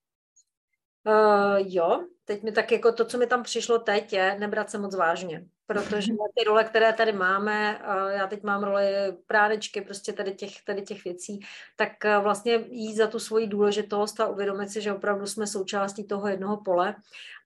Uh, 1.07 1.67
jo, 1.67 2.07
teď 2.25 2.43
mi 2.43 2.53
tak 2.53 2.73
jako 2.73 2.93
to, 2.93 3.05
co 3.05 3.19
mi 3.19 3.27
tam 3.27 3.43
přišlo 3.43 3.79
teď, 3.79 4.13
je 4.13 4.37
nebrat 4.39 4.71
se 4.71 4.79
moc 4.79 4.97
vážně, 4.97 5.45
protože 5.67 6.13
ty 6.39 6.45
role, 6.45 6.65
které 6.65 6.93
tady 6.93 7.13
máme, 7.13 7.81
já 8.09 8.27
teď 8.27 8.43
mám 8.43 8.65
roli 8.65 8.85
prádečky, 9.27 9.81
prostě 9.81 10.13
tady 10.13 10.35
těch, 10.35 10.65
tady 10.67 10.83
těch 10.83 11.05
věcí, 11.05 11.41
tak 11.77 11.93
uh, 12.05 12.23
vlastně 12.23 12.65
jít 12.71 12.97
za 12.97 13.07
tu 13.07 13.19
svoji 13.19 13.47
důležitost 13.47 14.21
a 14.21 14.27
uvědomit 14.27 14.71
si, 14.71 14.81
že 14.81 14.93
opravdu 14.93 15.27
jsme 15.27 15.47
součástí 15.47 16.07
toho 16.07 16.29
jednoho 16.29 16.57
pole. 16.57 16.95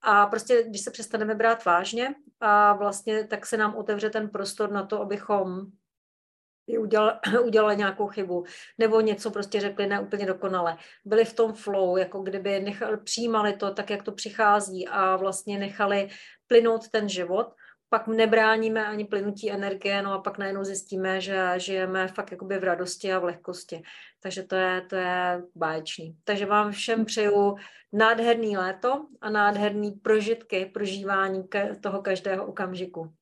A 0.03 0.27
prostě, 0.27 0.63
když 0.63 0.81
se 0.81 0.91
přestaneme 0.91 1.35
brát 1.35 1.65
vážně 1.65 2.15
a 2.41 2.73
vlastně 2.73 3.27
tak 3.27 3.47
se 3.47 3.57
nám 3.57 3.75
otevře 3.77 4.11
ten 4.11 4.29
prostor 4.29 4.71
na 4.71 4.87
to, 4.87 5.01
abychom 5.01 5.67
udělali, 6.67 7.13
udělali 7.45 7.77
nějakou 7.83 8.07
chybu, 8.07 8.45
nebo 8.79 9.01
něco 9.01 9.31
prostě 9.31 9.61
řekli 9.61 9.87
neúplně 9.87 10.27
dokonale. 10.27 10.77
Byli 11.05 11.25
v 11.25 11.35
tom 11.35 11.53
flow, 11.53 11.97
jako 11.97 12.23
kdyby 12.23 12.61
nechali, 12.61 12.97
přijímali 12.97 13.57
to 13.57 13.75
tak, 13.75 13.91
jak 13.91 14.03
to 14.03 14.13
přichází 14.13 14.89
a 14.89 15.17
vlastně 15.17 15.59
nechali 15.59 16.09
plynout 16.47 16.89
ten 16.89 17.09
život, 17.09 17.47
pak 17.89 18.07
nebráníme 18.07 18.87
ani 18.87 19.05
plynutí 19.05 19.51
energie, 19.51 20.03
no 20.03 20.13
a 20.13 20.19
pak 20.19 20.39
najednou 20.39 20.65
zjistíme, 20.65 21.21
že 21.21 21.55
žijeme 21.57 22.09
fakt 22.09 22.31
jakoby 22.31 22.59
v 22.59 22.65
radosti 22.65 23.13
a 23.13 23.19
v 23.19 23.25
lehkosti. 23.25 23.83
Takže 24.21 24.43
to 24.43 24.57
je, 24.57 24.83
to 24.91 24.97
je 24.97 25.43
báječný. 25.55 26.17
Takže 26.25 26.47
vám 26.47 26.73
všem 26.73 27.05
přeju 27.05 27.57
nádherný 27.93 28.57
léto 28.57 29.07
a 29.21 29.31
nádherný 29.31 29.93
prožitky, 29.93 30.67
prožívání 30.67 31.45
toho 31.81 32.03
každého 32.03 32.47
okamžiku. 32.47 33.13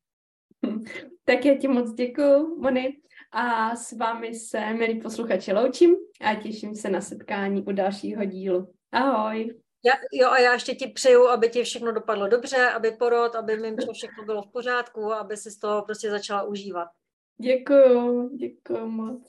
Tak 1.25 1.45
já 1.45 1.57
ti 1.57 1.69
moc 1.69 1.95
děkuji, 1.95 2.57
Moni. 2.59 2.97
A 3.37 3.77
s 3.77 3.93
vámi 3.93 4.35
se, 4.35 4.73
milí 4.73 5.01
posluchači, 5.01 5.53
loučím 5.53 5.97
a 6.21 6.35
těším 6.35 6.75
se 6.75 6.91
na 6.91 7.01
setkání 7.01 7.63
u 7.63 7.73
dalšího 7.73 8.25
dílu. 8.25 8.73
Ahoj! 8.93 9.61
Já, 9.85 9.93
jo, 10.13 10.29
a 10.29 10.39
já 10.39 10.53
ještě 10.53 10.75
ti 10.75 10.87
přeju, 10.87 11.27
aby 11.27 11.49
ti 11.49 11.65
všechno 11.65 11.93
dopadlo 11.93 12.29
dobře, 12.29 12.71
aby 12.71 12.91
porod, 12.91 13.35
aby 13.35 13.57
mimčo 13.57 13.93
všechno 13.93 14.25
bylo 14.25 14.43
v 14.43 14.53
pořádku, 14.53 15.13
aby 15.13 15.37
si 15.37 15.51
z 15.51 15.59
toho 15.59 15.83
prostě 15.83 16.11
začala 16.11 16.43
užívat. 16.43 16.89
Děkuju, 17.39 18.31
děkuju 18.37 18.87
moc. 18.87 19.23